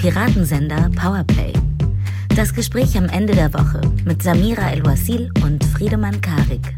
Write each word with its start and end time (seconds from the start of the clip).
Piratensender 0.00 0.90
Powerplay. 0.98 1.52
Das 2.34 2.54
Gespräch 2.54 2.96
am 2.96 3.10
Ende 3.10 3.34
der 3.34 3.52
Woche 3.52 3.82
mit 4.06 4.22
Samira 4.22 4.70
El-Wasil 4.70 5.30
und 5.44 5.62
Friedemann 5.62 6.22
Karik. 6.22 6.74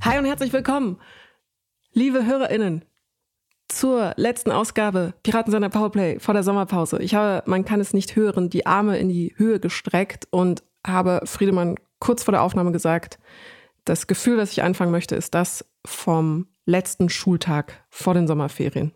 Hi 0.00 0.16
und 0.16 0.26
herzlich 0.26 0.52
willkommen, 0.52 1.00
liebe 1.92 2.24
HörerInnen, 2.24 2.84
zur 3.66 4.12
letzten 4.16 4.52
Ausgabe 4.52 5.14
Piratensender 5.24 5.68
Powerplay 5.68 6.20
vor 6.20 6.34
der 6.34 6.44
Sommerpause. 6.44 7.02
Ich 7.02 7.16
habe, 7.16 7.42
man 7.50 7.64
kann 7.64 7.80
es 7.80 7.92
nicht 7.92 8.14
hören, 8.14 8.48
die 8.48 8.64
Arme 8.64 8.98
in 8.98 9.08
die 9.08 9.34
Höhe 9.36 9.58
gestreckt 9.58 10.28
und 10.30 10.62
habe 10.86 11.22
Friedemann 11.24 11.74
kurz 11.98 12.22
vor 12.22 12.30
der 12.30 12.42
Aufnahme 12.42 12.70
gesagt, 12.70 13.18
das 13.84 14.06
Gefühl, 14.06 14.36
das 14.36 14.52
ich 14.52 14.62
anfangen 14.62 14.92
möchte, 14.92 15.16
ist 15.16 15.34
das 15.34 15.64
vom 15.84 16.46
letzten 16.64 17.08
Schultag 17.08 17.84
vor 17.90 18.14
den 18.14 18.28
Sommerferien. 18.28 18.92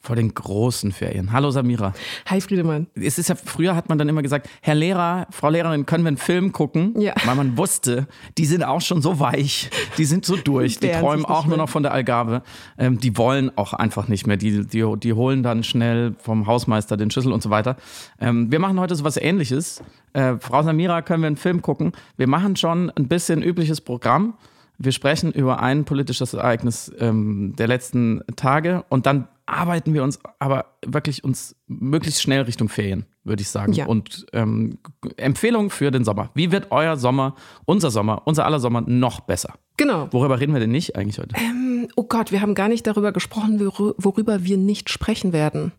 Vor 0.00 0.14
den 0.14 0.32
großen 0.32 0.92
Ferien. 0.92 1.32
Hallo 1.32 1.50
Samira. 1.50 1.92
Hi 2.26 2.40
Friedemann. 2.40 2.86
Es 2.94 3.18
ist 3.18 3.28
ja, 3.28 3.34
früher 3.34 3.74
hat 3.74 3.88
man 3.88 3.98
dann 3.98 4.08
immer 4.08 4.22
gesagt, 4.22 4.48
Herr 4.62 4.76
Lehrer, 4.76 5.26
Frau 5.30 5.50
Lehrerin, 5.50 5.86
können 5.86 6.04
wir 6.04 6.08
einen 6.08 6.16
Film 6.16 6.52
gucken? 6.52 6.98
Ja. 7.00 7.14
Weil 7.24 7.34
man 7.34 7.58
wusste, 7.58 8.06
die 8.38 8.46
sind 8.46 8.62
auch 8.62 8.80
schon 8.80 9.02
so 9.02 9.18
weich, 9.18 9.70
die 9.98 10.04
sind 10.04 10.24
so 10.24 10.36
durch, 10.36 10.78
die 10.78 10.90
träumen 10.92 11.24
auch 11.24 11.46
nur 11.46 11.56
noch 11.56 11.68
von 11.68 11.82
der 11.82 11.92
Algarve. 11.92 12.42
Ähm, 12.78 12.98
die 12.98 13.16
wollen 13.16 13.50
auch 13.56 13.72
einfach 13.72 14.06
nicht 14.06 14.26
mehr. 14.26 14.36
Die, 14.36 14.64
die, 14.64 14.84
die 14.98 15.12
holen 15.12 15.42
dann 15.42 15.64
schnell 15.64 16.14
vom 16.18 16.46
Hausmeister 16.46 16.96
den 16.96 17.10
Schlüssel 17.10 17.32
und 17.32 17.42
so 17.42 17.50
weiter. 17.50 17.76
Ähm, 18.20 18.52
wir 18.52 18.60
machen 18.60 18.78
heute 18.78 18.94
so 18.94 19.02
was 19.02 19.16
ähnliches. 19.16 19.82
Äh, 20.12 20.36
Frau 20.38 20.62
Samira, 20.62 21.02
können 21.02 21.22
wir 21.22 21.26
einen 21.26 21.36
Film 21.36 21.60
gucken? 21.60 21.90
Wir 22.16 22.28
machen 22.28 22.54
schon 22.54 22.90
ein 22.90 23.08
bisschen 23.08 23.42
übliches 23.42 23.80
Programm. 23.80 24.34
Wir 24.78 24.92
sprechen 24.92 25.32
über 25.32 25.60
ein 25.60 25.84
politisches 25.84 26.34
Ereignis 26.34 26.92
ähm, 27.00 27.54
der 27.58 27.66
letzten 27.66 28.22
Tage 28.36 28.84
und 28.88 29.06
dann 29.06 29.26
arbeiten 29.48 29.94
wir 29.94 30.02
uns 30.02 30.18
aber 30.38 30.66
wirklich 30.84 31.24
uns 31.24 31.56
möglichst 31.66 32.22
schnell 32.22 32.42
Richtung 32.42 32.68
Ferien, 32.68 33.06
würde 33.24 33.42
ich 33.42 33.48
sagen. 33.48 33.72
Ja. 33.72 33.86
Und 33.86 34.26
ähm, 34.32 34.78
Empfehlungen 35.16 35.70
für 35.70 35.90
den 35.90 36.04
Sommer. 36.04 36.30
Wie 36.34 36.52
wird 36.52 36.66
euer 36.70 36.96
Sommer, 36.96 37.34
unser 37.64 37.90
Sommer, 37.90 38.22
unser 38.26 38.44
aller 38.44 38.60
Sommer 38.60 38.82
noch 38.82 39.20
besser? 39.20 39.54
Genau. 39.76 40.08
Worüber 40.10 40.38
reden 40.40 40.52
wir 40.52 40.60
denn 40.60 40.70
nicht 40.70 40.96
eigentlich 40.96 41.18
heute? 41.18 41.34
Oh 41.96 42.04
Gott, 42.04 42.30
wir 42.32 42.40
haben 42.40 42.54
gar 42.54 42.68
nicht 42.68 42.86
darüber 42.86 43.12
gesprochen, 43.12 43.58
worü- 43.60 43.94
worüber 43.96 44.44
wir 44.44 44.56
nicht 44.58 44.90
sprechen 44.90 45.32
werden. 45.32 45.72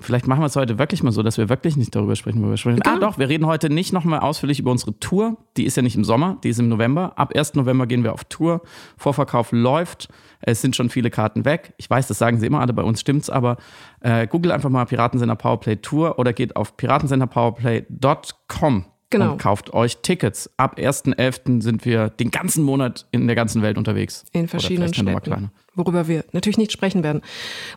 Vielleicht 0.00 0.26
machen 0.26 0.40
wir 0.40 0.46
es 0.46 0.56
heute 0.56 0.78
wirklich 0.78 1.02
mal 1.02 1.12
so, 1.12 1.22
dass 1.22 1.38
wir 1.38 1.48
wirklich 1.48 1.76
nicht 1.76 1.94
darüber 1.94 2.16
sprechen, 2.16 2.38
worüber 2.38 2.52
wir 2.52 2.56
sprechen. 2.58 2.80
Ah, 2.84 2.94
Genau. 2.94 3.06
doch, 3.10 3.18
wir 3.18 3.28
reden 3.28 3.46
heute 3.46 3.70
nicht 3.70 3.92
nochmal 3.92 4.20
ausführlich 4.20 4.60
über 4.60 4.70
unsere 4.70 4.98
Tour. 5.00 5.36
Die 5.56 5.64
ist 5.64 5.76
ja 5.76 5.82
nicht 5.82 5.96
im 5.96 6.04
Sommer, 6.04 6.38
die 6.44 6.50
ist 6.50 6.58
im 6.58 6.68
November. 6.68 7.12
Ab 7.16 7.32
1. 7.34 7.54
November 7.54 7.86
gehen 7.86 8.04
wir 8.04 8.12
auf 8.12 8.24
Tour. 8.24 8.62
Vorverkauf 8.96 9.52
läuft. 9.52 10.08
Es 10.40 10.60
sind 10.60 10.76
schon 10.76 10.90
viele 10.90 11.10
Karten 11.10 11.44
weg. 11.44 11.74
Ich 11.78 11.88
weiß, 11.88 12.08
das 12.08 12.18
sagen 12.18 12.38
sie 12.38 12.46
immer 12.46 12.60
alle, 12.60 12.72
bei 12.72 12.82
uns 12.82 13.00
stimmt's, 13.00 13.30
aber 13.30 13.56
äh, 14.00 14.26
google 14.26 14.52
einfach 14.52 14.70
mal 14.70 14.84
Piratensender 14.84 15.36
Powerplay 15.36 15.76
Tour 15.76 16.18
oder 16.18 16.32
geht 16.32 16.56
auf 16.56 16.76
piratensenderpowerplay.com 16.76 18.84
Genau. 19.10 19.32
und 19.32 19.38
kauft 19.38 19.72
euch 19.72 19.98
Tickets. 19.98 20.50
Ab 20.56 20.78
1.11. 20.78 21.62
sind 21.62 21.84
wir 21.84 22.08
den 22.08 22.30
ganzen 22.30 22.64
Monat 22.64 23.06
in 23.12 23.26
der 23.26 23.36
ganzen 23.36 23.62
Welt 23.62 23.78
unterwegs. 23.78 24.24
In 24.32 24.48
verschiedenen 24.48 24.92
Städten. 24.92 25.50
Worüber 25.74 26.08
wir 26.08 26.24
natürlich 26.32 26.58
nicht 26.58 26.72
sprechen 26.72 27.04
werden. 27.04 27.20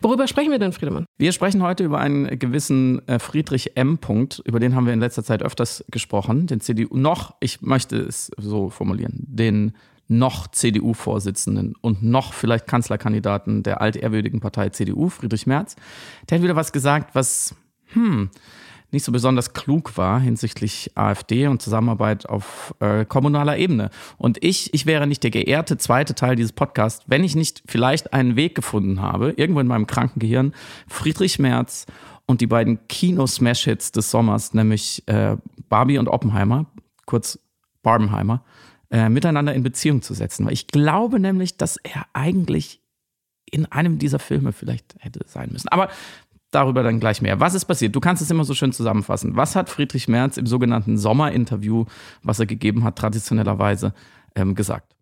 Worüber 0.02 0.26
sprechen 0.26 0.50
wir 0.50 0.58
denn, 0.58 0.72
Friedemann? 0.72 1.04
Wir 1.18 1.32
sprechen 1.32 1.62
heute 1.62 1.84
über 1.84 1.98
einen 1.98 2.38
gewissen 2.38 3.06
äh, 3.06 3.18
Friedrich 3.18 3.76
M. 3.76 3.98
Punkt, 3.98 4.42
über 4.44 4.58
den 4.58 4.74
haben 4.74 4.86
wir 4.86 4.92
in 4.92 5.00
letzter 5.00 5.22
Zeit 5.22 5.42
öfters 5.42 5.84
gesprochen, 5.90 6.46
den 6.46 6.60
CDU 6.60 6.96
noch, 6.96 7.34
ich 7.40 7.60
möchte 7.60 7.96
es 7.96 8.30
so 8.38 8.70
formulieren, 8.70 9.24
den 9.28 9.74
noch 10.08 10.48
CDU-Vorsitzenden 10.48 11.74
und 11.80 12.02
noch 12.02 12.32
vielleicht 12.32 12.66
Kanzlerkandidaten 12.66 13.62
der 13.62 13.80
altehrwürdigen 13.80 14.40
Partei 14.40 14.70
CDU, 14.70 15.08
Friedrich 15.08 15.46
Merz. 15.46 15.76
Der 16.28 16.38
hat 16.38 16.42
wieder 16.42 16.56
was 16.56 16.72
gesagt, 16.72 17.14
was 17.14 17.54
hm, 17.92 18.30
nicht 18.92 19.04
so 19.04 19.12
besonders 19.12 19.52
klug 19.52 19.96
war 19.96 20.20
hinsichtlich 20.20 20.90
AfD 20.94 21.46
und 21.46 21.62
Zusammenarbeit 21.62 22.28
auf 22.28 22.74
äh, 22.80 23.04
kommunaler 23.04 23.56
Ebene. 23.58 23.90
Und 24.16 24.42
ich, 24.42 24.74
ich 24.74 24.86
wäre 24.86 25.06
nicht 25.06 25.22
der 25.22 25.30
geehrte 25.30 25.78
zweite 25.78 26.14
Teil 26.14 26.36
dieses 26.36 26.52
Podcasts, 26.52 27.04
wenn 27.06 27.24
ich 27.24 27.36
nicht 27.36 27.62
vielleicht 27.66 28.12
einen 28.12 28.36
Weg 28.36 28.54
gefunden 28.54 29.00
habe, 29.00 29.30
irgendwo 29.36 29.60
in 29.60 29.66
meinem 29.66 29.86
kranken 29.86 30.20
Gehirn, 30.20 30.54
Friedrich 30.88 31.38
Merz 31.38 31.86
und 32.26 32.40
die 32.40 32.46
beiden 32.46 32.86
Kino-Smash-Hits 32.88 33.92
des 33.92 34.10
Sommers, 34.10 34.54
nämlich 34.54 35.02
äh, 35.06 35.36
Barbie 35.68 35.98
und 35.98 36.08
Oppenheimer, 36.08 36.66
kurz 37.06 37.38
Barbenheimer, 37.82 38.44
äh, 38.90 39.08
miteinander 39.08 39.54
in 39.54 39.62
Beziehung 39.62 40.02
zu 40.02 40.14
setzen. 40.14 40.46
Weil 40.46 40.52
ich 40.52 40.66
glaube 40.66 41.20
nämlich, 41.20 41.56
dass 41.56 41.76
er 41.76 42.06
eigentlich 42.12 42.80
in 43.50 43.66
einem 43.66 43.98
dieser 43.98 44.18
Filme 44.18 44.52
vielleicht 44.52 44.96
hätte 44.98 45.20
sein 45.26 45.50
müssen. 45.52 45.68
Aber 45.68 45.88
darüber 46.50 46.82
dann 46.82 47.00
gleich 47.00 47.22
mehr. 47.22 47.40
Was 47.40 47.54
ist 47.54 47.64
passiert? 47.64 47.94
Du 47.94 48.00
kannst 48.00 48.22
es 48.22 48.30
immer 48.30 48.44
so 48.44 48.54
schön 48.54 48.72
zusammenfassen. 48.72 49.36
Was 49.36 49.56
hat 49.56 49.68
Friedrich 49.68 50.08
Merz 50.08 50.36
im 50.36 50.46
sogenannten 50.46 50.98
Sommerinterview, 50.98 51.86
was 52.22 52.40
er 52.40 52.46
gegeben 52.46 52.84
hat, 52.84 52.96
traditionellerweise 52.96 53.94
ähm, 54.34 54.54
gesagt? 54.54 54.94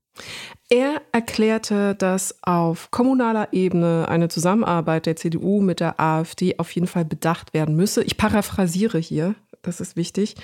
Er 0.69 1.01
erklärte, 1.13 1.95
dass 1.95 2.43
auf 2.43 2.91
kommunaler 2.91 3.49
Ebene 3.53 4.07
eine 4.09 4.29
Zusammenarbeit 4.29 5.07
der 5.07 5.17
CDU 5.17 5.61
mit 5.61 5.81
der 5.81 5.99
AfD 6.01 6.59
auf 6.59 6.71
jeden 6.73 6.87
Fall 6.87 7.05
bedacht 7.05 7.55
werden 7.55 7.77
müsse. 7.77 8.03
Ich 8.03 8.17
paraphrasiere 8.17 8.99
hier, 8.99 9.35
das 9.63 9.81
ist 9.81 9.97
wichtig. 9.97 10.37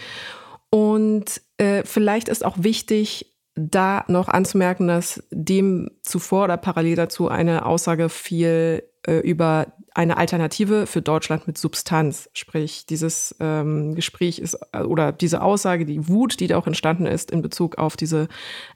Und 0.71 1.43
äh, 1.59 1.83
vielleicht 1.85 2.29
ist 2.29 2.45
auch 2.45 2.57
wichtig, 2.59 3.35
da 3.55 4.05
noch 4.09 4.29
anzumerken, 4.29 4.89
dass 4.89 5.23
dem 5.31 5.91
zuvor 6.03 6.45
oder 6.45 6.57
parallel 6.57 6.97
dazu 6.97 7.29
eine 7.29 7.67
Aussage 7.67 8.09
fiel 8.09 8.83
äh, 9.07 9.19
über 9.19 9.67
eine 9.95 10.17
Alternative 10.17 10.87
für 10.87 11.01
Deutschland 11.01 11.47
mit 11.47 11.57
Substanz. 11.57 12.29
Sprich, 12.33 12.85
dieses 12.85 13.35
ähm, 13.39 13.95
Gespräch 13.95 14.41
ist 14.41 14.59
äh, 14.73 14.81
oder 14.81 15.13
diese 15.13 15.41
Aussage, 15.41 15.87
die 15.87 16.09
Wut, 16.09 16.41
die 16.41 16.49
da 16.49 16.59
auch 16.59 16.67
entstanden 16.67 17.07
ist 17.07 17.31
in 17.31 17.43
Bezug 17.43 17.79
auf 17.79 17.97
diese 17.97 18.27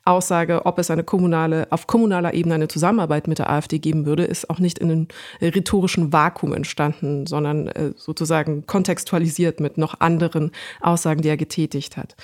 Aussage, 0.04 0.64
ob 0.64 0.78
es 0.78 0.92
eine 0.92 1.02
kommunale, 1.02 1.66
auf 1.70 1.88
kommunaler 1.88 2.34
Ebene 2.34 2.54
eine 2.54 2.68
Zusammenarbeit 2.68 3.26
mit 3.26 3.40
der 3.40 3.50
AfD 3.50 3.80
geben 3.80 4.06
würde, 4.06 4.24
ist 4.24 4.48
auch 4.48 4.60
nicht 4.60 4.78
in 4.78 4.90
einem 4.90 5.08
rhetorischen 5.42 6.12
Vakuum 6.12 6.54
entstanden, 6.54 7.26
sondern 7.26 7.66
äh, 7.66 7.92
sozusagen 7.96 8.66
kontextualisiert 8.66 9.58
mit 9.58 9.76
noch 9.76 9.98
anderen 9.98 10.52
Aussagen, 10.80 11.22
die 11.22 11.28
er 11.28 11.36
getätigt 11.36 11.96
hat. 11.96 12.14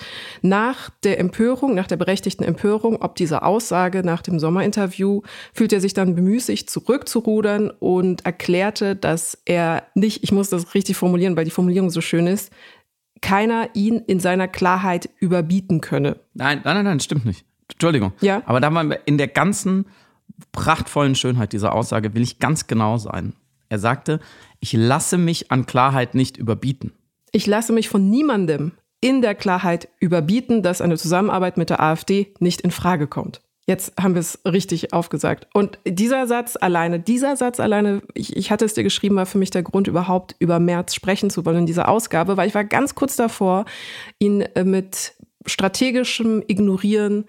Nach 0.41 0.89
der 1.03 1.19
Empörung, 1.19 1.75
nach 1.75 1.87
der 1.87 1.97
berechtigten 1.97 2.45
Empörung, 2.45 3.01
ob 3.01 3.15
diese 3.15 3.43
Aussage 3.43 4.03
nach 4.03 4.21
dem 4.21 4.39
Sommerinterview, 4.39 5.21
fühlt 5.53 5.73
er 5.73 5.81
sich 5.81 5.93
dann 5.93 6.15
bemüßigt, 6.15 6.69
zurückzurudern 6.69 7.71
und 7.71 8.25
erklärte, 8.25 8.84
dass 8.93 9.41
er 9.45 9.83
nicht, 9.95 10.23
ich 10.23 10.31
muss 10.31 10.49
das 10.49 10.75
richtig 10.75 10.97
formulieren, 10.97 11.35
weil 11.35 11.45
die 11.45 11.51
Formulierung 11.51 11.89
so 11.89 12.01
schön 12.01 12.27
ist, 12.27 12.51
keiner 13.21 13.69
ihn 13.73 13.99
in 14.05 14.19
seiner 14.19 14.47
Klarheit 14.47 15.09
überbieten 15.19 15.81
könne. 15.81 16.17
Nein, 16.33 16.61
nein, 16.63 16.75
nein, 16.75 16.85
nein, 16.85 16.99
stimmt 16.99 17.25
nicht. 17.25 17.45
Entschuldigung. 17.71 18.13
Ja. 18.21 18.43
Aber 18.45 18.59
da 18.59 18.69
wir 18.69 18.99
in 19.05 19.17
der 19.17 19.27
ganzen 19.27 19.85
prachtvollen 20.51 21.15
Schönheit 21.15 21.53
dieser 21.53 21.73
Aussage, 21.73 22.13
will 22.13 22.21
ich 22.21 22.39
ganz 22.39 22.67
genau 22.67 22.97
sein. 22.97 23.33
Er 23.69 23.79
sagte, 23.79 24.19
ich 24.59 24.73
lasse 24.73 25.17
mich 25.17 25.51
an 25.51 25.65
Klarheit 25.65 26.13
nicht 26.13 26.37
überbieten. 26.37 26.93
Ich 27.31 27.47
lasse 27.47 27.73
mich 27.73 27.89
von 27.89 28.09
niemandem 28.09 28.73
in 29.01 29.21
der 29.21 29.35
Klarheit 29.35 29.89
überbieten, 29.99 30.63
dass 30.63 30.81
eine 30.81 30.97
Zusammenarbeit 30.97 31.57
mit 31.57 31.69
der 31.69 31.81
AfD 31.81 32.33
nicht 32.39 32.61
in 32.61 32.71
Frage 32.71 33.07
kommt. 33.07 33.41
Jetzt 33.67 33.93
haben 33.99 34.13
wir 34.13 34.19
es 34.19 34.39
richtig 34.45 34.93
aufgesagt. 34.93 35.47
Und 35.53 35.79
dieser 35.87 36.27
Satz 36.27 36.55
alleine, 36.59 36.99
dieser 36.99 37.35
Satz 37.35 37.59
alleine, 37.59 38.03
ich, 38.13 38.35
ich 38.35 38.51
hatte 38.51 38.65
es 38.65 38.75
dir 38.75 38.83
geschrieben, 38.83 39.15
war 39.15 39.25
für 39.25 39.39
mich 39.39 39.49
der 39.49 39.63
Grund, 39.63 39.87
überhaupt 39.87 40.35
über 40.37 40.59
März 40.59 40.93
sprechen 40.93 41.31
zu 41.31 41.45
wollen 41.45 41.59
in 41.59 41.65
dieser 41.65 41.89
Ausgabe, 41.89 42.37
weil 42.37 42.47
ich 42.47 42.53
war 42.55 42.63
ganz 42.63 42.93
kurz 42.93 43.15
davor, 43.15 43.65
ihn 44.19 44.41
äh, 44.41 44.63
mit 44.63 45.13
strategischem 45.47 46.43
Ignorieren 46.47 47.25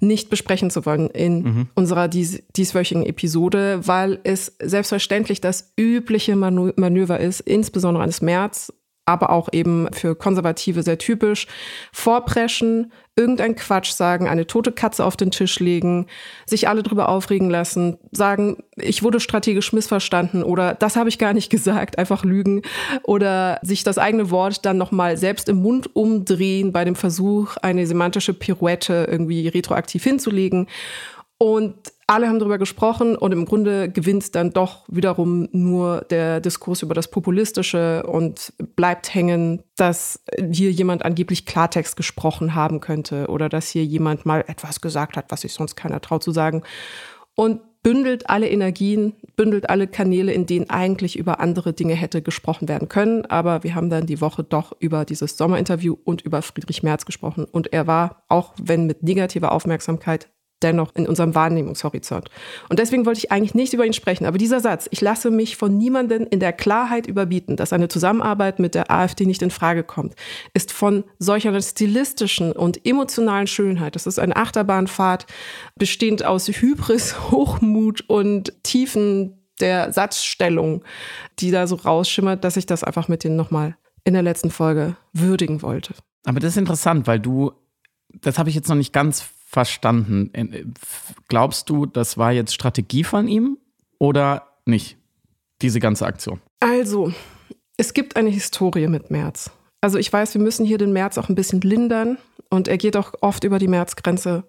nicht 0.00 0.30
besprechen 0.30 0.70
zu 0.70 0.84
wollen 0.84 1.08
in 1.08 1.68
unserer 1.74 2.08
dies, 2.08 2.42
dieswöchigen 2.54 3.04
Episode, 3.04 3.80
weil 3.86 4.18
es 4.24 4.54
selbstverständlich 4.60 5.40
das 5.40 5.72
übliche 5.78 6.36
Manu 6.36 6.72
Manöver 6.76 7.18
ist, 7.20 7.40
insbesondere 7.40 8.02
eines 8.02 8.20
März, 8.20 8.72
aber 9.06 9.30
auch 9.30 9.48
eben 9.52 9.88
für 9.92 10.14
Konservative 10.14 10.82
sehr 10.82 10.98
typisch, 10.98 11.46
vorpreschen, 11.92 12.92
irgendein 13.16 13.56
Quatsch 13.56 13.92
sagen, 13.92 14.28
eine 14.28 14.46
tote 14.46 14.72
Katze 14.72 15.04
auf 15.04 15.16
den 15.16 15.30
Tisch 15.30 15.58
legen, 15.58 16.06
sich 16.44 16.68
alle 16.68 16.82
drüber 16.82 17.08
aufregen 17.08 17.48
lassen, 17.48 17.96
sagen, 18.12 18.58
ich 18.76 19.02
wurde 19.02 19.20
strategisch 19.20 19.72
missverstanden 19.72 20.42
oder 20.42 20.74
das 20.74 20.96
habe 20.96 21.08
ich 21.08 21.18
gar 21.18 21.32
nicht 21.32 21.50
gesagt, 21.56 21.98
einfach 21.98 22.24
lügen 22.24 22.62
oder 23.02 23.58
sich 23.62 23.84
das 23.84 23.96
eigene 23.96 24.30
Wort 24.30 24.66
dann 24.66 24.76
nochmal 24.76 25.16
selbst 25.16 25.48
im 25.48 25.62
Mund 25.62 25.96
umdrehen 25.96 26.72
bei 26.72 26.84
dem 26.84 26.94
Versuch, 26.94 27.56
eine 27.62 27.86
semantische 27.86 28.34
Pirouette 28.34 29.08
irgendwie 29.10 29.48
retroaktiv 29.48 30.04
hinzulegen. 30.04 30.68
Und 31.38 31.74
alle 32.08 32.28
haben 32.28 32.38
darüber 32.38 32.58
gesprochen 32.58 33.16
und 33.16 33.32
im 33.32 33.46
Grunde 33.46 33.88
gewinnt 33.90 34.34
dann 34.36 34.52
doch 34.52 34.84
wiederum 34.88 35.48
nur 35.50 36.02
der 36.10 36.40
Diskurs 36.40 36.82
über 36.82 36.94
das 36.94 37.08
Populistische 37.08 38.04
und 38.06 38.52
bleibt 38.76 39.12
hängen, 39.12 39.62
dass 39.76 40.22
hier 40.52 40.70
jemand 40.70 41.04
angeblich 41.04 41.46
Klartext 41.46 41.96
gesprochen 41.96 42.54
haben 42.54 42.80
könnte 42.80 43.26
oder 43.26 43.48
dass 43.48 43.68
hier 43.68 43.84
jemand 43.84 44.24
mal 44.24 44.44
etwas 44.46 44.80
gesagt 44.80 45.16
hat, 45.16 45.26
was 45.30 45.40
sich 45.40 45.52
sonst 45.52 45.74
keiner 45.74 46.00
traut 46.00 46.22
zu 46.22 46.30
sagen. 46.30 46.62
Und 47.34 47.60
bündelt 47.82 48.30
alle 48.30 48.48
Energien, 48.48 49.14
bündelt 49.36 49.68
alle 49.68 49.86
Kanäle, 49.86 50.32
in 50.32 50.46
denen 50.46 50.70
eigentlich 50.70 51.16
über 51.16 51.40
andere 51.40 51.72
Dinge 51.72 51.94
hätte 51.94 52.22
gesprochen 52.22 52.68
werden 52.68 52.88
können. 52.88 53.26
Aber 53.26 53.62
wir 53.64 53.74
haben 53.74 53.90
dann 53.90 54.06
die 54.06 54.20
Woche 54.20 54.42
doch 54.42 54.72
über 54.78 55.04
dieses 55.04 55.36
Sommerinterview 55.36 55.96
und 56.04 56.22
über 56.22 56.42
Friedrich 56.42 56.82
Merz 56.82 57.04
gesprochen. 57.04 57.44
Und 57.44 57.72
er 57.72 57.86
war, 57.86 58.24
auch 58.28 58.54
wenn 58.60 58.86
mit 58.86 59.02
negativer 59.02 59.52
Aufmerksamkeit, 59.52 60.28
dennoch 60.62 60.94
in 60.94 61.06
unserem 61.06 61.34
Wahrnehmungshorizont. 61.34 62.30
Und 62.68 62.78
deswegen 62.78 63.04
wollte 63.04 63.18
ich 63.18 63.30
eigentlich 63.30 63.54
nicht 63.54 63.74
über 63.74 63.84
ihn 63.84 63.92
sprechen. 63.92 64.26
Aber 64.26 64.38
dieser 64.38 64.60
Satz, 64.60 64.88
ich 64.90 65.00
lasse 65.00 65.30
mich 65.30 65.56
von 65.56 65.76
niemandem 65.76 66.26
in 66.30 66.40
der 66.40 66.52
Klarheit 66.52 67.06
überbieten, 67.06 67.56
dass 67.56 67.72
eine 67.72 67.88
Zusammenarbeit 67.88 68.58
mit 68.58 68.74
der 68.74 68.90
AfD 68.90 69.26
nicht 69.26 69.42
in 69.42 69.50
Frage 69.50 69.84
kommt, 69.84 70.14
ist 70.54 70.72
von 70.72 71.04
solcher 71.18 71.60
stilistischen 71.60 72.52
und 72.52 72.86
emotionalen 72.86 73.46
Schönheit. 73.46 73.94
Das 73.94 74.06
ist 74.06 74.18
eine 74.18 74.36
Achterbahnfahrt, 74.36 75.26
bestehend 75.76 76.24
aus 76.24 76.48
Hybris, 76.48 77.16
Hochmut 77.30 78.04
und 78.08 78.52
Tiefen 78.62 79.38
der 79.60 79.92
Satzstellung, 79.92 80.84
die 81.38 81.50
da 81.50 81.66
so 81.66 81.76
rausschimmert, 81.76 82.44
dass 82.44 82.56
ich 82.56 82.66
das 82.66 82.84
einfach 82.84 83.08
mit 83.08 83.24
denen 83.24 83.36
nochmal 83.36 83.76
in 84.04 84.14
der 84.14 84.22
letzten 84.22 84.50
Folge 84.50 84.96
würdigen 85.12 85.62
wollte. 85.62 85.94
Aber 86.24 86.40
das 86.40 86.52
ist 86.52 86.58
interessant, 86.58 87.06
weil 87.06 87.20
du, 87.20 87.52
das 88.20 88.38
habe 88.38 88.48
ich 88.48 88.54
jetzt 88.54 88.68
noch 88.68 88.76
nicht 88.76 88.92
ganz 88.92 89.24
verstanden. 89.46 90.30
Äh, 90.34 90.64
glaubst 91.28 91.70
du, 91.70 91.86
das 91.86 92.18
war 92.18 92.32
jetzt 92.32 92.52
Strategie 92.52 93.04
von 93.04 93.28
ihm 93.28 93.56
oder 93.98 94.48
nicht? 94.66 94.98
Diese 95.62 95.80
ganze 95.80 96.04
Aktion. 96.04 96.42
Also, 96.60 97.12
es 97.78 97.94
gibt 97.94 98.16
eine 98.16 98.28
Historie 98.28 98.88
mit 98.88 99.10
Merz. 99.10 99.50
Also 99.80 99.98
ich 99.98 100.12
weiß, 100.12 100.34
wir 100.34 100.40
müssen 100.40 100.66
hier 100.66 100.78
den 100.78 100.92
Merz 100.92 101.16
auch 101.16 101.28
ein 101.28 101.34
bisschen 101.34 101.60
lindern 101.60 102.18
und 102.50 102.68
er 102.68 102.76
geht 102.76 102.96
auch 102.96 103.14
oft 103.20 103.44
über 103.44 103.58
die 103.58 103.68
Märzgrenze. 103.68 104.44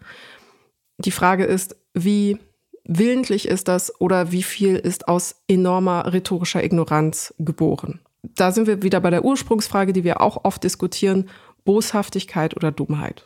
Die 0.97 1.11
Frage 1.11 1.45
ist, 1.45 1.75
wie 1.93 2.39
willentlich 2.85 3.47
ist 3.47 3.67
das 3.67 4.01
oder 4.01 4.31
wie 4.31 4.43
viel 4.43 4.77
ist 4.77 5.07
aus 5.07 5.35
enormer 5.47 6.11
rhetorischer 6.11 6.63
Ignoranz 6.63 7.33
geboren? 7.37 7.99
Da 8.23 8.51
sind 8.51 8.67
wir 8.67 8.81
wieder 8.81 8.99
bei 8.99 9.09
der 9.09 9.23
Ursprungsfrage, 9.23 9.93
die 9.93 10.03
wir 10.03 10.21
auch 10.21 10.43
oft 10.43 10.63
diskutieren, 10.63 11.29
Boshaftigkeit 11.65 12.55
oder 12.55 12.71
Dummheit. 12.71 13.25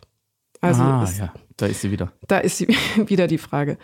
Also 0.61 0.81
ah, 0.83 1.09
ja. 1.17 1.33
Da 1.57 1.65
ist 1.65 1.81
sie 1.81 1.91
wieder. 1.91 2.11
Da 2.27 2.37
ist 2.37 2.57
sie 2.57 2.67
wieder 3.07 3.27
die 3.27 3.37
Frage. 3.37 3.77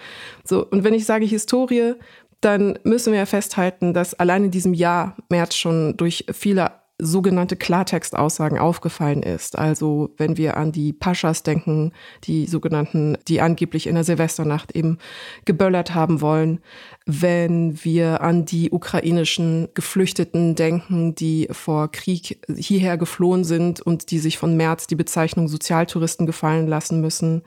So, 0.44 0.66
und 0.66 0.84
wenn 0.84 0.94
ich 0.94 1.06
sage 1.06 1.26
Historie, 1.26 1.94
dann 2.42 2.78
müssen 2.84 3.14
wir 3.14 3.20
ja 3.20 3.26
festhalten, 3.26 3.94
dass 3.94 4.14
allein 4.14 4.46
in 4.46 4.52
diesem 4.52 4.74
Jahr 4.74 5.16
März 5.30 5.56
schon 5.56 5.98
durch 5.98 6.26
viele 6.32 6.72
sogenannte 7.00 7.56
Klartextaussagen 7.56 8.58
aufgefallen 8.58 9.22
ist. 9.22 9.58
Also 9.58 10.10
wenn 10.18 10.36
wir 10.36 10.58
an 10.58 10.72
die 10.72 10.94
Paschas 10.94 11.44
denken, 11.44 11.92
die 12.24 12.48
sogenannten, 12.48 13.18
die 13.28 13.40
angeblich 13.40 13.86
in 13.86 13.94
der 13.94 14.04
Silvesternacht 14.04 14.76
eben 14.76 14.98
geböllert 15.46 15.94
haben 15.94 16.22
wollen, 16.22 16.60
wenn 17.06 17.84
wir 17.84 18.22
an 18.22 18.46
die 18.46 18.72
ukrainischen 18.72 19.68
Geflüchteten 19.76 20.56
denken, 20.56 21.14
die 21.14 21.48
vor 21.52 21.92
Krieg 21.92 22.42
hierher 22.56 22.98
geflohen 22.98 23.44
sind 23.44 23.80
und 23.80 24.10
die 24.10 24.20
sich 24.20 24.40
von 24.40 24.58
März 24.58 24.88
die 24.88 24.96
Bezeichnung 24.96 25.48
Sozialtouristen 25.48 26.26
gefallen 26.26 26.68
lassen 26.68 27.00
müssen, 27.00 27.44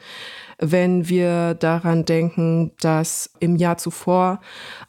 wenn 0.61 1.09
wir 1.09 1.55
daran 1.55 2.05
denken, 2.05 2.71
dass 2.81 3.31
im 3.41 3.57
Jahr 3.57 3.79
zuvor 3.79 4.41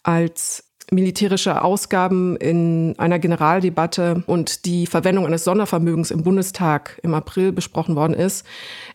als 0.03 0.70
militärische 0.93 1.63
Ausgaben 1.63 2.35
in 2.35 2.95
einer 2.97 3.17
Generaldebatte 3.17 4.23
und 4.27 4.65
die 4.65 4.85
Verwendung 4.85 5.25
eines 5.25 5.45
Sondervermögens 5.45 6.11
im 6.11 6.21
Bundestag 6.21 6.99
im 7.01 7.13
April 7.13 7.53
besprochen 7.53 7.95
worden 7.95 8.13
ist, 8.13 8.45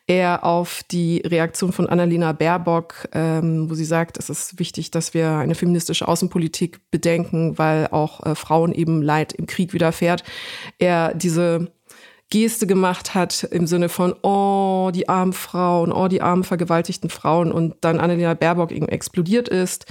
er 0.07 0.45
auf 0.45 0.83
die 0.91 1.23
Reaktion 1.25 1.73
von 1.73 1.89
Annalena 1.89 2.33
Baerbock, 2.33 3.09
ähm, 3.13 3.71
wo 3.71 3.75
sie 3.75 3.87
sagt, 3.87 4.19
es 4.19 4.29
ist 4.29 4.59
wichtig, 4.59 4.91
dass 4.91 5.15
wir 5.15 5.37
eine 5.37 5.55
feministische 5.55 6.07
Außenpolitik 6.07 6.81
bedenken, 6.91 7.57
weil 7.57 7.87
auch 7.87 8.25
äh, 8.27 8.35
Frauen 8.35 8.73
eben 8.73 9.01
Leid 9.01 9.33
im 9.33 9.47
Krieg 9.47 9.73
widerfährt, 9.73 10.23
er 10.79 11.15
diese 11.15 11.73
Geste 12.29 12.67
gemacht 12.67 13.15
hat 13.15 13.45
im 13.45 13.69
Sinne 13.69 13.89
von, 13.89 14.13
oh, 14.23 14.91
die 14.93 15.09
armen 15.09 15.33
Frauen, 15.33 15.93
oh, 15.93 16.09
die 16.09 16.23
armen 16.23 16.43
vergewaltigten 16.43 17.09
Frauen 17.09 17.53
und 17.53 17.77
dann 17.83 18.01
Annalena 18.01 18.35
Baerbock 18.35 18.73
eben 18.73 18.89
explodiert 18.89 19.49
ist. 19.49 19.87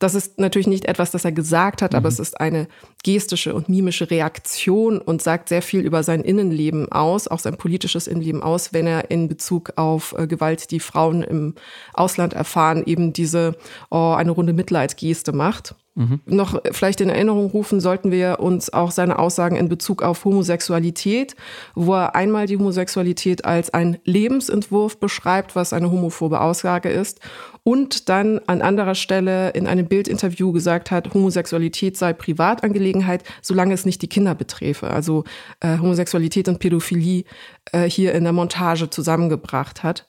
Das 0.00 0.16
ist 0.16 0.38
natürlich 0.40 0.66
nicht 0.66 0.86
etwas, 0.86 1.12
das 1.12 1.24
er 1.24 1.30
gesagt 1.30 1.82
hat, 1.82 1.92
mhm. 1.92 1.98
aber 1.98 2.08
es 2.08 2.18
ist 2.18 2.40
eine 2.40 2.66
gestische 3.04 3.54
und 3.54 3.68
mimische 3.68 4.10
Reaktion 4.10 4.98
und 4.98 5.22
sagt 5.22 5.48
sehr 5.48 5.62
viel 5.62 5.80
über 5.80 6.02
sein 6.02 6.22
Innenleben 6.22 6.90
aus, 6.90 7.28
auch 7.28 7.38
sein 7.38 7.56
politisches 7.56 8.08
Innenleben 8.08 8.42
aus, 8.42 8.72
wenn 8.72 8.88
er 8.88 9.12
in 9.12 9.28
Bezug 9.28 9.72
auf 9.76 10.12
äh, 10.18 10.26
Gewalt, 10.26 10.72
die 10.72 10.80
Frauen 10.80 11.22
im 11.22 11.54
Ausland 11.94 12.32
erfahren, 12.32 12.82
eben 12.84 13.12
diese, 13.12 13.56
oh, 13.90 14.14
eine 14.16 14.32
runde 14.32 14.52
Mitleidsgeste 14.52 15.32
macht. 15.32 15.76
Mhm. 15.96 16.20
Noch 16.26 16.60
vielleicht 16.72 17.00
in 17.00 17.08
Erinnerung 17.08 17.46
rufen 17.46 17.80
sollten 17.80 18.10
wir 18.10 18.38
uns 18.38 18.70
auch 18.70 18.90
seine 18.90 19.18
Aussagen 19.18 19.56
in 19.56 19.70
Bezug 19.70 20.02
auf 20.02 20.26
Homosexualität, 20.26 21.34
wo 21.74 21.94
er 21.94 22.14
einmal 22.14 22.46
die 22.46 22.58
Homosexualität 22.58 23.46
als 23.46 23.72
ein 23.72 23.96
Lebensentwurf 24.04 25.00
beschreibt, 25.00 25.56
was 25.56 25.72
eine 25.72 25.90
homophobe 25.90 26.42
Aussage 26.42 26.90
ist, 26.90 27.20
und 27.62 28.10
dann 28.10 28.40
an 28.46 28.60
anderer 28.60 28.94
Stelle 28.94 29.50
in 29.50 29.66
einem 29.66 29.86
Bildinterview 29.86 30.52
gesagt 30.52 30.90
hat, 30.90 31.14
Homosexualität 31.14 31.96
sei 31.96 32.12
Privatangelegenheit, 32.12 33.24
solange 33.40 33.72
es 33.72 33.86
nicht 33.86 34.02
die 34.02 34.08
Kinder 34.08 34.34
beträfe. 34.34 34.90
Also 34.90 35.24
äh, 35.60 35.78
Homosexualität 35.78 36.46
und 36.48 36.58
Pädophilie 36.58 37.24
äh, 37.72 37.88
hier 37.88 38.12
in 38.12 38.24
der 38.24 38.34
Montage 38.34 38.90
zusammengebracht 38.90 39.82
hat. 39.82 40.06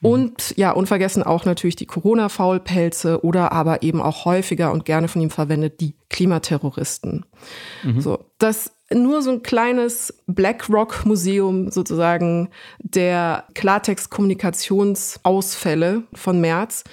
Mhm. 0.00 0.08
Und 0.08 0.56
ja, 0.56 0.72
unvergessen 0.72 1.22
auch 1.22 1.44
natürlich 1.44 1.76
die 1.76 1.86
Corona-Faulpelze 1.86 3.24
oder 3.24 3.52
aber 3.52 3.82
eben 3.82 4.00
auch 4.00 4.24
häufiger 4.24 4.72
und 4.72 4.84
gerne 4.84 5.08
von 5.08 5.22
ihm 5.22 5.30
verwendet 5.30 5.80
die 5.80 5.94
Klimaterroristen. 6.10 7.24
Mhm. 7.82 8.00
So, 8.00 8.26
das 8.38 8.72
nur 8.92 9.22
so 9.22 9.32
ein 9.32 9.42
kleines 9.42 10.22
BlackRock-Museum 10.26 11.70
sozusagen 11.70 12.50
der 12.78 13.44
Klartext-Kommunikationsausfälle 13.54 16.02
von 16.12 16.40
März, 16.40 16.84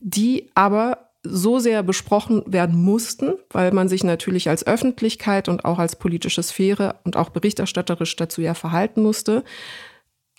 die 0.00 0.50
aber 0.54 1.08
so 1.22 1.58
sehr 1.58 1.82
besprochen 1.82 2.42
werden 2.46 2.80
mussten, 2.80 3.34
weil 3.50 3.72
man 3.72 3.88
sich 3.88 4.04
natürlich 4.04 4.48
als 4.48 4.66
Öffentlichkeit 4.66 5.48
und 5.48 5.64
auch 5.64 5.78
als 5.78 5.96
politische 5.96 6.42
Sphäre 6.42 6.96
und 7.04 7.16
auch 7.16 7.30
berichterstatterisch 7.30 8.14
dazu 8.16 8.40
ja 8.40 8.54
verhalten 8.54 9.02
musste, 9.02 9.44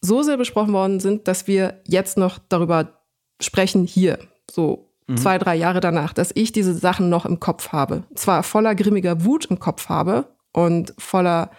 so 0.02 0.24
sehr 0.24 0.38
besprochen 0.38 0.74
worden 0.74 1.00
sind, 1.00 1.28
dass 1.28 1.48
wir 1.48 1.82
jetzt 1.86 2.18
noch 2.18 2.40
darüber 2.50 3.00
sprechen 3.42 3.86
hier, 3.86 4.20
so 4.50 4.92
mhm. 5.08 5.18
zwei, 5.18 5.38
drei 5.38 5.56
Jahre 5.56 5.80
danach, 5.80 6.14
dass 6.14 6.32
ich 6.34 6.52
diese 6.52 6.74
Sachen 6.74 7.10
noch 7.10 7.26
im 7.26 7.40
Kopf 7.40 7.70
habe. 7.70 8.04
Zwar 8.16 8.44
voller 8.44 8.76
grimmiger 8.76 9.24
Wut 9.26 9.46
im 9.46 9.60
Kopf 9.60 9.90
habe 9.90 10.26
und 10.52 10.94
voller 10.98 11.52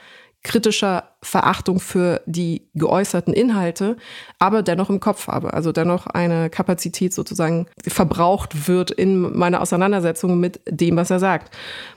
kritischer 0.43 1.05
Verachtung 1.23 1.81
für 1.81 2.23
die 2.25 2.69
geäußerten 2.75 3.35
Inhalte, 3.35 3.97
aber 4.39 4.63
dennoch 4.63 4.89
im 4.89 5.01
Kopf 5.01 5.29
habe. 5.29 5.53
Also 5.53 5.71
dennoch 5.71 6.07
eine 6.07 6.49
Kapazität 6.49 7.13
sozusagen 7.13 7.67
verbraucht 7.87 8.67
wird 8.67 8.91
in 8.91 9.37
meiner 9.37 9.61
Auseinandersetzung 9.61 10.41
mit 10.41 10.61
dem, 10.67 10.97
was 10.97 11.11
er 11.11 11.19
sagt. 11.19 11.55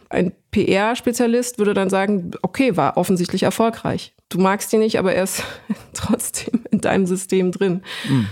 Ein 0.10 0.34
PR-Spezialist 0.52 1.58
würde 1.58 1.74
dann 1.74 1.90
sagen, 1.90 2.32
okay, 2.42 2.76
war 2.76 2.98
offensichtlich 2.98 3.44
erfolgreich. 3.44 4.14
Du 4.30 4.40
magst 4.40 4.74
ihn 4.74 4.80
nicht, 4.80 5.00
aber 5.00 5.14
er 5.14 5.24
ist 5.24 5.44
trotzdem 5.94 6.66
in 6.70 6.82
deinem 6.82 7.06
System 7.06 7.52
drin. 7.52 7.82
Hm. 8.04 8.28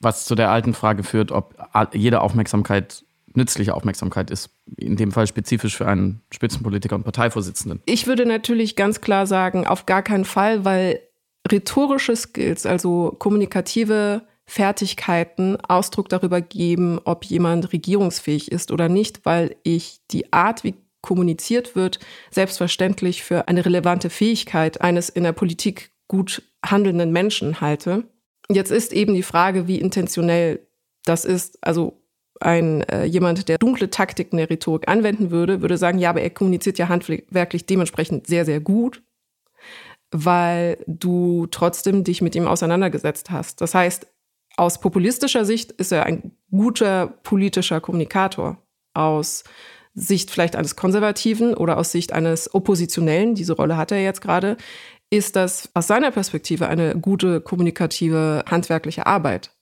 Was 0.00 0.24
zu 0.24 0.34
der 0.34 0.50
alten 0.50 0.74
Frage 0.74 1.02
führt, 1.04 1.30
ob 1.30 1.54
jede 1.92 2.20
Aufmerksamkeit 2.22 3.04
nützliche 3.34 3.74
Aufmerksamkeit 3.74 4.30
ist, 4.30 4.50
in 4.76 4.96
dem 4.96 5.12
Fall 5.12 5.26
spezifisch 5.26 5.76
für 5.76 5.86
einen 5.86 6.22
Spitzenpolitiker 6.32 6.96
und 6.96 7.04
Parteivorsitzenden? 7.04 7.80
Ich 7.86 8.06
würde 8.06 8.26
natürlich 8.26 8.76
ganz 8.76 9.00
klar 9.00 9.26
sagen, 9.26 9.66
auf 9.66 9.86
gar 9.86 10.02
keinen 10.02 10.24
Fall, 10.24 10.64
weil 10.64 11.00
rhetorische 11.50 12.16
Skills, 12.16 12.66
also 12.66 13.14
kommunikative 13.18 14.22
Fertigkeiten 14.46 15.56
Ausdruck 15.60 16.08
darüber 16.08 16.40
geben, 16.40 16.98
ob 17.04 17.24
jemand 17.24 17.72
regierungsfähig 17.72 18.50
ist 18.50 18.72
oder 18.72 18.88
nicht, 18.88 19.24
weil 19.24 19.56
ich 19.62 20.00
die 20.10 20.32
Art, 20.32 20.64
wie 20.64 20.74
kommuniziert 21.02 21.76
wird, 21.76 22.00
selbstverständlich 22.30 23.22
für 23.22 23.48
eine 23.48 23.64
relevante 23.64 24.10
Fähigkeit 24.10 24.80
eines 24.80 25.08
in 25.08 25.22
der 25.22 25.32
Politik 25.32 25.92
gut 26.08 26.42
handelnden 26.66 27.12
Menschen 27.12 27.60
halte. 27.60 28.04
Jetzt 28.50 28.72
ist 28.72 28.92
eben 28.92 29.14
die 29.14 29.22
Frage, 29.22 29.68
wie 29.68 29.78
intentionell 29.78 30.66
das 31.04 31.24
ist. 31.24 31.58
Also 31.64 31.99
ein 32.40 32.82
äh, 32.82 33.04
jemand, 33.04 33.48
der 33.48 33.58
dunkle 33.58 33.90
Taktiken 33.90 34.38
der 34.38 34.50
Rhetorik 34.50 34.88
anwenden 34.88 35.30
würde, 35.30 35.62
würde 35.62 35.76
sagen, 35.76 35.98
ja, 35.98 36.10
aber 36.10 36.22
er 36.22 36.30
kommuniziert 36.30 36.78
ja 36.78 36.88
handwerklich 36.88 37.66
dementsprechend 37.66 38.26
sehr, 38.26 38.44
sehr 38.44 38.60
gut, 38.60 39.02
weil 40.10 40.78
du 40.86 41.46
trotzdem 41.50 42.04
dich 42.04 42.22
mit 42.22 42.34
ihm 42.34 42.46
auseinandergesetzt 42.46 43.30
hast. 43.30 43.60
Das 43.60 43.74
heißt, 43.74 44.06
aus 44.56 44.80
populistischer 44.80 45.44
Sicht 45.44 45.72
ist 45.72 45.92
er 45.92 46.06
ein 46.06 46.32
guter 46.50 47.06
politischer 47.06 47.80
Kommunikator. 47.80 48.58
Aus 48.94 49.44
Sicht 49.94 50.30
vielleicht 50.30 50.56
eines 50.56 50.76
Konservativen 50.76 51.54
oder 51.54 51.76
aus 51.76 51.92
Sicht 51.92 52.12
eines 52.12 52.52
Oppositionellen, 52.54 53.34
diese 53.34 53.54
Rolle 53.54 53.76
hat 53.76 53.92
er 53.92 54.02
jetzt 54.02 54.20
gerade, 54.20 54.56
ist 55.10 55.36
das 55.36 55.70
aus 55.74 55.86
seiner 55.86 56.10
Perspektive 56.10 56.68
eine 56.68 56.96
gute 56.96 57.40
kommunikative 57.40 58.44
handwerkliche 58.48 59.06
Arbeit. 59.06 59.52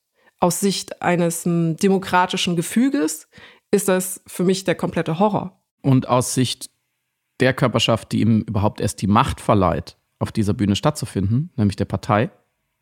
Aus 0.40 0.60
Sicht 0.60 1.02
eines 1.02 1.46
m, 1.46 1.76
demokratischen 1.76 2.56
Gefüges 2.56 3.28
ist 3.70 3.88
das 3.88 4.22
für 4.26 4.44
mich 4.44 4.64
der 4.64 4.74
komplette 4.74 5.18
Horror. 5.18 5.60
Und 5.82 6.08
aus 6.08 6.34
Sicht 6.34 6.70
der 7.40 7.52
Körperschaft, 7.52 8.12
die 8.12 8.20
ihm 8.20 8.40
überhaupt 8.40 8.80
erst 8.80 9.02
die 9.02 9.06
Macht 9.06 9.40
verleiht, 9.40 9.96
auf 10.18 10.32
dieser 10.32 10.54
Bühne 10.54 10.76
stattzufinden, 10.76 11.50
nämlich 11.56 11.76
der 11.76 11.84
Partei, 11.84 12.30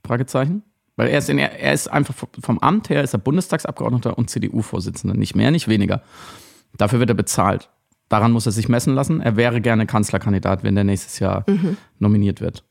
Fragezeichen. 0.04 0.62
Weil 0.96 1.08
er 1.08 1.18
ist, 1.18 1.28
in, 1.28 1.38
er 1.38 1.74
ist 1.74 1.88
einfach 1.88 2.14
vom 2.40 2.58
Amt 2.60 2.88
her 2.88 3.04
ist 3.04 3.12
er 3.12 3.18
Bundestagsabgeordneter 3.18 4.16
und 4.16 4.30
CDU-Vorsitzender, 4.30 5.14
nicht 5.14 5.36
mehr, 5.36 5.50
nicht 5.50 5.68
weniger. 5.68 6.02
Dafür 6.78 7.00
wird 7.00 7.10
er 7.10 7.14
bezahlt. 7.14 7.68
Daran 8.08 8.32
muss 8.32 8.46
er 8.46 8.52
sich 8.52 8.68
messen 8.68 8.94
lassen. 8.94 9.20
Er 9.20 9.36
wäre 9.36 9.60
gerne 9.60 9.86
Kanzlerkandidat, 9.86 10.62
wenn 10.62 10.74
der 10.74 10.84
nächstes 10.84 11.18
Jahr 11.18 11.44
mhm. 11.46 11.76
nominiert 11.98 12.40
wird. 12.40 12.64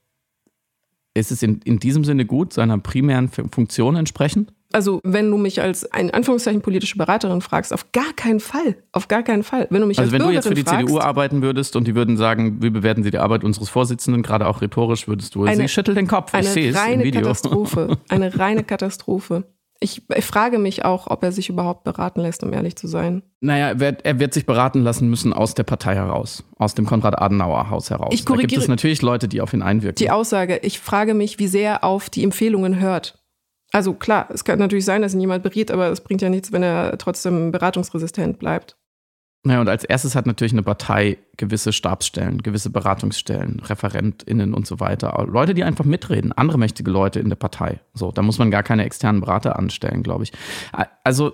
Ist 1.13 1.31
es 1.31 1.43
in, 1.43 1.61
in 1.61 1.77
diesem 1.79 2.03
Sinne 2.03 2.25
gut, 2.25 2.51
seiner 2.51 2.77
primären 2.79 3.29
Funktion 3.29 3.95
entsprechend? 3.95 4.53
Also, 4.75 4.99
wenn 5.05 5.31
du 5.31 5.37
mich 5.37 5.61
als 5.61 5.89
ein 5.93 6.11
Anführungszeichen 6.11 6.61
politische 6.61 6.97
Beraterin 6.97 7.39
fragst, 7.39 7.71
auf 7.71 7.93
gar 7.93 8.11
keinen 8.13 8.41
Fall. 8.41 8.75
Auf 8.91 9.07
gar 9.07 9.23
keinen 9.23 9.43
Fall. 9.43 9.67
Wenn 9.69 9.79
du 9.79 9.87
mich 9.87 9.97
also, 9.99 10.07
als 10.07 10.11
wenn 10.11 10.27
Bürgerin 10.27 10.33
du 10.33 10.35
jetzt 10.35 10.47
für 10.49 10.53
die 10.53 10.69
fragst, 10.69 10.87
CDU 10.87 10.99
arbeiten 10.99 11.41
würdest 11.41 11.77
und 11.77 11.87
die 11.87 11.95
würden 11.95 12.17
sagen, 12.17 12.61
wie 12.61 12.69
bewerten 12.69 13.01
Sie 13.01 13.09
die 13.09 13.19
Arbeit 13.19 13.45
unseres 13.45 13.69
Vorsitzenden, 13.69 14.21
gerade 14.21 14.45
auch 14.47 14.61
rhetorisch, 14.61 15.07
würdest 15.07 15.33
du, 15.33 15.45
eine, 15.45 15.55
sie 15.55 15.69
schüttelt 15.69 15.95
den 15.95 16.07
Kopf. 16.07 16.33
Ich 16.37 16.49
sehe 16.49 16.71
es 16.71 16.87
im 16.87 17.03
Video. 17.03 17.21
Katastrophe. 17.21 17.97
Eine 18.09 18.37
reine 18.37 18.65
Katastrophe. 18.65 19.45
Ich, 19.79 20.01
ich, 20.13 20.25
frage 20.25 20.59
mich 20.59 20.83
auch, 20.83 21.07
ob 21.09 21.23
er 21.23 21.31
sich 21.31 21.47
überhaupt 21.47 21.85
beraten 21.85 22.19
lässt, 22.19 22.43
um 22.43 22.51
ehrlich 22.51 22.75
zu 22.75 22.87
sein. 22.87 23.23
Naja, 23.39 23.69
er 23.69 23.79
wird, 23.79 24.03
er 24.03 24.19
wird 24.19 24.33
sich 24.33 24.45
beraten 24.45 24.81
lassen 24.81 25.09
müssen 25.09 25.31
aus 25.31 25.53
der 25.53 25.63
Partei 25.63 25.95
heraus, 25.95 26.43
aus 26.57 26.75
dem 26.75 26.85
Konrad-Adenauer-Haus 26.85 27.91
heraus. 27.91 28.09
Ich 28.13 28.25
korrigiere, 28.25 28.47
da 28.47 28.55
gibt 28.55 28.61
es 28.63 28.67
natürlich 28.67 29.01
Leute, 29.01 29.29
die 29.29 29.39
auf 29.39 29.53
ihn 29.53 29.61
einwirken. 29.61 29.95
Die 29.95 30.11
Aussage, 30.11 30.59
ich 30.63 30.79
frage 30.81 31.13
mich, 31.13 31.39
wie 31.39 31.47
sehr 31.47 31.71
er 31.71 31.83
auf 31.85 32.09
die 32.09 32.23
Empfehlungen 32.23 32.79
hört. 32.79 33.24
Also 33.75 33.93
klar, 33.93 34.29
es 34.33 34.45
kann 34.45 34.57
natürlich 34.57 34.85
sein, 34.85 35.01
dass 35.01 35.13
ihn 35.13 35.19
jemand 35.19 35.43
berät, 35.43 35.69
aber 35.69 35.89
es 35.89 35.99
bringt 35.99 36.21
ja 36.21 36.29
nichts, 36.29 36.53
wenn 36.53 36.63
er 36.63 36.97
trotzdem 36.97 37.51
beratungsresistent 37.51 38.39
bleibt. 38.39 38.77
Naja, 39.43 39.59
und 39.59 39.67
als 39.67 39.83
erstes 39.83 40.15
hat 40.15 40.25
natürlich 40.25 40.53
eine 40.53 40.63
Partei 40.63 41.17
gewisse 41.35 41.73
Stabsstellen, 41.73 42.41
gewisse 42.41 42.69
Beratungsstellen, 42.69 43.59
ReferentInnen 43.59 44.53
und 44.53 44.65
so 44.65 44.79
weiter. 44.79 45.21
Leute, 45.27 45.53
die 45.53 45.65
einfach 45.65 45.83
mitreden, 45.83 46.31
andere 46.31 46.57
mächtige 46.57 46.89
Leute 46.89 47.19
in 47.19 47.27
der 47.27 47.35
Partei. 47.35 47.81
So, 47.93 48.13
da 48.13 48.21
muss 48.21 48.39
man 48.39 48.49
gar 48.49 48.63
keine 48.63 48.85
externen 48.85 49.19
Berater 49.19 49.59
anstellen, 49.59 50.03
glaube 50.03 50.23
ich. 50.23 50.31
Also, 51.03 51.33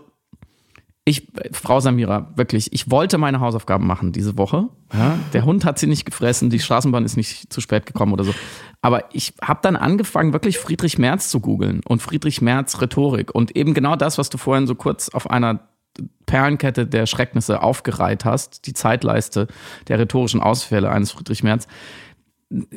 ich, 1.03 1.27
Frau 1.51 1.79
Samira, 1.79 2.31
wirklich, 2.36 2.74
ich 2.74 2.91
wollte 2.91 3.17
meine 3.17 3.39
Hausaufgaben 3.39 3.88
machen 3.88 4.12
diese 4.12 4.38
Woche. 4.38 4.70
Ja, 4.93 5.17
der 5.34 5.46
Hund 5.46 5.65
hat 5.65 5.79
sie 5.79 5.88
nicht 5.88 6.05
gefressen, 6.05 6.51
die 6.51 6.60
Straßenbahn 6.60 7.05
ist 7.05 7.17
nicht 7.17 7.51
zu 7.51 7.60
spät 7.60 7.88
gekommen 7.88 8.13
oder 8.13 8.24
so. 8.24 8.34
Aber 8.81 9.05
ich 9.12 9.34
habe 9.41 9.62
dann 9.63 9.75
angefangen, 9.75 10.34
wirklich 10.34 10.60
Friedrich 10.60 11.00
Merz 11.00 11.29
zu 11.29 11.39
googeln 11.39 11.81
und 11.88 12.01
Friedrich 12.01 12.41
Merz 12.41 12.81
Rhetorik 12.81 13.34
und 13.34 13.55
eben 13.55 13.74
genau 13.74 13.96
das, 13.96 14.20
was 14.20 14.29
du 14.29 14.38
vorhin 14.38 14.67
so 14.67 14.75
kurz 14.75 15.10
auf 15.10 15.29
einer 15.29 15.67
Perlenkette 16.25 16.86
der 16.86 17.05
Schrecknisse 17.08 17.62
aufgereiht 17.62 18.24
hast, 18.24 18.67
die 18.67 18.74
Zeitleiste 18.74 19.48
der 19.88 20.00
rhetorischen 20.00 20.39
Ausfälle 20.39 20.89
eines 20.89 21.12
Friedrich 21.12 21.43
Merz. 21.43 21.67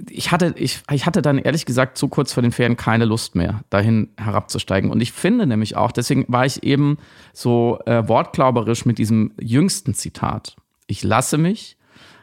Ich 0.08 0.30
hatte, 0.30 0.54
ich, 0.56 0.82
ich 0.90 1.06
hatte 1.06 1.20
dann 1.22 1.38
ehrlich 1.38 1.66
gesagt 1.66 1.98
zu 1.98 2.08
kurz 2.08 2.32
vor 2.32 2.42
den 2.42 2.52
Ferien 2.52 2.76
keine 2.76 3.04
Lust 3.04 3.34
mehr, 3.34 3.64
dahin 3.70 4.10
herabzusteigen. 4.16 4.90
Und 4.90 5.00
ich 5.00 5.12
finde 5.12 5.46
nämlich 5.46 5.76
auch, 5.76 5.92
deswegen 5.92 6.24
war 6.28 6.46
ich 6.46 6.62
eben 6.62 6.98
so 7.32 7.80
äh, 7.86 8.06
wortglauberisch 8.08 8.84
mit 8.86 8.98
diesem 8.98 9.32
jüngsten 9.40 9.94
Zitat. 9.94 10.56
Ich 10.86 11.02
lasse 11.02 11.38
mich 11.38 11.76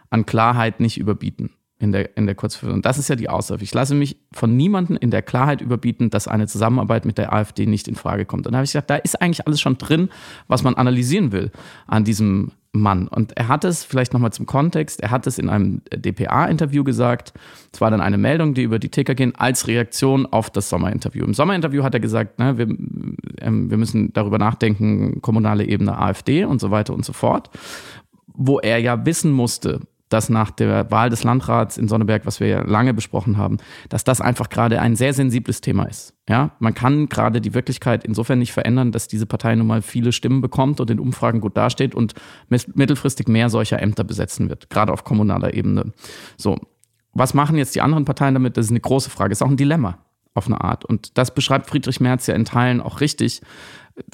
an 0.09 0.25
Klarheit 0.25 0.79
nicht 0.79 0.97
überbieten 0.97 1.51
in 1.81 1.91
der, 1.91 2.15
in 2.15 2.27
der 2.27 2.35
Kurzversion. 2.35 2.81
Das 2.81 2.97
ist 2.97 3.09
ja 3.09 3.15
die 3.15 3.27
Aussage. 3.27 3.63
Ich 3.63 3.73
lasse 3.73 3.95
mich 3.95 4.17
von 4.31 4.55
niemandem 4.55 4.97
in 4.97 5.09
der 5.09 5.23
Klarheit 5.23 5.61
überbieten, 5.61 6.11
dass 6.11 6.27
eine 6.27 6.47
Zusammenarbeit 6.47 7.05
mit 7.05 7.17
der 7.17 7.33
AfD 7.33 7.65
nicht 7.65 7.87
in 7.87 7.95
Frage 7.95 8.25
kommt. 8.25 8.45
Und 8.45 8.53
da 8.53 8.57
habe 8.57 8.65
ich 8.65 8.71
gesagt, 8.71 8.89
da 8.89 8.95
ist 8.97 9.19
eigentlich 9.21 9.47
alles 9.47 9.59
schon 9.59 9.77
drin, 9.77 10.09
was 10.47 10.63
man 10.63 10.75
analysieren 10.75 11.31
will 11.31 11.51
an 11.87 12.03
diesem 12.03 12.51
Mann. 12.71 13.07
Und 13.07 13.35
er 13.35 13.47
hat 13.47 13.65
es, 13.65 13.83
vielleicht 13.83 14.13
nochmal 14.13 14.31
zum 14.31 14.45
Kontext, 14.45 15.01
er 15.01 15.09
hat 15.09 15.25
es 15.27 15.39
in 15.39 15.49
einem 15.49 15.81
DPA-Interview 15.93 16.83
gesagt. 16.83 17.33
Es 17.73 17.81
war 17.81 17.89
dann 17.89 17.99
eine 17.99 18.17
Meldung, 18.17 18.53
die 18.53 18.61
über 18.61 18.77
die 18.77 18.89
Ticker 18.89 19.15
gehen, 19.15 19.33
als 19.35 19.67
Reaktion 19.67 20.27
auf 20.27 20.51
das 20.51 20.69
Sommerinterview. 20.69 21.25
Im 21.25 21.33
Sommerinterview 21.33 21.83
hat 21.83 21.95
er 21.95 21.99
gesagt, 21.99 22.37
ne, 22.39 22.57
wir, 22.57 22.67
ähm, 23.39 23.69
wir 23.69 23.77
müssen 23.77 24.13
darüber 24.13 24.37
nachdenken, 24.37 25.21
kommunale 25.21 25.65
Ebene 25.65 25.97
AfD 25.97 26.45
und 26.45 26.61
so 26.61 26.69
weiter 26.69 26.93
und 26.93 27.03
so 27.03 27.11
fort. 27.11 27.49
Wo 28.27 28.59
er 28.59 28.77
ja 28.77 29.03
wissen 29.05 29.31
musste, 29.31 29.81
dass 30.11 30.29
nach 30.29 30.51
der 30.51 30.91
Wahl 30.91 31.09
des 31.09 31.23
Landrats 31.23 31.77
in 31.77 31.87
Sonneberg, 31.87 32.25
was 32.25 32.39
wir 32.39 32.47
ja 32.47 32.61
lange 32.61 32.93
besprochen 32.93 33.37
haben, 33.37 33.57
dass 33.89 34.03
das 34.03 34.21
einfach 34.21 34.49
gerade 34.49 34.81
ein 34.81 34.95
sehr 34.95 35.13
sensibles 35.13 35.61
Thema 35.61 35.85
ist. 35.85 36.13
Ja, 36.27 36.51
man 36.59 36.73
kann 36.73 37.07
gerade 37.09 37.41
die 37.41 37.53
Wirklichkeit 37.53 38.03
insofern 38.03 38.39
nicht 38.39 38.51
verändern, 38.51 38.91
dass 38.91 39.07
diese 39.07 39.25
Partei 39.25 39.55
nun 39.55 39.67
mal 39.67 39.81
viele 39.81 40.11
Stimmen 40.11 40.41
bekommt 40.41 40.79
und 40.79 40.89
in 40.89 40.99
Umfragen 40.99 41.41
gut 41.41 41.57
dasteht 41.57 41.95
und 41.95 42.13
mittelfristig 42.49 43.27
mehr 43.27 43.49
solcher 43.49 43.81
Ämter 43.81 44.03
besetzen 44.03 44.49
wird, 44.49 44.69
gerade 44.69 44.91
auf 44.93 45.03
kommunaler 45.03 45.53
Ebene. 45.53 45.93
So. 46.37 46.57
Was 47.13 47.33
machen 47.33 47.57
jetzt 47.57 47.75
die 47.75 47.81
anderen 47.81 48.05
Parteien 48.05 48.35
damit? 48.35 48.55
Das 48.55 48.67
ist 48.67 48.71
eine 48.71 48.79
große 48.79 49.09
Frage. 49.09 49.33
Ist 49.33 49.41
auch 49.41 49.49
ein 49.49 49.57
Dilemma 49.57 49.97
auf 50.33 50.47
eine 50.47 50.61
Art. 50.61 50.85
Und 50.85 51.17
das 51.17 51.33
beschreibt 51.33 51.67
Friedrich 51.67 51.99
Merz 51.99 52.27
ja 52.27 52.35
in 52.35 52.45
Teilen 52.45 52.81
auch 52.81 53.01
richtig, 53.01 53.41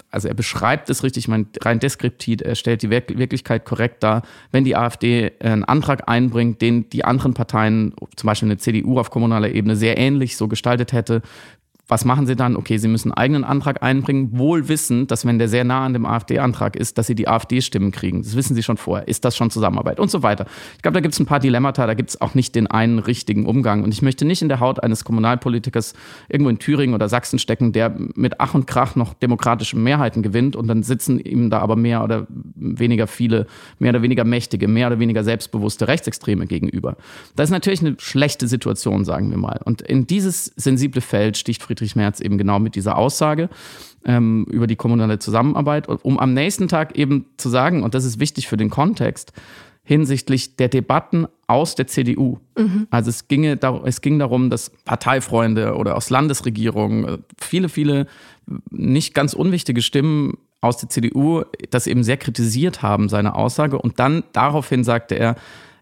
also 0.09 0.27
er 0.27 0.33
beschreibt 0.33 0.89
es 0.89 1.03
richtig, 1.03 1.25
ich 1.25 1.27
meine, 1.27 1.45
rein 1.61 1.79
deskriptiv, 1.79 2.41
er 2.41 2.55
stellt 2.55 2.81
die 2.81 2.89
Wirklichkeit 2.89 3.65
korrekt 3.65 4.03
dar. 4.03 4.23
Wenn 4.51 4.63
die 4.63 4.75
AfD 4.75 5.31
einen 5.39 5.63
Antrag 5.63 6.09
einbringt, 6.09 6.61
den 6.61 6.89
die 6.89 7.05
anderen 7.05 7.33
Parteien, 7.33 7.93
zum 8.15 8.27
Beispiel 8.27 8.47
eine 8.47 8.57
CDU 8.57 8.99
auf 8.99 9.11
kommunaler 9.11 9.51
Ebene, 9.51 9.75
sehr 9.75 9.97
ähnlich 9.97 10.35
so 10.35 10.47
gestaltet 10.47 10.93
hätte, 10.93 11.21
was 11.87 12.03
machen 12.03 12.27
sie 12.27 12.35
dann? 12.35 12.57
Okay, 12.57 12.77
sie 12.77 12.89
müssen 12.89 13.11
einen 13.11 13.17
eigenen 13.17 13.43
Antrag 13.45 13.81
einbringen, 13.81 14.37
wohl 14.37 14.67
wissend, 14.67 15.09
dass 15.09 15.25
wenn 15.25 15.39
der 15.39 15.47
sehr 15.47 15.63
nah 15.63 15.85
an 15.85 15.93
dem 15.93 16.05
AfD-Antrag 16.05 16.75
ist, 16.75 16.97
dass 16.97 17.07
sie 17.07 17.15
die 17.15 17.29
AfD-Stimmen 17.29 17.91
kriegen. 17.91 18.23
Das 18.23 18.35
wissen 18.35 18.55
sie 18.55 18.63
schon 18.63 18.75
vorher. 18.75 19.07
Ist 19.07 19.23
das 19.23 19.37
schon 19.37 19.49
Zusammenarbeit? 19.49 19.99
Und 19.99 20.11
so 20.11 20.21
weiter. 20.21 20.45
Ich 20.75 20.81
glaube, 20.81 20.95
da 20.95 20.99
gibt 20.99 21.13
es 21.13 21.19
ein 21.19 21.25
paar 21.25 21.39
Dilemmata, 21.39 21.87
da 21.87 21.93
gibt 21.93 22.09
es 22.09 22.19
auch 22.19 22.35
nicht 22.35 22.55
den 22.55 22.67
einen 22.67 22.99
richtigen 22.99 23.45
Umgang. 23.45 23.83
Und 23.83 23.93
ich 23.93 24.01
möchte 24.01 24.25
nicht 24.25 24.41
in 24.41 24.49
der 24.49 24.59
Haut 24.59 24.83
eines 24.83 25.05
Kommunalpolitikers 25.05 25.93
irgendwo 26.27 26.49
in 26.49 26.59
Thüringen 26.59 26.93
oder 26.93 27.07
Sachsen 27.07 27.39
stecken, 27.39 27.71
der 27.71 27.95
mit 28.15 28.41
Ach 28.41 28.53
und 28.53 28.67
Krach 28.67 28.95
noch 28.97 29.13
demokratische 29.13 29.77
Mehrheiten 29.77 30.23
gewinnt 30.23 30.57
und 30.57 30.67
dann 30.67 30.83
sitzen 30.83 31.19
ihm 31.19 31.49
da 31.49 31.59
aber 31.59 31.77
mehr 31.77 32.03
oder 32.03 32.27
weniger 32.55 33.07
viele, 33.07 33.47
mehr 33.79 33.91
oder 33.91 34.01
weniger 34.01 34.25
mächtige, 34.25 34.67
mehr 34.67 34.87
oder 34.87 34.99
weniger 34.99 35.23
selbstbewusste 35.23 35.87
Rechtsextreme 35.87 36.47
gegenüber. 36.47 36.97
Das 37.37 37.45
ist 37.45 37.53
natürlich 37.53 37.79
eine 37.79 37.95
schlechte 37.97 38.49
Situation, 38.49 39.05
sagen 39.05 39.29
wir 39.29 39.37
mal. 39.37 39.61
Und 39.63 39.81
in 39.81 40.05
dieses 40.05 40.51
sensible 40.57 41.01
Feld 41.01 41.37
sticht 41.37 41.63
Friedrich 41.63 41.76
Friedrich 41.77 41.95
Merz 41.95 42.19
eben 42.19 42.37
genau 42.37 42.59
mit 42.59 42.75
dieser 42.75 42.97
Aussage 42.97 43.49
ähm, 44.05 44.45
über 44.49 44.67
die 44.67 44.75
kommunale 44.75 45.19
Zusammenarbeit, 45.19 45.87
um 45.87 46.19
am 46.19 46.33
nächsten 46.33 46.67
Tag 46.67 46.97
eben 46.97 47.25
zu 47.37 47.49
sagen, 47.49 47.83
und 47.83 47.93
das 47.93 48.05
ist 48.05 48.19
wichtig 48.19 48.47
für 48.47 48.57
den 48.57 48.69
Kontext, 48.69 49.33
hinsichtlich 49.83 50.57
der 50.57 50.67
Debatten 50.67 51.27
aus 51.45 51.75
der 51.75 51.87
CDU. 51.87 52.39
Mhm. 52.57 52.87
Also 52.89 53.09
es, 53.09 53.27
ginge, 53.27 53.57
es 53.85 54.01
ging 54.01 54.19
darum, 54.19 54.49
dass 54.49 54.69
Parteifreunde 54.83 55.75
oder 55.75 55.95
aus 55.95 56.09
Landesregierungen, 56.09 57.05
äh, 57.05 57.17
viele, 57.39 57.69
viele 57.69 58.07
nicht 58.69 59.13
ganz 59.13 59.33
unwichtige 59.33 59.81
Stimmen 59.81 60.37
aus 60.59 60.77
der 60.77 60.89
CDU 60.89 61.43
das 61.69 61.87
eben 61.87 62.03
sehr 62.03 62.17
kritisiert 62.17 62.81
haben, 62.81 63.07
seine 63.07 63.35
Aussage. 63.35 63.77
Und 63.77 63.99
dann 63.99 64.23
daraufhin 64.33 64.83
sagte 64.83 65.15
er, 65.15 65.35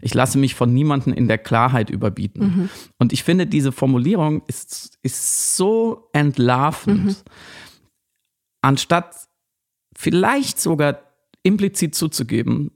ich 0.06 0.14
lasse 0.14 0.38
mich 0.38 0.54
von 0.54 0.72
niemandem 0.72 1.14
in 1.14 1.28
der 1.28 1.40
Klarheit 1.40 1.90
überbieten. 1.90 2.44
Mhm. 2.44 2.70
Und 3.00 3.12
ich 3.12 3.24
finde, 3.24 3.48
diese 3.48 3.72
Formulierung 3.72 4.44
ist, 4.46 5.00
ist 5.02 5.58
so 5.58 6.10
entlarvend. 6.14 7.06
Mhm. 7.06 7.16
Anstatt 8.62 9.16
vielleicht 9.98 10.60
sogar 10.60 11.00
implizit 11.42 11.96
zuzugeben, 11.96 12.70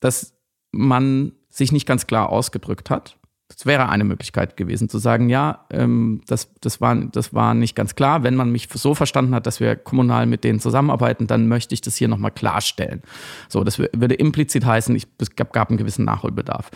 dass 0.00 0.34
man 0.70 1.32
sich 1.48 1.72
nicht 1.72 1.86
ganz 1.86 2.06
klar 2.06 2.28
ausgedrückt 2.28 2.90
hat, 2.90 3.16
das 3.48 3.64
wäre 3.64 3.88
eine 3.88 4.04
Möglichkeit 4.04 4.56
gewesen, 4.56 4.88
zu 4.88 4.98
sagen, 4.98 5.28
ja, 5.28 5.66
ähm, 5.70 6.20
das, 6.26 6.52
das, 6.60 6.80
war, 6.80 6.96
das 6.96 7.32
war 7.32 7.54
nicht 7.54 7.76
ganz 7.76 7.94
klar. 7.94 8.24
Wenn 8.24 8.34
man 8.34 8.50
mich 8.50 8.68
so 8.74 8.94
verstanden 8.94 9.34
hat, 9.34 9.46
dass 9.46 9.60
wir 9.60 9.76
kommunal 9.76 10.26
mit 10.26 10.42
denen 10.42 10.58
zusammenarbeiten, 10.58 11.26
dann 11.26 11.46
möchte 11.46 11.72
ich 11.72 11.80
das 11.80 11.96
hier 11.96 12.08
nochmal 12.08 12.32
klarstellen. 12.32 13.02
So, 13.48 13.62
das 13.62 13.78
würde 13.78 14.14
implizit 14.14 14.64
heißen, 14.64 14.94
ich, 14.96 15.06
es 15.18 15.36
gab, 15.36 15.52
gab 15.52 15.68
einen 15.68 15.78
gewissen 15.78 16.04
Nachholbedarf. 16.04 16.70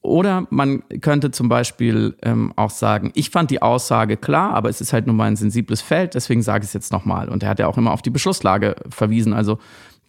Oder 0.00 0.46
man 0.50 0.84
könnte 1.00 1.32
zum 1.32 1.48
Beispiel 1.48 2.16
ähm, 2.22 2.52
auch 2.56 2.70
sagen, 2.70 3.10
ich 3.14 3.30
fand 3.30 3.50
die 3.50 3.60
Aussage 3.60 4.16
klar, 4.16 4.54
aber 4.54 4.68
es 4.68 4.80
ist 4.80 4.92
halt 4.92 5.06
nun 5.06 5.16
mal 5.16 5.24
ein 5.24 5.36
sensibles 5.36 5.82
Feld, 5.82 6.14
deswegen 6.14 6.42
sage 6.42 6.62
ich 6.62 6.68
es 6.68 6.74
jetzt 6.74 6.92
nochmal. 6.92 7.28
Und 7.28 7.42
er 7.42 7.48
hat 7.50 7.58
ja 7.58 7.66
auch 7.66 7.76
immer 7.76 7.92
auf 7.92 8.02
die 8.02 8.10
Beschlusslage 8.10 8.76
verwiesen. 8.88 9.34
Also 9.34 9.58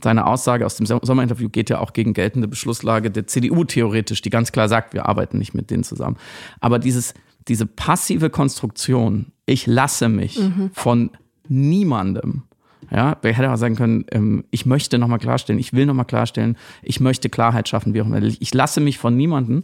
seine 0.04 0.27
Aussage 0.27 0.66
aus 0.66 0.75
dem 0.75 0.86
Sommerinterview 0.86 1.50
geht 1.50 1.70
ja 1.70 1.80
auch 1.80 1.94
gegen 1.94 2.13
geltende 2.13 2.48
Beschlusslage 2.48 3.10
der 3.10 3.27
CDU 3.27 3.63
theoretisch, 3.63 4.22
die 4.22 4.30
ganz 4.30 4.51
klar 4.51 4.70
sagt, 4.70 4.94
wir 4.94 5.08
arbeiten 5.08 5.38
nicht 5.38 5.54
mit 5.54 5.72
denen 5.72 5.84
zusammen. 5.84 6.18
Aber 6.60 6.80
dieses, 6.80 7.13
diese 7.48 7.66
passive 7.66 8.30
Konstruktion, 8.30 9.32
ich 9.46 9.66
lasse 9.66 10.10
mich 10.10 10.39
mhm. 10.39 10.70
von 10.74 11.12
niemandem, 11.48 12.44
ja, 12.92 13.18
wer 13.22 13.34
hätte 13.34 13.51
auch 13.51 13.58
sagen 13.58 13.75
können, 13.75 14.06
ähm, 14.12 14.46
ich 14.50 14.66
möchte 14.66 14.98
nochmal 14.98 15.20
klarstellen, 15.20 15.60
ich 15.60 15.74
will 15.74 15.86
nochmal 15.86 16.06
klarstellen, 16.06 16.58
ich 16.84 17.00
möchte 17.00 17.30
Klarheit 17.30 17.68
schaffen, 17.68 17.94
wie 17.94 18.01
auch 18.01 18.06
immer. 18.06 18.22
Ich 18.22 18.54
lasse 18.54 18.80
mich 18.80 18.98
von 18.98 19.18
niemandem, 19.18 19.63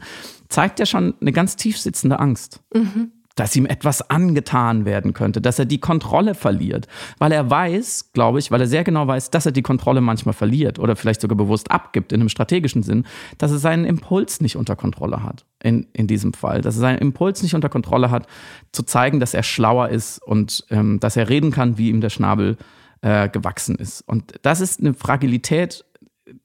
zeigt 0.49 0.79
ja 0.79 0.85
schon 0.85 1.13
eine 1.21 1.31
ganz 1.31 1.55
tief 1.55 1.79
sitzende 1.79 2.19
Angst. 2.19 2.61
Mhm 2.73 3.11
dass 3.35 3.55
ihm 3.55 3.65
etwas 3.65 4.09
angetan 4.09 4.85
werden 4.85 5.13
könnte, 5.13 5.41
dass 5.41 5.57
er 5.57 5.65
die 5.65 5.79
Kontrolle 5.79 6.35
verliert, 6.35 6.87
weil 7.17 7.31
er 7.31 7.49
weiß, 7.49 8.11
glaube 8.13 8.39
ich, 8.39 8.51
weil 8.51 8.61
er 8.61 8.67
sehr 8.67 8.83
genau 8.83 9.07
weiß, 9.07 9.31
dass 9.31 9.45
er 9.45 9.51
die 9.51 9.61
Kontrolle 9.61 10.01
manchmal 10.01 10.33
verliert 10.33 10.77
oder 10.77 10.95
vielleicht 10.95 11.21
sogar 11.21 11.37
bewusst 11.37 11.71
abgibt 11.71 12.11
in 12.11 12.21
einem 12.21 12.29
strategischen 12.29 12.83
Sinn, 12.83 13.05
dass 13.39 13.51
er 13.51 13.57
seinen 13.57 13.85
Impuls 13.85 14.39
nicht 14.41 14.55
unter 14.55 14.75
Kontrolle 14.75 15.23
hat 15.23 15.45
in, 15.63 15.87
in 15.93 16.07
diesem 16.07 16.33
Fall, 16.33 16.61
dass 16.61 16.75
er 16.75 16.81
seinen 16.81 16.99
Impuls 16.99 17.41
nicht 17.41 17.55
unter 17.55 17.69
Kontrolle 17.69 18.11
hat, 18.11 18.27
zu 18.71 18.83
zeigen, 18.83 19.19
dass 19.19 19.33
er 19.33 19.43
schlauer 19.43 19.89
ist 19.89 20.19
und 20.19 20.65
ähm, 20.69 20.99
dass 20.99 21.17
er 21.17 21.29
reden 21.29 21.51
kann, 21.51 21.77
wie 21.77 21.89
ihm 21.89 22.01
der 22.01 22.09
Schnabel 22.09 22.57
äh, 23.01 23.29
gewachsen 23.29 23.75
ist. 23.75 24.01
Und 24.01 24.33
das 24.43 24.61
ist 24.61 24.79
eine 24.79 24.93
Fragilität 24.93 25.85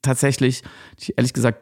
tatsächlich, 0.03 0.63
die 0.99 1.03
ich 1.03 1.19
ehrlich 1.19 1.33
gesagt 1.33 1.61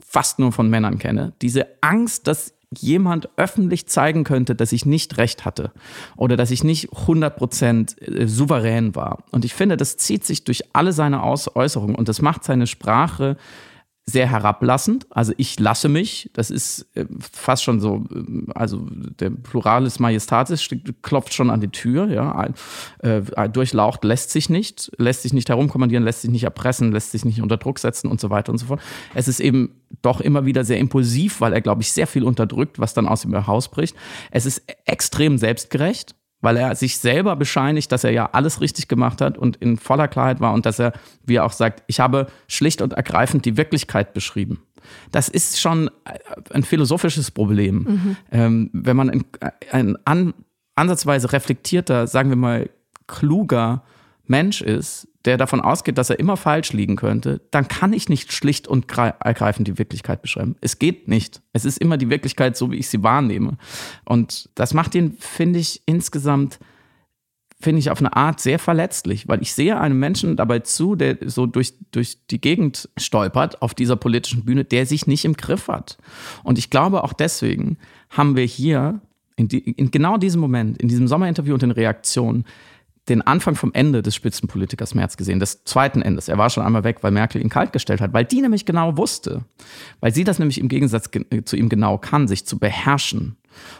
fast 0.00 0.38
nur 0.38 0.52
von 0.52 0.68
Männern 0.68 0.98
kenne. 0.98 1.32
Diese 1.42 1.66
Angst, 1.80 2.26
dass 2.26 2.54
jemand 2.78 3.28
öffentlich 3.36 3.86
zeigen 3.86 4.24
könnte, 4.24 4.54
dass 4.54 4.72
ich 4.72 4.86
nicht 4.86 5.18
recht 5.18 5.44
hatte 5.44 5.72
oder 6.16 6.36
dass 6.36 6.50
ich 6.50 6.64
nicht 6.64 6.90
100% 6.90 8.00
äh, 8.00 8.26
souverän 8.26 8.94
war. 8.94 9.24
Und 9.30 9.44
ich 9.44 9.54
finde, 9.54 9.76
das 9.76 9.96
zieht 9.96 10.24
sich 10.24 10.44
durch 10.44 10.64
alle 10.72 10.92
seine 10.92 11.22
Äußerungen 11.22 11.94
und 11.94 12.08
das 12.08 12.22
macht 12.22 12.44
seine 12.44 12.66
Sprache 12.66 13.36
sehr 14.04 14.28
herablassend. 14.28 15.06
Also 15.10 15.32
ich 15.36 15.60
lasse 15.60 15.88
mich, 15.88 16.30
das 16.32 16.50
ist 16.50 16.88
äh, 16.94 17.06
fast 17.20 17.62
schon 17.62 17.78
so, 17.80 18.04
äh, 18.10 18.50
also 18.54 18.84
der 18.90 19.30
Pluralis 19.30 20.00
Majestatis 20.00 20.68
klopft 21.02 21.34
schon 21.34 21.50
an 21.50 21.60
die 21.60 21.68
Tür, 21.68 22.08
ja. 22.08 22.48
Äh, 22.98 23.48
durchlaucht 23.48 24.02
lässt 24.02 24.30
sich 24.30 24.50
nicht, 24.50 24.90
lässt 24.98 25.22
sich 25.22 25.32
nicht 25.32 25.48
herumkommandieren, 25.48 26.04
lässt 26.04 26.22
sich 26.22 26.30
nicht 26.30 26.44
erpressen, 26.44 26.90
lässt 26.90 27.12
sich 27.12 27.24
nicht 27.24 27.40
unter 27.40 27.56
Druck 27.56 27.78
setzen 27.78 28.10
und 28.10 28.20
so 28.20 28.28
weiter 28.30 28.50
und 28.50 28.58
so 28.58 28.66
fort. 28.66 28.80
Es 29.14 29.28
ist 29.28 29.38
eben 29.38 29.80
doch 30.02 30.20
immer 30.20 30.46
wieder 30.46 30.64
sehr 30.64 30.78
impulsiv, 30.78 31.40
weil 31.40 31.52
er, 31.52 31.60
glaube 31.60 31.82
ich, 31.82 31.92
sehr 31.92 32.08
viel 32.08 32.24
unterdrückt, 32.24 32.80
was 32.80 32.94
dann 32.94 33.06
aus 33.06 33.24
ihm 33.24 33.32
herausbricht. 33.32 33.94
Es 34.32 34.46
ist 34.46 34.62
extrem 34.84 35.38
selbstgerecht 35.38 36.16
weil 36.42 36.56
er 36.58 36.74
sich 36.74 36.98
selber 36.98 37.36
bescheinigt, 37.36 37.90
dass 37.90 38.04
er 38.04 38.10
ja 38.10 38.28
alles 38.32 38.60
richtig 38.60 38.88
gemacht 38.88 39.22
hat 39.22 39.38
und 39.38 39.56
in 39.56 39.78
voller 39.78 40.08
Klarheit 40.08 40.40
war 40.40 40.52
und 40.52 40.66
dass 40.66 40.78
er, 40.78 40.92
wie 41.24 41.36
er 41.36 41.46
auch 41.46 41.52
sagt, 41.52 41.82
ich 41.86 42.00
habe 42.00 42.26
schlicht 42.48 42.82
und 42.82 42.92
ergreifend 42.92 43.46
die 43.46 43.56
Wirklichkeit 43.56 44.12
beschrieben. 44.12 44.60
Das 45.12 45.28
ist 45.28 45.60
schon 45.60 45.90
ein 46.50 46.64
philosophisches 46.64 47.30
Problem. 47.30 47.76
Mhm. 47.76 48.16
Ähm, 48.30 48.70
wenn 48.72 48.96
man 48.96 49.08
ein, 49.08 49.24
ein 49.70 49.96
an, 50.04 50.34
ansatzweise 50.74 51.32
reflektierter, 51.32 52.06
sagen 52.06 52.28
wir 52.28 52.36
mal, 52.36 52.68
kluger 53.06 53.84
Mensch 54.26 54.60
ist, 54.60 55.08
der 55.24 55.36
davon 55.36 55.60
ausgeht, 55.60 55.98
dass 55.98 56.10
er 56.10 56.18
immer 56.18 56.36
falsch 56.36 56.72
liegen 56.72 56.96
könnte, 56.96 57.40
dann 57.50 57.68
kann 57.68 57.92
ich 57.92 58.08
nicht 58.08 58.32
schlicht 58.32 58.66
und 58.66 58.86
ergreifend 58.96 59.68
die 59.68 59.78
Wirklichkeit 59.78 60.22
beschreiben. 60.22 60.56
Es 60.60 60.78
geht 60.78 61.08
nicht. 61.08 61.42
Es 61.52 61.64
ist 61.64 61.78
immer 61.78 61.96
die 61.96 62.10
Wirklichkeit, 62.10 62.56
so 62.56 62.70
wie 62.70 62.76
ich 62.76 62.88
sie 62.88 63.02
wahrnehme. 63.02 63.56
Und 64.04 64.50
das 64.54 64.74
macht 64.74 64.94
ihn, 64.94 65.16
finde 65.18 65.60
ich, 65.60 65.82
insgesamt, 65.86 66.58
finde 67.60 67.78
ich, 67.78 67.90
auf 67.90 68.00
eine 68.00 68.16
Art 68.16 68.40
sehr 68.40 68.58
verletzlich, 68.58 69.28
weil 69.28 69.42
ich 69.42 69.54
sehe 69.54 69.78
einem 69.78 69.98
Menschen 69.98 70.36
dabei 70.36 70.58
zu, 70.60 70.96
der 70.96 71.18
so 71.26 71.46
durch, 71.46 71.74
durch 71.92 72.26
die 72.26 72.40
Gegend 72.40 72.88
stolpert 72.96 73.62
auf 73.62 73.74
dieser 73.74 73.96
politischen 73.96 74.44
Bühne, 74.44 74.64
der 74.64 74.86
sich 74.86 75.06
nicht 75.06 75.24
im 75.24 75.34
Griff 75.34 75.68
hat. 75.68 75.98
Und 76.42 76.58
ich 76.58 76.70
glaube, 76.70 77.04
auch 77.04 77.12
deswegen 77.12 77.78
haben 78.10 78.34
wir 78.34 78.44
hier 78.44 79.00
in, 79.36 79.48
die, 79.48 79.58
in 79.58 79.90
genau 79.90 80.16
diesem 80.16 80.40
Moment, 80.40 80.78
in 80.78 80.88
diesem 80.88 81.08
Sommerinterview 81.08 81.54
und 81.54 81.62
den 81.62 81.70
Reaktionen, 81.70 82.44
den 83.08 83.22
Anfang 83.22 83.56
vom 83.56 83.72
Ende 83.74 84.02
des 84.02 84.14
Spitzenpolitikers 84.14 84.94
Merz 84.94 85.16
gesehen, 85.16 85.40
des 85.40 85.64
zweiten 85.64 86.02
Endes. 86.02 86.28
Er 86.28 86.38
war 86.38 86.50
schon 86.50 86.64
einmal 86.64 86.84
weg, 86.84 86.98
weil 87.02 87.10
Merkel 87.10 87.42
ihn 87.42 87.48
kaltgestellt 87.48 88.00
hat, 88.00 88.12
weil 88.12 88.24
die 88.24 88.40
nämlich 88.40 88.64
genau 88.64 88.96
wusste, 88.96 89.44
weil 90.00 90.14
sie 90.14 90.24
das 90.24 90.38
nämlich 90.38 90.58
im 90.58 90.68
Gegensatz 90.68 91.10
zu 91.44 91.56
ihm 91.56 91.68
genau 91.68 91.98
kann, 91.98 92.28
sich 92.28 92.46
zu 92.46 92.58
beherrschen 92.58 93.36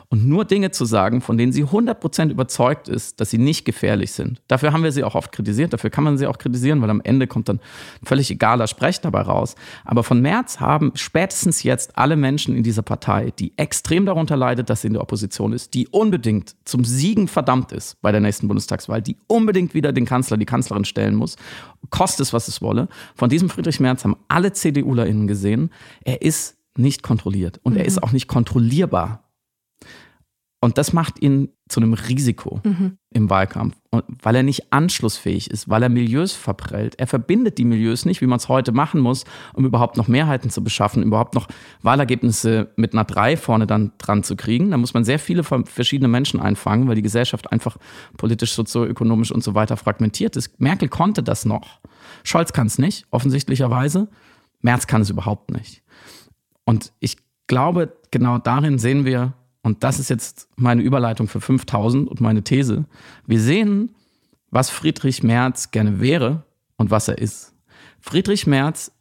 und 0.08 0.26
nur 0.26 0.44
Dinge 0.44 0.70
zu 0.70 0.84
sagen, 0.84 1.20
von 1.20 1.38
denen 1.38 1.52
sie 1.52 1.64
100% 1.64 2.30
überzeugt 2.30 2.88
ist, 2.88 3.20
dass 3.20 3.30
sie 3.30 3.38
nicht 3.38 3.64
gefährlich 3.64 4.12
sind. 4.12 4.42
Dafür 4.48 4.72
haben 4.72 4.82
wir 4.82 4.92
sie 4.92 5.04
auch 5.04 5.14
oft 5.14 5.32
kritisiert, 5.32 5.72
dafür 5.72 5.90
kann 5.90 6.04
man 6.04 6.18
sie 6.18 6.26
auch 6.26 6.38
kritisieren, 6.38 6.82
weil 6.82 6.90
am 6.90 7.00
Ende 7.02 7.26
kommt 7.26 7.48
dann 7.48 7.60
völlig 8.04 8.30
egaler 8.30 8.66
Sprech 8.66 9.00
dabei 9.00 9.22
raus. 9.22 9.54
Aber 9.84 10.02
von 10.02 10.20
März 10.20 10.60
haben 10.60 10.92
spätestens 10.94 11.62
jetzt 11.62 11.96
alle 11.98 12.16
Menschen 12.16 12.56
in 12.56 12.62
dieser 12.62 12.82
Partei, 12.82 13.32
die 13.38 13.52
extrem 13.56 14.06
darunter 14.06 14.36
leidet, 14.36 14.70
dass 14.70 14.82
sie 14.82 14.88
in 14.88 14.92
der 14.94 15.02
Opposition 15.02 15.52
ist, 15.52 15.74
die 15.74 15.88
unbedingt 15.88 16.54
zum 16.64 16.84
Siegen 16.84 17.28
verdammt 17.28 17.72
ist 17.72 18.00
bei 18.02 18.12
der 18.12 18.20
nächsten 18.20 18.48
Bundestagswahl, 18.48 19.02
die 19.02 19.16
unbedingt 19.26 19.74
wieder 19.74 19.92
den 19.92 20.04
Kanzler, 20.04 20.36
die 20.36 20.46
Kanzlerin 20.46 20.84
stellen 20.84 21.14
muss, 21.14 21.36
kostet 21.90 22.26
es, 22.26 22.32
was 22.32 22.48
es 22.48 22.62
wolle. 22.62 22.88
Von 23.14 23.28
diesem 23.28 23.48
Friedrich 23.48 23.80
Merz 23.80 24.04
haben 24.04 24.16
alle 24.28 24.52
CDUlerInnen 24.52 25.26
gesehen, 25.26 25.70
er 26.04 26.22
ist 26.22 26.56
nicht 26.76 27.02
kontrolliert 27.02 27.60
und 27.62 27.74
mhm. 27.74 27.80
er 27.80 27.84
ist 27.84 28.02
auch 28.02 28.12
nicht 28.12 28.28
kontrollierbar 28.28 29.24
und 30.62 30.78
das 30.78 30.92
macht 30.92 31.20
ihn 31.20 31.48
zu 31.68 31.80
einem 31.80 31.92
Risiko 31.92 32.60
mhm. 32.62 32.96
im 33.10 33.28
Wahlkampf, 33.28 33.74
und 33.90 34.04
weil 34.22 34.36
er 34.36 34.44
nicht 34.44 34.72
anschlussfähig 34.72 35.50
ist, 35.50 35.68
weil 35.68 35.82
er 35.82 35.88
Milieus 35.88 36.34
verprellt. 36.34 36.94
Er 37.00 37.08
verbindet 37.08 37.58
die 37.58 37.64
Milieus 37.64 38.04
nicht, 38.04 38.20
wie 38.20 38.28
man 38.28 38.36
es 38.36 38.48
heute 38.48 38.70
machen 38.70 39.00
muss, 39.00 39.24
um 39.54 39.64
überhaupt 39.64 39.96
noch 39.96 40.06
Mehrheiten 40.06 40.50
zu 40.50 40.62
beschaffen, 40.62 41.02
überhaupt 41.02 41.34
noch 41.34 41.48
Wahlergebnisse 41.82 42.70
mit 42.76 42.92
einer 42.92 43.02
3 43.02 43.36
vorne 43.36 43.66
dann 43.66 43.90
dran 43.98 44.22
zu 44.22 44.36
kriegen. 44.36 44.70
Da 44.70 44.76
muss 44.76 44.94
man 44.94 45.04
sehr 45.04 45.18
viele 45.18 45.42
verschiedene 45.42 46.06
Menschen 46.06 46.38
einfangen, 46.38 46.86
weil 46.86 46.94
die 46.94 47.02
Gesellschaft 47.02 47.50
einfach 47.50 47.76
politisch, 48.16 48.52
sozioökonomisch 48.52 49.32
und 49.32 49.42
so 49.42 49.56
weiter 49.56 49.76
fragmentiert 49.76 50.36
ist. 50.36 50.60
Merkel 50.60 50.88
konnte 50.88 51.24
das 51.24 51.44
noch. 51.44 51.80
Scholz 52.22 52.52
kann 52.52 52.68
es 52.68 52.78
nicht, 52.78 53.06
offensichtlicherweise. 53.10 54.06
Merz 54.60 54.86
kann 54.86 55.02
es 55.02 55.10
überhaupt 55.10 55.50
nicht. 55.50 55.82
Und 56.64 56.92
ich 57.00 57.16
glaube, 57.48 57.96
genau 58.12 58.38
darin 58.38 58.78
sehen 58.78 59.04
wir, 59.04 59.34
und 59.62 59.84
das 59.84 59.98
ist 59.98 60.10
jetzt 60.10 60.48
meine 60.56 60.82
Überleitung 60.82 61.28
für 61.28 61.40
5000 61.40 62.08
und 62.08 62.20
meine 62.20 62.42
These, 62.42 62.84
wir 63.26 63.40
sehen, 63.40 63.94
was 64.50 64.70
Friedrich 64.70 65.22
Merz 65.22 65.70
gerne 65.70 66.00
wäre 66.00 66.44
und 66.76 66.90
was 66.90 67.08
er 67.08 67.18
ist. 67.18 67.54
Friedrich 68.00 68.46
Merz 68.46 68.92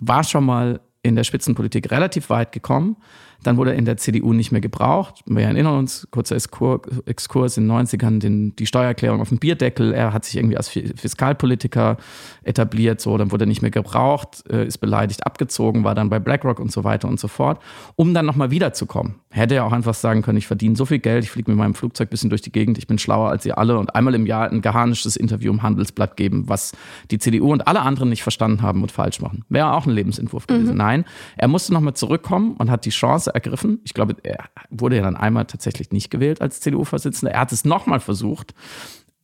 war 0.00 0.24
schon 0.24 0.44
mal 0.44 0.80
in 1.02 1.16
der 1.16 1.24
Spitzenpolitik 1.24 1.90
relativ 1.90 2.30
weit 2.30 2.52
gekommen. 2.52 2.96
Dann 3.42 3.56
wurde 3.56 3.72
er 3.72 3.76
in 3.76 3.84
der 3.84 3.96
CDU 3.96 4.32
nicht 4.32 4.52
mehr 4.52 4.60
gebraucht. 4.60 5.22
Wir 5.26 5.44
erinnern 5.44 5.78
uns, 5.78 6.08
kurzer 6.10 6.36
Exkurs 6.36 7.56
in 7.56 7.68
den 7.68 7.86
90ern, 7.86 8.18
den, 8.18 8.56
die 8.56 8.66
Steuererklärung 8.66 9.20
auf 9.20 9.30
dem 9.30 9.38
Bierdeckel. 9.38 9.92
Er 9.92 10.12
hat 10.12 10.24
sich 10.24 10.36
irgendwie 10.36 10.56
als 10.56 10.68
Fiskalpolitiker 10.68 11.96
etabliert, 12.42 13.00
so, 13.00 13.16
dann 13.16 13.30
wurde 13.32 13.44
er 13.44 13.48
nicht 13.48 13.62
mehr 13.62 13.70
gebraucht, 13.70 14.44
äh, 14.50 14.66
ist 14.66 14.78
beleidigt 14.78 15.26
abgezogen, 15.26 15.84
war 15.84 15.94
dann 15.94 16.10
bei 16.10 16.18
BlackRock 16.18 16.58
und 16.60 16.72
so 16.72 16.84
weiter 16.84 17.08
und 17.08 17.18
so 17.18 17.28
fort, 17.28 17.60
um 17.96 18.14
dann 18.14 18.26
nochmal 18.26 18.50
wiederzukommen. 18.50 19.16
Hätte 19.30 19.54
er 19.54 19.64
auch 19.64 19.72
einfach 19.72 19.94
sagen 19.94 20.22
können, 20.22 20.38
ich 20.38 20.46
verdiene 20.46 20.76
so 20.76 20.84
viel 20.84 20.98
Geld, 20.98 21.24
ich 21.24 21.30
fliege 21.30 21.50
mit 21.50 21.58
meinem 21.58 21.74
Flugzeug 21.74 22.08
ein 22.08 22.10
bisschen 22.10 22.30
durch 22.30 22.42
die 22.42 22.52
Gegend, 22.52 22.78
ich 22.78 22.86
bin 22.86 22.98
schlauer 22.98 23.30
als 23.30 23.46
ihr 23.46 23.58
alle 23.58 23.78
und 23.78 23.94
einmal 23.94 24.14
im 24.14 24.26
Jahr 24.26 24.50
ein 24.50 24.60
geharnisches 24.60 25.16
Interview 25.16 25.52
im 25.52 25.62
Handelsblatt 25.62 26.16
geben, 26.16 26.48
was 26.48 26.72
die 27.10 27.18
CDU 27.18 27.52
und 27.52 27.66
alle 27.66 27.80
anderen 27.82 28.08
nicht 28.08 28.22
verstanden 28.22 28.62
haben 28.62 28.82
und 28.82 28.90
falsch 28.92 29.20
machen. 29.20 29.44
Wäre 29.48 29.72
auch 29.72 29.86
ein 29.86 29.92
Lebensentwurf 29.92 30.46
gewesen. 30.46 30.72
Mhm. 30.72 30.78
Nein, 30.78 31.04
er 31.36 31.48
musste 31.48 31.72
nochmal 31.72 31.94
zurückkommen 31.94 32.54
und 32.58 32.70
hat 32.70 32.84
die 32.84 32.90
Chance 32.90 33.29
Chance 33.30 33.34
ergriffen. 33.34 33.80
Ich 33.84 33.94
glaube, 33.94 34.16
er 34.22 34.44
wurde 34.70 34.96
ja 34.96 35.02
dann 35.02 35.16
einmal 35.16 35.46
tatsächlich 35.46 35.90
nicht 35.90 36.10
gewählt 36.10 36.40
als 36.40 36.60
CDU-Vorsitzender. 36.60 37.32
Er 37.32 37.40
hat 37.40 37.52
es 37.52 37.64
nochmal 37.64 38.00
versucht. 38.00 38.54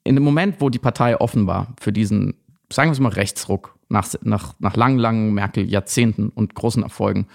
In 0.05 0.15
dem 0.15 0.25
Moment, 0.25 0.61
wo 0.61 0.71
die 0.71 0.79
Partei 0.79 1.19
offen 1.21 1.47
war 1.47 1.75
für 1.81 1.93
diesen, 1.93 2.35
sagen 2.73 2.91
wir 2.91 2.93
es 2.93 3.01
mal, 3.01 3.13
Rechtsruck 3.13 3.77
nach, 3.89 4.09
nach, 4.23 4.55
nach 4.59 4.77
langen, 4.77 4.99
langen 4.99 5.35
Merkel-Jahrzehnten 5.35 6.29
und 6.31 6.55
großen 6.55 6.83
Erfolgen. 6.83 7.27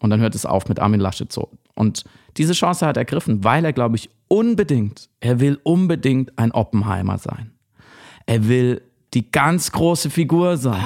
Und 0.00 0.10
dann 0.10 0.20
hört 0.20 0.34
es 0.34 0.44
auf 0.44 0.68
mit 0.68 0.78
Armin 0.78 1.00
Laschet 1.00 1.32
so. 1.32 1.50
Und 1.74 2.04
diese 2.36 2.52
Chance 2.52 2.86
hat 2.86 2.96
er 2.96 3.02
ergriffen, 3.02 3.44
weil 3.44 3.64
er, 3.64 3.72
glaube 3.72 3.96
ich, 3.96 4.10
unbedingt, 4.28 5.08
er 5.20 5.40
will 5.40 5.58
unbedingt 5.62 6.38
ein 6.38 6.52
Oppenheimer 6.52 7.18
sein. 7.18 7.52
Er 8.26 8.48
will 8.48 8.82
die 9.14 9.30
ganz 9.30 9.72
große 9.72 10.10
Figur 10.10 10.56
sein. 10.56 10.84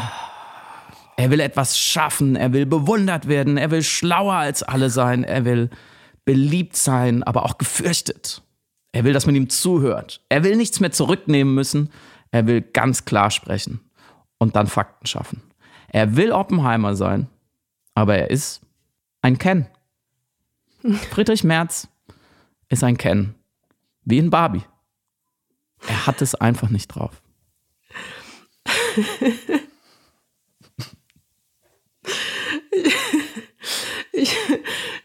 Er 1.20 1.30
will 1.30 1.40
etwas 1.40 1.78
schaffen, 1.78 2.34
er 2.34 2.54
will 2.54 2.64
bewundert 2.64 3.28
werden, 3.28 3.58
er 3.58 3.70
will 3.70 3.82
schlauer 3.82 4.36
als 4.36 4.62
alle 4.62 4.88
sein, 4.88 5.22
er 5.22 5.44
will 5.44 5.68
beliebt 6.24 6.76
sein, 6.76 7.22
aber 7.22 7.44
auch 7.44 7.58
gefürchtet. 7.58 8.42
Er 8.92 9.04
will, 9.04 9.12
dass 9.12 9.26
man 9.26 9.34
ihm 9.34 9.50
zuhört. 9.50 10.24
Er 10.30 10.44
will 10.44 10.56
nichts 10.56 10.80
mehr 10.80 10.92
zurücknehmen 10.92 11.54
müssen. 11.54 11.90
Er 12.30 12.46
will 12.46 12.62
ganz 12.62 13.04
klar 13.04 13.30
sprechen 13.30 13.80
und 14.38 14.56
dann 14.56 14.66
Fakten 14.66 15.06
schaffen. 15.06 15.42
Er 15.88 16.16
will 16.16 16.32
Oppenheimer 16.32 16.96
sein, 16.96 17.28
aber 17.92 18.16
er 18.16 18.30
ist 18.30 18.62
ein 19.20 19.36
Ken. 19.36 19.66
Friedrich 21.10 21.44
Merz 21.44 21.86
ist 22.70 22.82
ein 22.82 22.96
Ken. 22.96 23.34
Wie 24.06 24.16
in 24.16 24.30
Barbie. 24.30 24.64
Er 25.86 26.06
hat 26.06 26.22
es 26.22 26.34
einfach 26.34 26.70
nicht 26.70 26.88
drauf. 26.88 27.20
ich, 34.20 34.36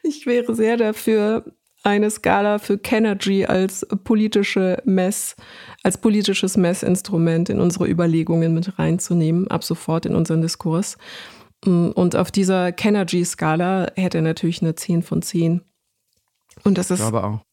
ich 0.03 0.25
wäre 0.25 0.55
sehr 0.55 0.77
dafür, 0.77 1.45
eine 1.83 2.09
Skala 2.09 2.57
für 2.57 2.79
Kenergy 2.79 3.45
als 3.45 3.85
politische 4.03 4.81
Mess, 4.85 5.35
als 5.83 5.99
politisches 5.99 6.57
Messinstrument 6.57 7.49
in 7.49 7.59
unsere 7.59 7.87
Überlegungen 7.87 8.55
mit 8.55 8.79
reinzunehmen, 8.79 9.47
ab 9.49 9.63
sofort 9.63 10.07
in 10.07 10.15
unseren 10.15 10.41
Diskurs. 10.41 10.97
Und 11.63 12.15
auf 12.15 12.31
dieser 12.31 12.71
Kenergy-Skala 12.71 13.91
hätte 13.95 14.17
er 14.19 14.23
natürlich 14.23 14.61
eine 14.61 14.75
10 14.75 15.03
von 15.03 15.21
10. 15.21 15.61
Und 16.65 16.79
das 16.79 16.89
ist 16.89 17.03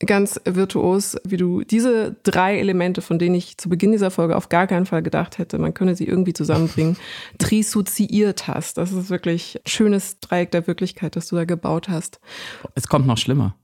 ganz 0.07 0.41
virtuos, 0.47 1.19
wie 1.23 1.37
du 1.37 1.65
diese 1.65 2.17
drei 2.23 2.59
Elemente, 2.59 3.03
von 3.03 3.19
denen 3.19 3.35
ich 3.35 3.59
zu 3.59 3.69
Beginn 3.69 3.93
dieser 3.93 4.11
Folge 4.11 4.35
auf 4.35 4.49
gar 4.49 4.67
keinen 4.67 4.87
Fall 4.87 5.03
gedacht 5.03 5.37
hätte, 5.37 5.59
man 5.59 5.75
könne 5.75 5.95
sie 5.95 6.07
irgendwie 6.07 6.33
zusammenbringen, 6.33 6.97
trissoziiert 7.39 8.49
hast. 8.49 8.79
Das 8.79 8.91
ist 8.91 9.11
wirklich 9.11 9.57
ein 9.57 9.69
schönes 9.69 10.19
Dreieck 10.21 10.51
der 10.53 10.67
Wirklichkeit, 10.67 11.15
das 11.15 11.29
du 11.29 11.37
da 11.37 11.45
gebaut 11.45 11.91
hast. 11.91 12.21
Es 12.75 12.89
kommt 12.89 13.07
noch 13.07 13.19
schlimmer. 13.19 13.55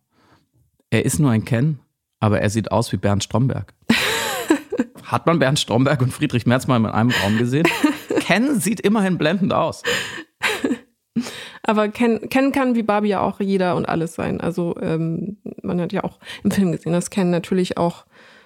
Er 0.91 1.07
ist 1.07 1.19
nur 1.19 1.31
ein 1.31 1.47
Ken, 1.47 1.79
aber 2.21 2.43
er 2.43 2.51
sieht 2.51 2.71
aus 2.71 2.93
wie 2.93 2.99
Bernd 2.99 3.25
Stromberg. 3.25 3.73
Hat 5.03 5.25
man 5.25 5.39
Bernd 5.39 5.59
Stromberg 5.59 6.03
und 6.03 6.13
Friedrich 6.13 6.45
Merz 6.45 6.67
mal 6.67 6.77
in 6.77 6.85
einem 6.85 7.11
Raum 7.11 7.39
gesehen? 7.39 7.67
Ken 8.21 8.61
sieht 8.61 8.81
immerhin 8.81 9.17
blendend 9.17 9.55
aus. 9.55 9.83
Aber 11.63 11.89
Ken, 11.89 12.29
Ken 12.29 12.53
kann 12.53 12.75
wie 12.75 12.83
Barbie 12.83 13.09
ja 13.09 13.21
auch 13.21 13.41
jeder 13.41 13.77
und 13.77 13.87
alles 13.87 14.15
sein. 14.15 14.41
Also 14.41 14.77
ähm, 14.81 15.39
man 15.63 15.81
hat 15.81 15.93
ja 15.93 16.05
auch 16.05 16.19
im 16.45 16.51
Film 16.51 16.73
gesehen, 16.73 16.93
dass 16.93 17.11
Ken 17.11 17.31
natürlich 17.31 17.77
auch 17.79 18.05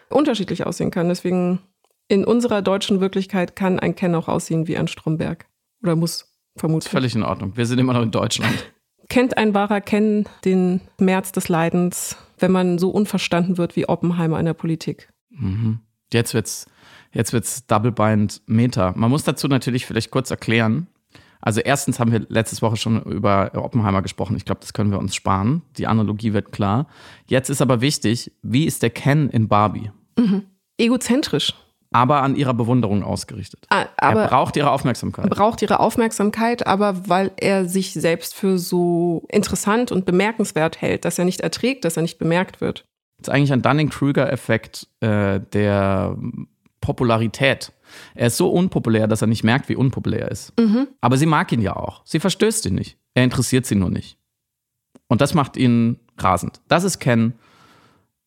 unterschiedlich 0.08 0.66
aussehen 0.66 0.90
kann. 0.90 1.08
Deswegen 1.08 1.60
in 2.08 2.24
unserer 2.24 2.62
deutschen 2.62 3.00
Wirklichkeit 3.00 3.56
kann 3.56 3.78
ein 3.78 3.94
Ken 3.94 4.14
auch 4.14 4.28
aussehen 4.28 4.68
wie 4.68 4.76
ein 4.76 4.88
Stromberg. 4.88 5.46
Oder 5.82 5.96
muss 5.96 6.32
vermutlich. 6.56 6.90
Völlig 6.90 7.14
in 7.14 7.22
Ordnung. 7.22 7.56
Wir 7.56 7.66
sind 7.66 7.78
immer 7.78 7.94
noch 7.94 8.02
in 8.02 8.10
Deutschland. 8.10 8.72
Kennt 9.08 9.36
ein 9.36 9.54
wahrer 9.54 9.80
Ken 9.80 10.26
den 10.44 10.80
März 10.98 11.32
des 11.32 11.48
Leidens, 11.48 12.16
wenn 12.38 12.52
man 12.52 12.78
so 12.78 12.90
unverstanden 12.90 13.58
wird 13.58 13.76
wie 13.76 13.88
Oppenheimer 13.88 14.38
in 14.38 14.46
der 14.46 14.54
Politik? 14.54 15.12
Mhm. 15.30 15.80
Jetzt 16.12 16.34
wird's, 16.34 16.66
jetzt 17.12 17.32
wird's 17.32 17.66
Double-Bind 17.66 18.42
Meta. 18.46 18.92
Man 18.96 19.10
muss 19.10 19.24
dazu 19.24 19.48
natürlich 19.48 19.86
vielleicht 19.86 20.10
kurz 20.10 20.30
erklären, 20.30 20.86
also 21.42 21.60
erstens 21.60 21.98
haben 21.98 22.12
wir 22.12 22.24
letztes 22.28 22.62
Woche 22.62 22.76
schon 22.76 23.02
über 23.02 23.50
Oppenheimer 23.54 24.00
gesprochen. 24.00 24.36
Ich 24.36 24.44
glaube, 24.44 24.60
das 24.60 24.72
können 24.72 24.92
wir 24.92 24.98
uns 24.98 25.14
sparen. 25.14 25.62
Die 25.76 25.88
Analogie 25.88 26.32
wird 26.32 26.52
klar. 26.52 26.86
Jetzt 27.26 27.50
ist 27.50 27.60
aber 27.60 27.80
wichtig, 27.80 28.32
wie 28.42 28.64
ist 28.64 28.82
der 28.82 28.90
Ken 28.90 29.28
in 29.28 29.48
Barbie? 29.48 29.90
Mhm. 30.16 30.44
Egozentrisch. 30.78 31.52
Aber 31.90 32.22
an 32.22 32.36
ihrer 32.36 32.54
Bewunderung 32.54 33.02
ausgerichtet. 33.02 33.66
Ah, 33.68 33.86
aber 33.98 34.22
er 34.22 34.28
braucht 34.28 34.56
ihre 34.56 34.70
Aufmerksamkeit. 34.70 35.28
Braucht 35.28 35.60
ihre 35.60 35.80
Aufmerksamkeit, 35.80 36.66
aber 36.66 37.08
weil 37.08 37.32
er 37.36 37.66
sich 37.66 37.92
selbst 37.92 38.34
für 38.34 38.56
so 38.56 39.26
interessant 39.28 39.92
und 39.92 40.06
bemerkenswert 40.06 40.80
hält, 40.80 41.04
dass 41.04 41.18
er 41.18 41.26
nicht 41.26 41.42
erträgt, 41.42 41.84
dass 41.84 41.96
er 41.96 42.02
nicht 42.02 42.18
bemerkt 42.18 42.62
wird. 42.62 42.86
Das 43.18 43.28
ist 43.28 43.34
eigentlich 43.34 43.52
ein 43.52 43.62
Dunning-Kruger-Effekt 43.62 44.86
äh, 45.00 45.40
der 45.52 46.16
Popularität. 46.80 47.72
Er 48.14 48.28
ist 48.28 48.36
so 48.36 48.50
unpopulär, 48.50 49.06
dass 49.06 49.22
er 49.22 49.28
nicht 49.28 49.44
merkt, 49.44 49.68
wie 49.68 49.76
unpopulär 49.76 50.22
er 50.22 50.30
ist. 50.30 50.58
Mhm. 50.58 50.88
Aber 51.00 51.16
sie 51.16 51.26
mag 51.26 51.50
ihn 51.52 51.62
ja 51.62 51.76
auch. 51.76 52.02
Sie 52.04 52.20
verstößt 52.20 52.66
ihn 52.66 52.74
nicht. 52.74 52.98
Er 53.14 53.24
interessiert 53.24 53.66
sie 53.66 53.74
nur 53.74 53.90
nicht. 53.90 54.18
Und 55.08 55.20
das 55.20 55.34
macht 55.34 55.56
ihn 55.56 55.98
rasend. 56.18 56.60
Das 56.68 56.84
ist 56.84 56.98
Ken 56.98 57.34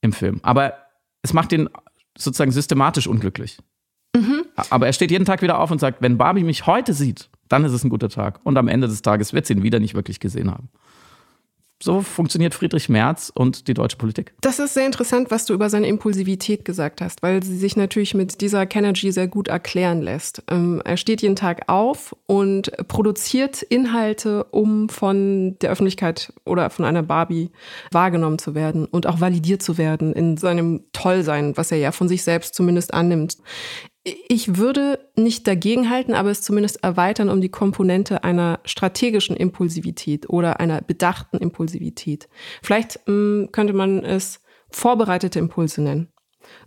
im 0.01 0.13
Film. 0.13 0.39
Aber 0.43 0.73
es 1.21 1.33
macht 1.33 1.51
ihn 1.51 1.69
sozusagen 2.17 2.51
systematisch 2.51 3.07
unglücklich. 3.07 3.57
Mhm. 4.15 4.45
Aber 4.69 4.85
er 4.87 4.93
steht 4.93 5.11
jeden 5.11 5.25
Tag 5.25 5.41
wieder 5.41 5.59
auf 5.59 5.71
und 5.71 5.79
sagt, 5.79 6.01
wenn 6.01 6.17
Barbie 6.17 6.43
mich 6.43 6.65
heute 6.65 6.93
sieht, 6.93 7.29
dann 7.49 7.65
ist 7.65 7.73
es 7.73 7.83
ein 7.83 7.89
guter 7.89 8.09
Tag. 8.09 8.39
Und 8.43 8.57
am 8.57 8.67
Ende 8.67 8.87
des 8.87 9.01
Tages 9.01 9.33
wird 9.33 9.45
sie 9.45 9.53
ihn 9.53 9.63
wieder 9.63 9.79
nicht 9.79 9.95
wirklich 9.95 10.19
gesehen 10.19 10.51
haben. 10.51 10.69
So 11.83 12.01
funktioniert 12.01 12.53
Friedrich 12.53 12.87
Merz 12.87 13.31
und 13.35 13.67
die 13.67 13.73
deutsche 13.73 13.97
Politik. 13.97 14.33
Das 14.39 14.59
ist 14.59 14.73
sehr 14.73 14.85
interessant, 14.85 15.29
was 15.29 15.45
du 15.45 15.53
über 15.53 15.69
seine 15.69 15.87
Impulsivität 15.87 16.63
gesagt 16.63 17.01
hast, 17.01 17.21
weil 17.21 17.43
sie 17.43 17.57
sich 17.57 17.75
natürlich 17.75 18.13
mit 18.13 18.39
dieser 18.39 18.65
Kenergy 18.65 19.11
sehr 19.11 19.27
gut 19.27 19.49
erklären 19.49 20.01
lässt. 20.01 20.41
Ähm, 20.49 20.81
er 20.85 20.95
steht 20.95 21.21
jeden 21.21 21.35
Tag 21.35 21.67
auf 21.67 22.15
und 22.27 22.71
produziert 22.87 23.61
Inhalte, 23.61 24.45
um 24.45 24.87
von 24.87 25.59
der 25.59 25.69
Öffentlichkeit 25.71 26.31
oder 26.45 26.69
von 26.69 26.85
einer 26.85 27.03
Barbie 27.03 27.51
wahrgenommen 27.91 28.39
zu 28.39 28.55
werden 28.55 28.85
und 28.85 29.05
auch 29.05 29.19
validiert 29.19 29.61
zu 29.61 29.77
werden 29.77 30.13
in 30.13 30.37
seinem 30.37 30.85
Tollsein, 30.93 31.57
was 31.57 31.71
er 31.71 31.77
ja 31.77 31.91
von 31.91 32.07
sich 32.07 32.23
selbst 32.23 32.55
zumindest 32.55 32.93
annimmt. 32.93 33.37
Ich 34.05 34.57
würde 34.57 34.99
nicht 35.15 35.47
dagegenhalten, 35.47 36.13
aber 36.13 36.29
es 36.29 36.43
zumindest 36.43 36.83
erweitern 36.83 37.29
um 37.29 37.41
die 37.41 37.49
Komponente 37.49 38.23
einer 38.23 38.59
strategischen 38.63 39.35
Impulsivität 39.35 40.29
oder 40.29 40.59
einer 40.59 40.81
bedachten 40.81 41.37
Impulsivität. 41.37 42.29
Vielleicht 42.61 42.99
mh, 43.07 43.13
hm, 43.13 43.49
könnte 43.51 43.73
man 43.73 44.03
es 44.03 44.41
vorbereitete 44.69 45.39
Impulse 45.39 45.81
nennen. 45.81 46.09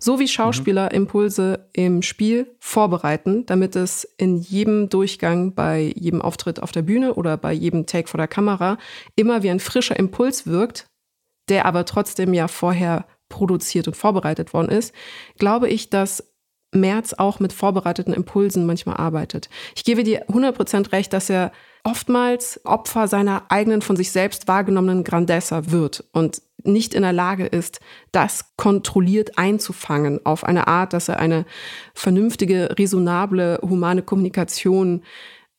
So 0.00 0.18
wie 0.18 0.26
Schauspieler 0.26 0.92
Impulse 0.92 1.68
im 1.72 2.02
Spiel 2.02 2.56
vorbereiten, 2.58 3.46
damit 3.46 3.76
es 3.76 4.02
in 4.16 4.36
jedem 4.36 4.88
Durchgang, 4.88 5.54
bei 5.54 5.92
jedem 5.94 6.20
Auftritt 6.20 6.60
auf 6.60 6.72
der 6.72 6.82
Bühne 6.82 7.14
oder 7.14 7.36
bei 7.36 7.52
jedem 7.52 7.86
Take 7.86 8.08
vor 8.08 8.18
der 8.18 8.26
Kamera 8.26 8.78
immer 9.14 9.44
wie 9.44 9.50
ein 9.50 9.60
frischer 9.60 9.96
Impuls 9.96 10.48
wirkt, 10.48 10.86
der 11.48 11.66
aber 11.66 11.84
trotzdem 11.84 12.34
ja 12.34 12.48
vorher 12.48 13.06
produziert 13.28 13.86
und 13.86 13.96
vorbereitet 13.96 14.52
worden 14.52 14.70
ist, 14.70 14.94
glaube 15.38 15.68
ich, 15.68 15.90
dass 15.90 16.27
Merz 16.72 17.14
auch 17.14 17.40
mit 17.40 17.52
vorbereiteten 17.52 18.12
Impulsen 18.12 18.66
manchmal 18.66 18.96
arbeitet. 18.96 19.48
Ich 19.74 19.84
gebe 19.84 20.04
dir 20.04 20.26
100% 20.28 20.92
recht, 20.92 21.12
dass 21.12 21.30
er 21.30 21.52
oftmals 21.84 22.60
Opfer 22.64 23.08
seiner 23.08 23.44
eigenen 23.48 23.82
von 23.82 23.96
sich 23.96 24.12
selbst 24.12 24.48
wahrgenommenen 24.48 25.04
Grandezza 25.04 25.70
wird 25.70 26.04
und 26.12 26.42
nicht 26.64 26.92
in 26.92 27.02
der 27.02 27.12
Lage 27.12 27.46
ist, 27.46 27.80
das 28.12 28.56
kontrolliert 28.56 29.38
einzufangen 29.38 30.24
auf 30.26 30.44
eine 30.44 30.66
Art, 30.66 30.92
dass 30.92 31.08
er 31.08 31.18
eine 31.18 31.46
vernünftige, 31.94 32.76
resonable, 32.78 33.60
humane 33.62 34.02
Kommunikation 34.02 35.02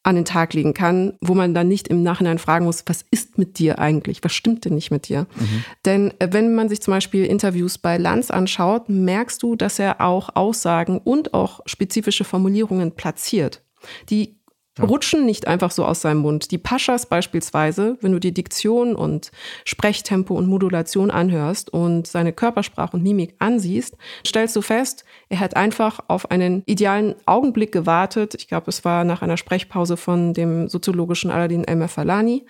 an 0.04 0.16
den 0.16 0.26
Tag 0.26 0.54
legen 0.54 0.74
kann, 0.74 1.14
wo 1.22 1.34
man 1.34 1.54
dann 1.54 1.68
nicht 1.68 1.88
im 1.90 2.04
Nachhinein 2.04 2.40
fragen 2.40 2.66
muss, 2.66 2.84
was 2.86 3.04
ist 3.12 3.38
mit 3.38 3.60
dir 3.60 3.80
eigentlich? 3.80 4.24
Was 4.24 4.34
stimmt 4.34 4.66
denn 4.66 4.76
nicht 4.76 4.92
mit 4.92 5.10
dir? 5.10 5.28
Mhm. 5.36 5.64
Denn 5.86 6.14
äh, 6.20 6.30
wenn 6.32 6.56
man 6.56 6.70
sich 6.70 6.82
zum 6.82 6.94
Beispiel 6.94 7.26
Interviews 7.26 7.78
bei 7.78 7.98
Lanz 7.98 8.32
anschaut, 8.32 8.88
merkst 8.88 9.44
du, 9.44 9.56
dass 9.56 9.78
er 9.78 10.02
auch 10.02 10.36
Aussagen 10.36 11.00
und 11.00 11.34
auch 11.34 11.60
spezifische 11.66 12.24
Formulierungen 12.24 12.94
platziert, 12.94 13.62
die 14.10 14.39
rutschen 14.82 15.26
nicht 15.26 15.48
einfach 15.48 15.72
so 15.72 15.86
aus 15.86 16.02
seinem 16.02 16.20
Mund. 16.20 16.52
Die 16.52 16.58
Paschas 16.58 17.06
beispielsweise, 17.06 17.98
wenn 18.02 18.12
du 18.12 18.20
die 18.20 18.34
Diktion 18.34 18.96
und 18.96 19.32
Sprechtempo 19.66 20.36
und 20.36 20.48
Modulation 20.48 21.12
anhörst 21.12 21.72
und 21.72 22.08
seine 22.08 22.34
Körpersprache 22.34 22.96
und 22.96 23.04
Mimik 23.04 23.36
ansiehst, 23.40 23.98
stellst 24.26 24.56
du 24.56 24.62
fest, 24.62 25.06
er 25.30 25.40
hat 25.40 25.56
einfach 25.56 26.00
auf 26.08 26.32
einen 26.32 26.64
idealen 26.66 27.16
Augenblick 27.26 27.72
gewartet. 27.72 28.36
Ich 28.36 28.48
glaube, 28.48 28.70
es 28.70 28.86
war 28.86 29.04
nach 29.04 29.22
einer 29.22 29.38
Sprechpause 29.38 29.98
von 29.98 30.34
dem 30.34 30.68
soziologischen 30.70 31.32
Aladdin 31.32 31.64
Elmer 31.64 31.88
Falani, 31.88 32.46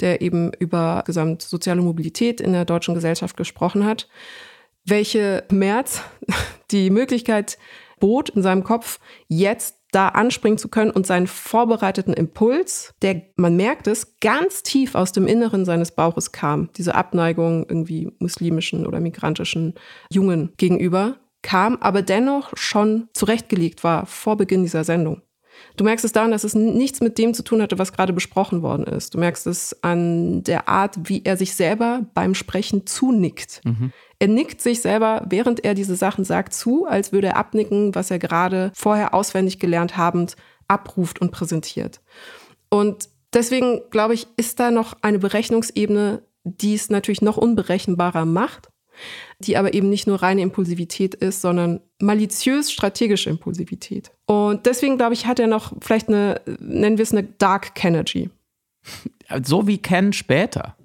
der 0.00 0.20
eben 0.20 0.52
über 0.58 1.02
gesamt 1.06 1.42
soziale 1.42 1.82
Mobilität 1.82 2.40
in 2.40 2.52
der 2.52 2.64
deutschen 2.64 2.94
Gesellschaft 2.94 3.36
gesprochen 3.36 3.84
hat, 3.84 4.08
welche 4.84 5.44
März 5.50 6.02
die 6.70 6.90
Möglichkeit 6.90 7.58
bot 8.00 8.30
in 8.30 8.42
seinem 8.42 8.64
Kopf, 8.64 9.00
jetzt 9.28 9.76
da 9.94 10.08
anspringen 10.08 10.58
zu 10.58 10.68
können 10.68 10.90
und 10.90 11.06
seinen 11.06 11.26
vorbereiteten 11.26 12.14
Impuls, 12.14 12.92
der, 13.02 13.22
man 13.36 13.56
merkt 13.56 13.86
es, 13.86 14.18
ganz 14.20 14.62
tief 14.62 14.94
aus 14.94 15.12
dem 15.12 15.26
Inneren 15.26 15.64
seines 15.64 15.92
Bauches 15.92 16.32
kam, 16.32 16.70
diese 16.76 16.94
Abneigung 16.94 17.66
irgendwie 17.68 18.10
muslimischen 18.18 18.86
oder 18.86 19.00
migrantischen 19.00 19.74
Jungen 20.10 20.52
gegenüber, 20.56 21.16
kam, 21.42 21.76
aber 21.76 22.02
dennoch 22.02 22.52
schon 22.56 23.08
zurechtgelegt 23.12 23.84
war 23.84 24.06
vor 24.06 24.36
Beginn 24.36 24.62
dieser 24.62 24.82
Sendung. 24.82 25.22
Du 25.76 25.84
merkst 25.84 26.04
es 26.04 26.12
daran, 26.12 26.30
dass 26.30 26.44
es 26.44 26.54
nichts 26.54 27.00
mit 27.00 27.18
dem 27.18 27.34
zu 27.34 27.42
tun 27.42 27.60
hatte, 27.62 27.78
was 27.78 27.92
gerade 27.92 28.12
besprochen 28.12 28.62
worden 28.62 28.84
ist. 28.84 29.14
Du 29.14 29.18
merkst 29.18 29.46
es 29.46 29.82
an 29.82 30.42
der 30.44 30.68
Art, 30.68 30.96
wie 31.04 31.22
er 31.24 31.36
sich 31.36 31.54
selber 31.54 32.06
beim 32.14 32.34
Sprechen 32.34 32.86
zunickt. 32.86 33.60
Mhm. 33.64 33.92
Er 34.18 34.28
nickt 34.28 34.60
sich 34.60 34.80
selber, 34.80 35.24
während 35.28 35.64
er 35.64 35.74
diese 35.74 35.96
Sachen 35.96 36.24
sagt, 36.24 36.54
zu, 36.54 36.86
als 36.86 37.12
würde 37.12 37.28
er 37.28 37.36
abnicken, 37.36 37.94
was 37.94 38.10
er 38.10 38.18
gerade 38.18 38.72
vorher 38.74 39.14
auswendig 39.14 39.58
gelernt 39.58 39.96
habend 39.96 40.36
abruft 40.68 41.20
und 41.20 41.30
präsentiert. 41.30 42.00
Und 42.70 43.08
deswegen, 43.32 43.82
glaube 43.90 44.14
ich, 44.14 44.26
ist 44.36 44.60
da 44.60 44.70
noch 44.70 44.96
eine 45.02 45.18
Berechnungsebene, 45.18 46.22
die 46.44 46.74
es 46.74 46.90
natürlich 46.90 47.22
noch 47.22 47.36
unberechenbarer 47.36 48.24
macht, 48.24 48.68
die 49.40 49.56
aber 49.56 49.74
eben 49.74 49.88
nicht 49.88 50.06
nur 50.06 50.22
reine 50.22 50.42
Impulsivität 50.42 51.14
ist, 51.14 51.40
sondern 51.40 51.80
maliziös 52.00 52.72
strategische 52.72 53.30
Impulsivität. 53.30 54.10
Und 54.26 54.66
deswegen, 54.66 54.96
glaube 54.96 55.14
ich, 55.14 55.26
hat 55.26 55.38
er 55.38 55.46
noch 55.46 55.72
vielleicht 55.80 56.08
eine, 56.08 56.40
nennen 56.60 56.98
wir 56.98 57.02
es 57.02 57.12
eine 57.12 57.24
Dark 57.24 57.74
Kenergy. 57.74 58.30
So 59.42 59.66
wie 59.66 59.78
Ken 59.78 60.12
später. 60.12 60.76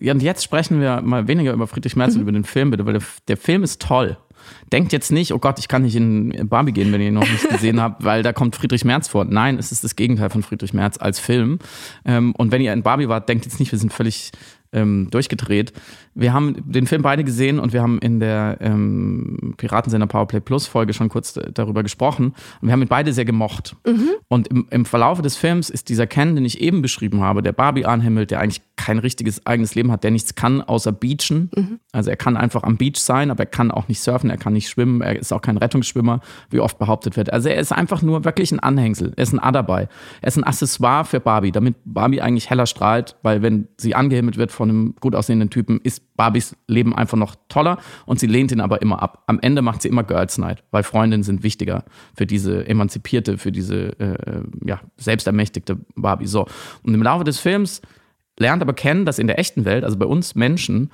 Und 0.00 0.22
jetzt 0.22 0.42
sprechen 0.42 0.80
wir 0.80 1.02
mal 1.02 1.28
weniger 1.28 1.52
über 1.52 1.66
Friedrich 1.66 1.96
Merz 1.96 2.14
mhm. 2.14 2.16
und 2.16 2.22
über 2.22 2.32
den 2.32 2.44
Film, 2.44 2.70
bitte, 2.70 2.86
weil 2.86 2.94
der, 2.94 3.02
der, 3.28 3.36
Film 3.36 3.62
ist 3.62 3.82
toll. 3.82 4.16
Denkt 4.72 4.92
jetzt 4.92 5.12
nicht, 5.12 5.34
oh 5.34 5.38
Gott, 5.38 5.58
ich 5.58 5.68
kann 5.68 5.82
nicht 5.82 5.96
in 5.96 6.48
Barbie 6.48 6.72
gehen, 6.72 6.92
wenn 6.92 7.00
ihr 7.00 7.08
ihn 7.08 7.14
noch 7.14 7.28
nicht 7.28 7.48
gesehen 7.50 7.80
habt, 7.80 8.02
weil 8.04 8.22
da 8.22 8.32
kommt 8.32 8.56
Friedrich 8.56 8.84
Merz 8.84 9.08
vor. 9.08 9.24
Nein, 9.24 9.58
es 9.58 9.72
ist 9.72 9.84
das 9.84 9.96
Gegenteil 9.96 10.30
von 10.30 10.42
Friedrich 10.42 10.72
Merz 10.72 10.96
als 10.98 11.18
Film. 11.18 11.58
Ähm, 12.04 12.34
und 12.36 12.50
wenn 12.50 12.62
ihr 12.62 12.72
in 12.72 12.82
Barbie 12.82 13.08
wart, 13.08 13.28
denkt 13.28 13.44
jetzt 13.44 13.60
nicht, 13.60 13.72
wir 13.72 13.78
sind 13.78 13.92
völlig 13.92 14.32
ähm, 14.72 15.08
durchgedreht. 15.10 15.72
Wir 16.14 16.32
haben 16.32 16.56
den 16.64 16.86
Film 16.86 17.02
beide 17.02 17.24
gesehen 17.24 17.58
und 17.58 17.72
wir 17.72 17.82
haben 17.82 17.98
in 17.98 18.20
der 18.20 18.58
ähm, 18.60 19.54
Piratensender 19.56 20.06
Powerplay 20.06 20.40
Plus 20.40 20.66
Folge 20.66 20.92
schon 20.92 21.08
kurz 21.08 21.34
darüber 21.54 21.82
gesprochen. 21.82 22.34
Und 22.60 22.68
wir 22.68 22.72
haben 22.72 22.82
ihn 22.82 22.88
beide 22.88 23.12
sehr 23.12 23.24
gemocht. 23.24 23.76
Mhm. 23.86 24.10
Und 24.28 24.48
im, 24.48 24.66
im 24.70 24.84
Verlaufe 24.84 25.22
des 25.22 25.36
Films 25.36 25.70
ist 25.70 25.88
dieser 25.88 26.06
Ken, 26.06 26.34
den 26.34 26.44
ich 26.44 26.60
eben 26.60 26.82
beschrieben 26.82 27.20
habe, 27.20 27.42
der 27.42 27.52
Barbie 27.52 27.84
anhimmelt, 27.84 28.30
der 28.30 28.40
eigentlich 28.40 28.62
kein 28.80 28.98
richtiges 28.98 29.44
eigenes 29.46 29.74
Leben 29.74 29.92
hat, 29.92 30.04
der 30.04 30.10
nichts 30.10 30.34
kann 30.34 30.62
außer 30.62 30.90
beachen. 30.90 31.50
Mhm. 31.54 31.80
Also 31.92 32.08
er 32.08 32.16
kann 32.16 32.38
einfach 32.38 32.62
am 32.62 32.78
Beach 32.78 32.96
sein, 32.96 33.30
aber 33.30 33.40
er 33.40 33.50
kann 33.50 33.70
auch 33.70 33.88
nicht 33.88 34.00
surfen, 34.00 34.30
er 34.30 34.38
kann 34.38 34.54
nicht 34.54 34.70
schwimmen, 34.70 35.02
er 35.02 35.18
ist 35.18 35.32
auch 35.32 35.42
kein 35.42 35.58
Rettungsschwimmer, 35.58 36.20
wie 36.48 36.60
oft 36.60 36.78
behauptet 36.78 37.18
wird. 37.18 37.30
Also 37.30 37.50
er 37.50 37.60
ist 37.60 37.72
einfach 37.72 38.00
nur 38.00 38.24
wirklich 38.24 38.52
ein 38.52 38.58
Anhängsel. 38.58 39.12
Er 39.16 39.22
ist 39.22 39.34
ein 39.34 39.38
A 39.38 39.52
dabei. 39.52 39.88
Er 40.22 40.28
ist 40.28 40.38
ein 40.38 40.44
Accessoire 40.44 41.04
für 41.04 41.20
Barbie, 41.20 41.52
damit 41.52 41.76
Barbie 41.84 42.22
eigentlich 42.22 42.48
heller 42.48 42.64
strahlt, 42.64 43.16
weil 43.22 43.42
wenn 43.42 43.68
sie 43.76 43.94
angehimmelt 43.94 44.38
wird 44.38 44.50
von 44.50 44.70
einem 44.70 44.94
gut 44.98 45.14
aussehenden 45.14 45.50
Typen, 45.50 45.80
ist 45.82 46.16
Barbies 46.16 46.56
Leben 46.66 46.96
einfach 46.96 47.18
noch 47.18 47.36
toller 47.48 47.78
und 48.06 48.18
sie 48.18 48.28
lehnt 48.28 48.50
ihn 48.50 48.62
aber 48.62 48.80
immer 48.80 49.02
ab. 49.02 49.24
Am 49.26 49.40
Ende 49.40 49.60
macht 49.60 49.82
sie 49.82 49.88
immer 49.88 50.04
Girls 50.04 50.38
Night, 50.38 50.64
weil 50.70 50.84
Freundinnen 50.84 51.22
sind 51.22 51.42
wichtiger 51.42 51.84
für 52.14 52.26
diese 52.26 52.66
emanzipierte, 52.66 53.36
für 53.36 53.52
diese 53.52 53.98
äh, 54.00 54.42
ja, 54.64 54.80
selbstermächtigte 54.96 55.78
Barbie. 55.96 56.26
So. 56.26 56.46
Und 56.82 56.94
im 56.94 57.02
Laufe 57.02 57.24
des 57.24 57.38
Films 57.38 57.82
lernt 58.40 58.62
aber 58.62 58.72
kennen, 58.72 59.04
dass 59.04 59.18
in 59.18 59.26
der 59.26 59.38
echten 59.38 59.64
Welt, 59.64 59.84
also 59.84 59.96
bei 59.96 60.06
uns 60.06 60.34
Menschen, 60.34 60.90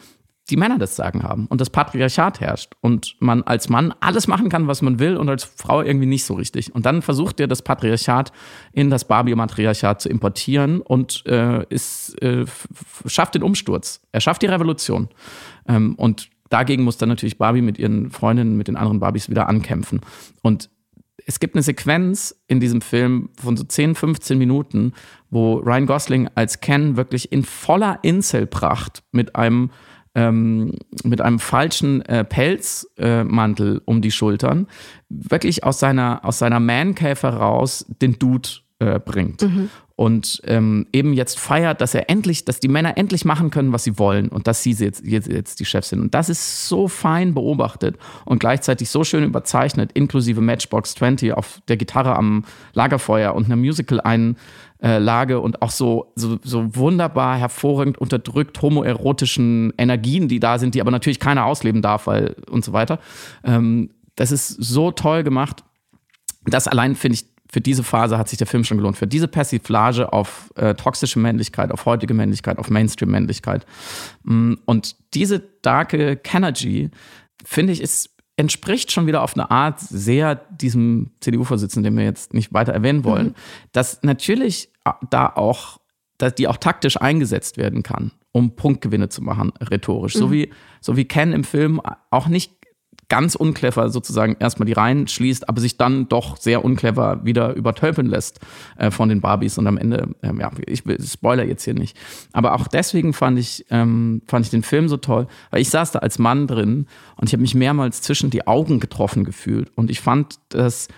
die 0.51 0.57
Männer 0.57 0.79
das 0.79 0.95
Sagen 0.95 1.25
haben 1.25 1.47
und 1.47 1.61
das 1.61 1.71
Patriarchat 1.71 2.41
herrscht 2.41 2.75
und 2.81 3.17
man 3.19 3.43
als 3.43 3.69
Mann 3.69 3.93
alles 4.01 4.29
machen 4.29 4.49
kann, 4.49 4.69
was 4.69 4.81
man 4.81 5.01
will 5.01 5.17
und 5.17 5.29
als 5.29 5.45
Frau 5.45 5.83
irgendwie 5.83 6.07
nicht 6.07 6.25
so 6.25 6.35
richtig. 6.35 6.73
Und 6.75 6.87
dann 6.87 7.03
versucht 7.03 7.41
er 7.41 7.49
das 7.49 7.63
Patriarchat 7.63 8.31
in 8.73 8.91
das 8.91 9.07
Barbie-Matriarchat 9.07 10.01
zu 10.01 10.09
importieren 10.09 10.81
und 10.81 11.25
äh, 11.27 11.65
ist, 11.69 12.21
äh, 12.23 12.45
schafft 13.07 13.35
den 13.35 13.43
Umsturz. 13.43 14.01
Er 14.13 14.21
schafft 14.21 14.43
die 14.43 14.47
Revolution. 14.47 15.09
Ähm, 15.67 15.95
und 15.97 16.29
dagegen 16.49 16.85
muss 16.85 16.97
dann 16.97 17.09
natürlich 17.09 17.39
Barbie 17.39 17.63
mit 17.63 17.79
ihren 17.79 18.11
Freundinnen, 18.11 18.57
mit 18.57 18.69
den 18.69 18.77
anderen 18.77 19.01
Barbies 19.01 19.29
wieder 19.29 19.49
ankämpfen. 19.49 20.01
Und 20.43 20.71
es 21.27 21.41
gibt 21.41 21.57
eine 21.57 21.63
Sequenz 21.63 22.41
in 22.47 22.61
diesem 22.61 22.81
Film 22.81 23.31
von 23.37 23.57
so 23.57 23.65
10, 23.65 23.97
15 23.97 24.39
Minuten, 24.39 24.93
wo 25.29 25.57
Ryan 25.57 25.87
Gosling 25.87 26.29
als 26.37 26.61
Ken 26.61 26.97
wirklich 26.97 27.33
in 27.33 27.43
voller 27.45 27.99
Inselpracht 28.03 29.03
mit 29.11 29.35
einem 29.35 29.71
ähm, 30.15 30.73
mit 31.05 31.21
einem 31.21 31.39
falschen 31.39 32.01
äh, 32.03 32.25
Pelzmantel 32.25 33.77
äh, 33.77 33.81
um 33.85 34.01
die 34.01 34.11
Schultern 34.11 34.67
wirklich 35.11 35.63
aus 35.65 35.79
seiner, 35.79 36.25
aus 36.25 36.39
seiner 36.39 36.59
Man-Cave 36.59 37.21
heraus 37.21 37.85
den 38.01 38.19
Dude 38.19 38.49
äh, 38.79 38.99
bringt. 38.99 39.43
Mhm. 39.43 39.71
Und 39.95 40.43
ähm, 40.45 40.87
eben 40.93 41.15
jetzt 41.15 41.39
feiert, 41.39 41.81
dass 41.81 41.95
er 41.95 42.11
endlich, 42.11 42.45
dass 42.45 42.61
die 42.61 42.69
Männer 42.69 42.99
endlich 42.99 43.25
machen 43.25 43.51
können, 43.51 43.73
was 43.73 43.85
sie 43.85 43.99
wollen 43.99 44.29
und 44.29 44.47
dass 44.47 44.63
sie 44.63 44.73
jetzt, 44.73 45.03
jetzt, 45.07 45.29
jetzt 45.29 45.59
die 45.59 45.65
Chefs 45.65 45.89
sind. 45.89 46.01
Und 46.01 46.13
das 46.13 46.29
ist 46.29 46.69
so 46.69 46.87
fein 46.87 47.33
beobachtet 47.33 47.97
und 48.27 48.39
gleichzeitig 48.39 48.91
so 48.91 49.05
schön 49.05 49.25
überzeichnet, 49.25 49.93
inklusive 49.95 50.43
Matchbox 50.43 50.95
20 50.97 51.33
auf 51.33 51.63
der 51.69 51.79
Gitarre 51.79 52.15
am 52.17 52.45
Lagerfeuer 52.75 53.35
und 53.35 53.47
einer 53.47 53.57
Musical 53.57 54.01
ein 54.01 54.37
äh, 54.81 55.35
und 55.37 55.63
auch 55.63 55.71
so, 55.71 56.13
so, 56.15 56.39
so 56.43 56.77
wunderbar 56.77 57.39
hervorragend 57.39 57.97
unterdrückt 57.97 58.61
homoerotischen 58.61 59.73
Energien, 59.79 60.29
die 60.29 60.41
da 60.41 60.59
sind, 60.59 60.75
die 60.75 60.83
aber 60.83 60.91
natürlich 60.91 61.21
keiner 61.21 61.47
ausleben 61.47 61.81
darf, 61.81 62.07
weil 62.07 62.37
und 62.51 62.63
so 62.63 62.75
weiter. 62.75 62.99
Ähm, 63.43 63.91
das 64.17 64.33
ist 64.33 64.49
so 64.49 64.91
toll 64.91 65.23
gemacht. 65.23 65.65
Das 66.45 66.69
allein 66.69 66.95
finde 66.95 67.15
ich 67.15 67.36
für 67.51 67.61
diese 67.61 67.83
Phase 67.83 68.19
hat 68.19 68.29
sich 68.29 68.39
der 68.39 68.47
Film 68.47 68.65
schon 68.65 68.77
gelohnt. 68.77 68.97
Für 68.97 69.07
diese 69.07 69.29
Persiflage 69.29 70.13
auf 70.13 70.53
äh, 70.57 70.75
toxische 70.75 71.19
Männlichkeit, 71.19 71.71
auf 71.71 71.87
heutige 71.87 72.15
Männlichkeit, 72.15 72.59
auf 72.59 72.71
Mainstream-Männlichkeit. 72.71 73.67
Mm, 74.25 74.55
und 74.65 74.97
diese 75.15 75.41
darke 75.63 76.17
Kenergy, 76.17 76.91
finde 77.45 77.73
ich, 77.73 77.81
ist 77.81 78.11
entspricht 78.37 78.93
schon 78.93 79.07
wieder 79.07 79.23
auf 79.23 79.35
eine 79.35 79.51
Art 79.51 79.81
sehr 79.81 80.35
diesem 80.35 81.13
CDU-Vorsitzenden, 81.21 81.93
den 81.93 81.99
wir 81.99 82.05
jetzt 82.05 82.35
nicht 82.35 82.53
weiter 82.53 82.73
erwähnen 82.73 83.05
wollen, 83.05 83.29
mhm. 83.29 83.35
dass 83.73 84.03
natürlich 84.03 84.71
äh, 84.85 84.91
da 85.09 85.29
auch, 85.29 85.79
dass 86.19 86.35
die 86.35 86.49
auch 86.49 86.59
taktisch 86.59 87.01
eingesetzt 87.01 87.57
werden 87.57 87.83
kann, 87.83 88.13
um 88.33 88.55
Punktgewinne 88.55 89.09
zu 89.09 89.23
machen, 89.23 89.53
rhetorisch. 89.61 90.15
Mhm. 90.17 90.19
So 90.19 90.33
wie, 90.33 90.53
so 90.81 90.97
wie 90.97 91.07
Ken 91.07 91.33
im 91.33 91.45
Film 91.45 91.81
auch 92.11 92.29
nicht 92.29 92.53
ganz 93.09 93.35
unclever 93.35 93.89
sozusagen 93.91 94.37
erstmal 94.41 94.67
die 94.67 94.73
Reihen 94.73 95.07
schließt, 95.07 95.49
aber 95.49 95.61
sich 95.61 95.77
dann 95.77 96.09
doch 96.09 96.37
sehr 96.37 96.65
unclever 96.65 97.25
wieder 97.25 97.55
übertölpeln 97.55 98.09
lässt 98.09 98.41
äh, 98.77 98.91
von 98.91 99.09
den 99.09 99.21
Barbies 99.21 99.59
und 99.59 99.67
am 99.67 99.79
Ende, 99.79 100.15
ähm, 100.23 100.41
ja, 100.41 100.51
ich 100.67 100.83
spoiler 101.07 101.45
jetzt 101.45 101.65
hier 101.65 101.75
nicht. 101.75 101.97
Aber 102.33 102.55
auch 102.55 102.67
deswegen 102.67 103.13
fand 103.13 103.39
ich, 103.39 103.65
ähm, 103.71 104.23
fand 104.27 104.47
ich 104.47 104.51
den 104.51 104.63
Film 104.63 104.89
so 104.89 104.97
toll, 104.97 105.29
weil 105.51 105.61
ich 105.61 105.71
saß 105.71 105.93
da 105.93 106.01
als 106.01 106.19
Mann 106.19 106.47
drin 106.47 106.87
und 107.17 107.29
ich 107.29 107.33
habe 107.33 107.43
mich 107.43 107.55
mehrmals 107.55 108.03
zwischen 108.03 108.31
die 108.31 108.47
Augen 108.47 108.81
getroffen 108.81 109.25
gefühlt 109.25 109.71
und 109.77 109.91
ich 109.91 110.01
fand, 110.01 110.37
dass 110.49 110.89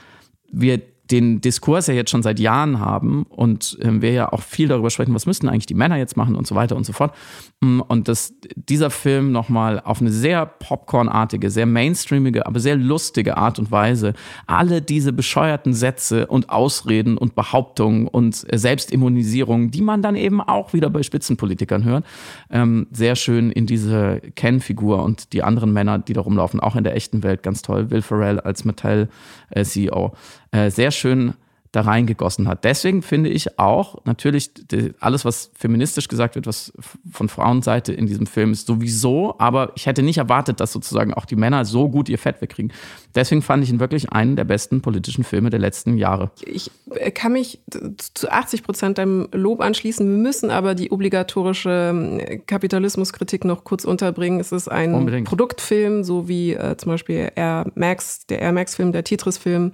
wir 0.51 0.81
den 1.11 1.41
Diskurs 1.41 1.87
ja 1.87 1.95
jetzt 1.95 2.11
schon 2.11 2.23
seit 2.23 2.39
Jahren 2.39 2.81
haben 2.81 3.25
und 3.25 3.79
äh, 3.81 4.03
wir 4.03 4.13
ja 4.13 4.33
auch 4.33 4.43
viel 4.43 4.69
darüber 4.69 4.91
sprechen, 4.91 5.15
was 5.15 5.27
müssten 5.27 5.49
eigentlich 5.49 5.67
die 5.67 5.75
Männer 5.75 5.97
jetzt 5.97 6.17
machen 6.17 6.37
und 6.37 6.47
so 6.47 6.55
weiter 6.55 6.77
und 6.77 6.85
so 6.85 6.93
fort. 6.93 7.15
Mm, 7.61 7.81
und 7.81 8.09
dass 8.09 8.35
dieser 8.55 8.91
Film 8.91 9.33
nochmal 9.33 9.81
auf 9.81 10.01
eine 10.01 10.11
sehr 10.11 10.45
popcornartige, 10.47 11.51
sehr 11.51 11.67
mainstreamige, 11.67 12.47
aber 12.47 12.61
sehr 12.61 12.77
lustige 12.77 13.37
Art 13.37 13.59
und 13.59 13.71
Weise 13.71 14.13
alle 14.47 14.83
diese 14.83 15.13
bescheuerten 15.13 15.73
Sätze 15.73 16.27
und 16.27 16.51
Ausreden 16.51 17.17
und 17.17 17.35
Behauptungen 17.35 18.07
und 18.07 18.35
Selbstimmunisierung, 18.35 19.71
die 19.71 19.83
man 19.83 20.03
dann 20.03 20.15
eben 20.15 20.41
auch 20.41 20.73
wieder 20.73 20.91
bei 20.91 21.03
Spitzenpolitikern 21.03 21.85
hört, 21.85 22.05
ähm, 22.51 22.87
sehr 22.93 23.17
schön 23.17 23.51
in 23.51 23.67
diese 23.67 24.21
Ken-Figur 24.35 25.03
und 25.03 25.33
die 25.33 25.43
anderen 25.43 25.73
Männer, 25.73 25.99
die 25.99 26.13
da 26.13 26.21
rumlaufen, 26.21 26.61
auch 26.61 26.77
in 26.77 26.85
der 26.85 26.95
echten 26.95 27.23
Welt 27.23 27.43
ganz 27.43 27.63
toll. 27.63 27.91
Will 27.91 28.03
Ferrell 28.03 28.41
als 28.41 28.65
Mattel-CEO. 28.65 30.13
Äh, 30.51 30.71
sehr 30.71 30.91
schön 30.91 31.35
da 31.73 31.83
reingegossen 31.83 32.49
hat. 32.49 32.65
Deswegen 32.65 33.03
finde 33.03 33.29
ich 33.29 33.59
auch 33.59 34.05
natürlich 34.05 34.51
alles, 35.01 35.25
was 35.25 35.51
feministisch 35.55 36.09
gesagt 36.09 36.35
wird, 36.35 36.47
was 36.47 36.73
von 37.11 37.29
Frauenseite 37.29 37.93
in 37.93 38.07
diesem 38.07 38.27
Film 38.27 38.53
ist, 38.53 38.67
sowieso. 38.67 39.35
Aber 39.39 39.73
ich 39.77 39.87
hätte 39.87 40.03
nicht 40.03 40.17
erwartet, 40.17 40.61
dass 40.61 40.73
sozusagen 40.73 41.13
auch 41.13 41.27
die 41.27 41.37
Männer 41.37 41.65
so 41.65 41.89
gut 41.91 42.09
ihr 42.09 42.19
Fett 42.19 42.41
wegkriegen. 42.41 42.73
Deswegen 43.15 43.43
fand 43.43 43.65
ich 43.65 43.71
ihn 43.71 43.81
wirklich 43.81 44.13
einen 44.13 44.37
der 44.37 44.45
besten 44.45 44.81
politischen 44.81 45.25
Filme 45.25 45.51
der 45.51 45.61
letzten 45.61 45.99
Jahre. 45.99 46.31
Ich 46.41 46.71
kann 47.13 47.33
mich 47.33 47.61
zu 48.15 48.31
80 48.31 48.63
Prozent 48.63 48.99
deinem 48.99 49.29
Lob 49.33 49.61
anschließen. 49.61 50.09
Wir 50.09 50.17
müssen 50.17 50.51
aber 50.51 50.75
die 50.75 50.91
obligatorische 50.91 51.91
ähm, 51.91 52.47
Kapitalismuskritik 52.47 53.45
noch 53.45 53.65
kurz 53.65 53.85
unterbringen. 53.85 54.41
Es 54.41 54.53
ist 54.53 54.69
ein 54.69 54.95
Unbedingt. 54.95 55.29
Produktfilm, 55.29 56.03
so 56.03 56.29
wie 56.29 56.55
äh, 56.55 56.77
zum 56.79 56.93
Beispiel 56.93 57.31
Air 57.37 57.67
Max, 57.75 58.27
der 58.27 58.41
Air 58.41 58.53
Max-Film, 58.53 58.93
der 58.93 59.05
Tetris-Film 59.05 59.73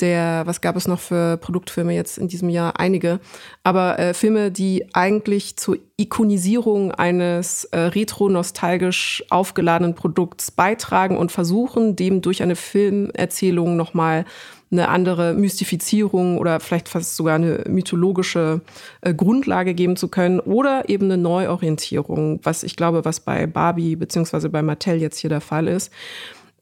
der, 0.00 0.42
was 0.46 0.60
gab 0.60 0.76
es 0.76 0.86
noch 0.86 1.00
für 1.00 1.36
Produktfilme 1.38 1.94
jetzt 1.94 2.18
in 2.18 2.28
diesem 2.28 2.48
Jahr? 2.48 2.78
Einige. 2.78 3.20
Aber 3.62 3.98
äh, 3.98 4.14
Filme, 4.14 4.50
die 4.50 4.86
eigentlich 4.92 5.56
zur 5.56 5.78
Ikonisierung 5.96 6.92
eines 6.92 7.64
äh, 7.64 7.78
retro-nostalgisch 7.78 9.24
aufgeladenen 9.30 9.94
Produkts 9.94 10.50
beitragen 10.50 11.16
und 11.16 11.32
versuchen, 11.32 11.96
dem 11.96 12.20
durch 12.20 12.42
eine 12.42 12.56
Filmerzählung 12.56 13.76
nochmal 13.76 14.26
eine 14.70 14.88
andere 14.88 15.32
Mystifizierung 15.34 16.38
oder 16.38 16.58
vielleicht 16.58 16.88
fast 16.88 17.16
sogar 17.16 17.36
eine 17.36 17.64
mythologische 17.68 18.60
äh, 19.00 19.14
Grundlage 19.14 19.74
geben 19.74 19.96
zu 19.96 20.08
können 20.08 20.40
oder 20.40 20.88
eben 20.88 21.04
eine 21.04 21.16
Neuorientierung, 21.16 22.40
was 22.42 22.64
ich 22.64 22.74
glaube, 22.74 23.04
was 23.04 23.20
bei 23.20 23.46
Barbie 23.46 23.94
beziehungsweise 23.94 24.50
bei 24.50 24.62
Mattel 24.62 25.00
jetzt 25.00 25.18
hier 25.18 25.30
der 25.30 25.40
Fall 25.40 25.68
ist. 25.68 25.92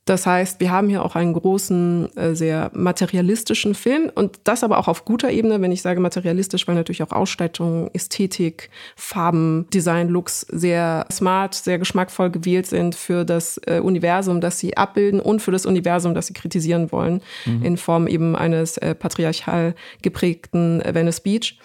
Das 0.05 0.27
heißt, 0.27 0.61
wir 0.61 0.71
haben 0.71 0.91
hier 0.91 1.03
auch 1.03 1.17
einen 1.17 1.33
großen, 1.33 2.15
äh, 2.17 2.35
sehr 2.35 2.71
materialistischen 2.75 3.75
Film 3.75 4.11
und 4.15 4.39
das 4.45 4.63
aber 4.63 4.79
auch 4.79 4.87
auf 4.87 5.07
guter 5.07 5.31
Ebene, 5.31 5.63
wenn 5.63 5.73
ich 5.73 5.81
sage 5.81 5.99
materialistisch, 5.99 6.69
weil 6.69 6.75
natürlich 6.75 7.03
auch 7.03 7.13
Ausstattung, 7.13 7.89
Ästhetik, 7.95 8.69
Farben, 8.97 9.67
Design, 9.73 10.09
Looks 10.09 10.43
sehr 10.43 11.07
smart, 11.11 11.55
sehr 11.55 11.79
geschmackvoll 11.79 12.31
gewählt 12.31 12.67
sind 12.67 12.95
für 12.95 13.25
das 13.25 13.59
äh, 13.67 13.81
Universum, 13.81 14.43
das 14.43 14.59
sie 14.59 14.77
abbilden 14.77 15.21
und 15.21 15.41
für 15.41 15.53
das 15.53 15.65
Universum, 15.65 16.15
das 16.15 16.27
sie 16.27 16.35
kritisieren 16.35 16.93
wollen, 16.93 17.23
mhm. 17.47 17.63
in 17.63 17.77
Form 17.79 18.07
eben 18.07 18.37
eines 18.37 18.77
äh, 18.77 18.95
patriarchal 18.95 19.75
geprägten 20.03 20.83
Venice 20.85 21.21
Beach. 21.21 21.59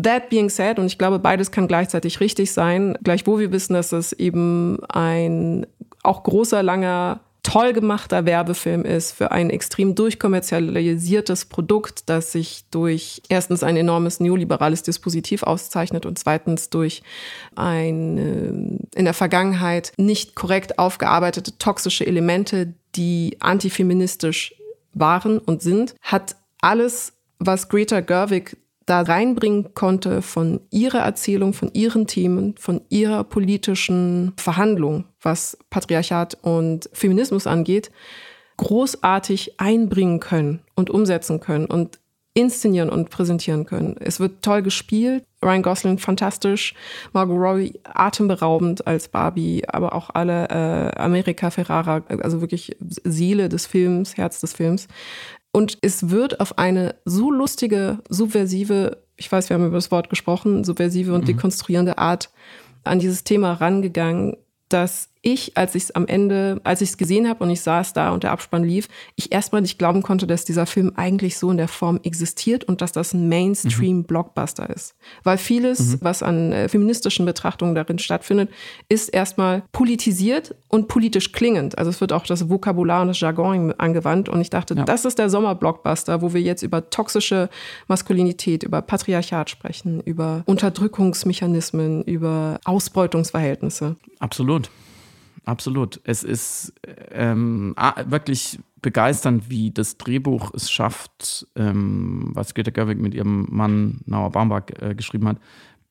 That 0.00 0.28
being 0.28 0.50
said, 0.50 0.78
und 0.78 0.84
ich 0.86 0.98
glaube, 0.98 1.18
beides 1.18 1.50
kann 1.50 1.68
gleichzeitig 1.68 2.20
richtig 2.20 2.52
sein, 2.52 2.98
gleichwohl 3.02 3.40
wir 3.40 3.50
wissen, 3.50 3.72
dass 3.72 3.92
es 3.92 4.12
eben 4.12 4.78
ein 4.90 5.66
auch 6.02 6.22
großer, 6.22 6.62
langer 6.62 7.20
toll 7.46 7.72
gemachter 7.72 8.26
Werbefilm 8.26 8.84
ist 8.84 9.12
für 9.12 9.30
ein 9.30 9.50
extrem 9.50 9.94
durchkommerzialisiertes 9.94 11.44
Produkt, 11.44 12.08
das 12.10 12.32
sich 12.32 12.64
durch 12.72 13.22
erstens 13.28 13.62
ein 13.62 13.76
enormes 13.76 14.18
neoliberales 14.18 14.82
Dispositiv 14.82 15.44
auszeichnet 15.44 16.06
und 16.06 16.18
zweitens 16.18 16.70
durch 16.70 17.04
eine 17.54 18.80
in 18.96 19.04
der 19.04 19.14
Vergangenheit 19.14 19.92
nicht 19.96 20.34
korrekt 20.34 20.80
aufgearbeitete 20.80 21.56
toxische 21.56 22.04
Elemente, 22.04 22.74
die 22.96 23.36
antifeministisch 23.38 24.56
waren 24.92 25.38
und 25.38 25.62
sind, 25.62 25.94
hat 26.02 26.34
alles, 26.60 27.12
was 27.38 27.68
Greta 27.68 28.00
Gerwig 28.00 28.56
da 28.86 29.02
reinbringen 29.02 29.74
konnte 29.74 30.20
von 30.22 30.60
ihrer 30.70 31.00
Erzählung, 31.00 31.52
von 31.52 31.70
ihren 31.74 32.08
Themen, 32.08 32.56
von 32.56 32.80
ihrer 32.88 33.22
politischen 33.24 34.32
Verhandlung, 34.36 35.04
was 35.26 35.58
Patriarchat 35.68 36.38
und 36.40 36.88
Feminismus 36.94 37.46
angeht, 37.46 37.90
großartig 38.56 39.60
einbringen 39.60 40.20
können 40.20 40.60
und 40.74 40.88
umsetzen 40.88 41.40
können 41.40 41.66
und 41.66 41.98
inszenieren 42.32 42.90
und 42.90 43.08
präsentieren 43.08 43.64
können. 43.64 43.96
Es 43.98 44.20
wird 44.20 44.42
toll 44.42 44.62
gespielt. 44.62 45.24
Ryan 45.42 45.62
Gosling 45.62 45.98
fantastisch, 45.98 46.74
Margot 47.12 47.38
Robbie 47.38 47.80
atemberaubend 47.84 48.86
als 48.86 49.08
Barbie, 49.08 49.62
aber 49.68 49.94
auch 49.94 50.10
alle 50.12 50.48
äh, 50.48 50.98
America 50.98 51.50
Ferrara, 51.50 52.02
also 52.22 52.40
wirklich 52.40 52.76
Seele 53.04 53.48
des 53.48 53.66
Films, 53.66 54.16
Herz 54.16 54.40
des 54.40 54.52
Films. 54.52 54.86
Und 55.50 55.78
es 55.80 56.10
wird 56.10 56.40
auf 56.40 56.58
eine 56.58 56.96
so 57.06 57.30
lustige, 57.30 58.00
subversive, 58.10 58.98
ich 59.16 59.32
weiß, 59.32 59.48
wir 59.48 59.54
haben 59.54 59.66
über 59.66 59.76
das 59.76 59.90
Wort 59.90 60.10
gesprochen, 60.10 60.64
subversive 60.64 61.14
und 61.14 61.22
mhm. 61.22 61.26
dekonstruierende 61.26 61.96
Art 61.96 62.30
an 62.84 62.98
dieses 62.98 63.24
Thema 63.24 63.54
rangegangen, 63.54 64.36
dass 64.68 65.08
ich, 65.26 65.56
als 65.56 65.74
ich 65.74 65.84
es 65.84 65.90
am 65.90 66.06
Ende, 66.06 66.60
als 66.62 66.80
ich 66.80 66.90
es 66.90 66.98
gesehen 66.98 67.28
habe 67.28 67.42
und 67.42 67.50
ich 67.50 67.60
saß 67.60 67.92
da 67.92 68.12
und 68.12 68.22
der 68.22 68.30
Abspann 68.30 68.62
lief, 68.62 68.88
ich 69.16 69.32
erstmal 69.32 69.60
nicht 69.60 69.76
glauben 69.76 70.02
konnte, 70.02 70.26
dass 70.26 70.44
dieser 70.44 70.66
Film 70.66 70.92
eigentlich 70.94 71.36
so 71.36 71.50
in 71.50 71.56
der 71.56 71.66
Form 71.66 71.98
existiert 72.04 72.62
und 72.62 72.80
dass 72.80 72.92
das 72.92 73.12
ein 73.12 73.28
Mainstream-Blockbuster 73.28 74.70
ist. 74.70 74.94
Weil 75.24 75.36
vieles, 75.36 75.80
mhm. 75.80 75.98
was 76.02 76.22
an 76.22 76.52
äh, 76.52 76.68
feministischen 76.68 77.26
Betrachtungen 77.26 77.74
darin 77.74 77.98
stattfindet, 77.98 78.50
ist 78.88 79.08
erstmal 79.08 79.64
politisiert 79.72 80.54
und 80.68 80.86
politisch 80.86 81.32
klingend. 81.32 81.76
Also 81.76 81.90
es 81.90 82.00
wird 82.00 82.12
auch 82.12 82.24
das 82.24 82.48
Vokabular 82.48 83.02
und 83.02 83.08
das 83.08 83.18
Jargon 83.18 83.72
angewandt 83.72 84.28
und 84.28 84.40
ich 84.40 84.50
dachte, 84.50 84.74
ja. 84.74 84.84
das 84.84 85.04
ist 85.04 85.18
der 85.18 85.28
Sommer-Blockbuster, 85.28 86.22
wo 86.22 86.34
wir 86.34 86.40
jetzt 86.40 86.62
über 86.62 86.88
toxische 86.88 87.48
Maskulinität, 87.88 88.62
über 88.62 88.80
Patriarchat 88.80 89.50
sprechen, 89.50 90.00
über 90.02 90.44
Unterdrückungsmechanismen, 90.46 92.04
über 92.04 92.60
Ausbeutungsverhältnisse. 92.64 93.96
Absolut 94.20 94.70
absolut. 95.46 96.00
Es 96.04 96.22
ist 96.22 96.74
ähm, 97.10 97.74
wirklich 98.06 98.58
begeisternd, 98.82 99.48
wie 99.48 99.70
das 99.70 99.96
Drehbuch 99.96 100.52
es 100.54 100.70
schafft, 100.70 101.46
ähm, 101.56 102.30
was 102.34 102.54
Greta 102.54 102.70
Gerwig 102.70 103.00
mit 103.00 103.14
ihrem 103.14 103.46
Mann 103.50 104.00
Nauer 104.04 104.30
Baumbach 104.30 104.66
äh, 104.80 104.94
geschrieben 104.94 105.26
hat, 105.28 105.38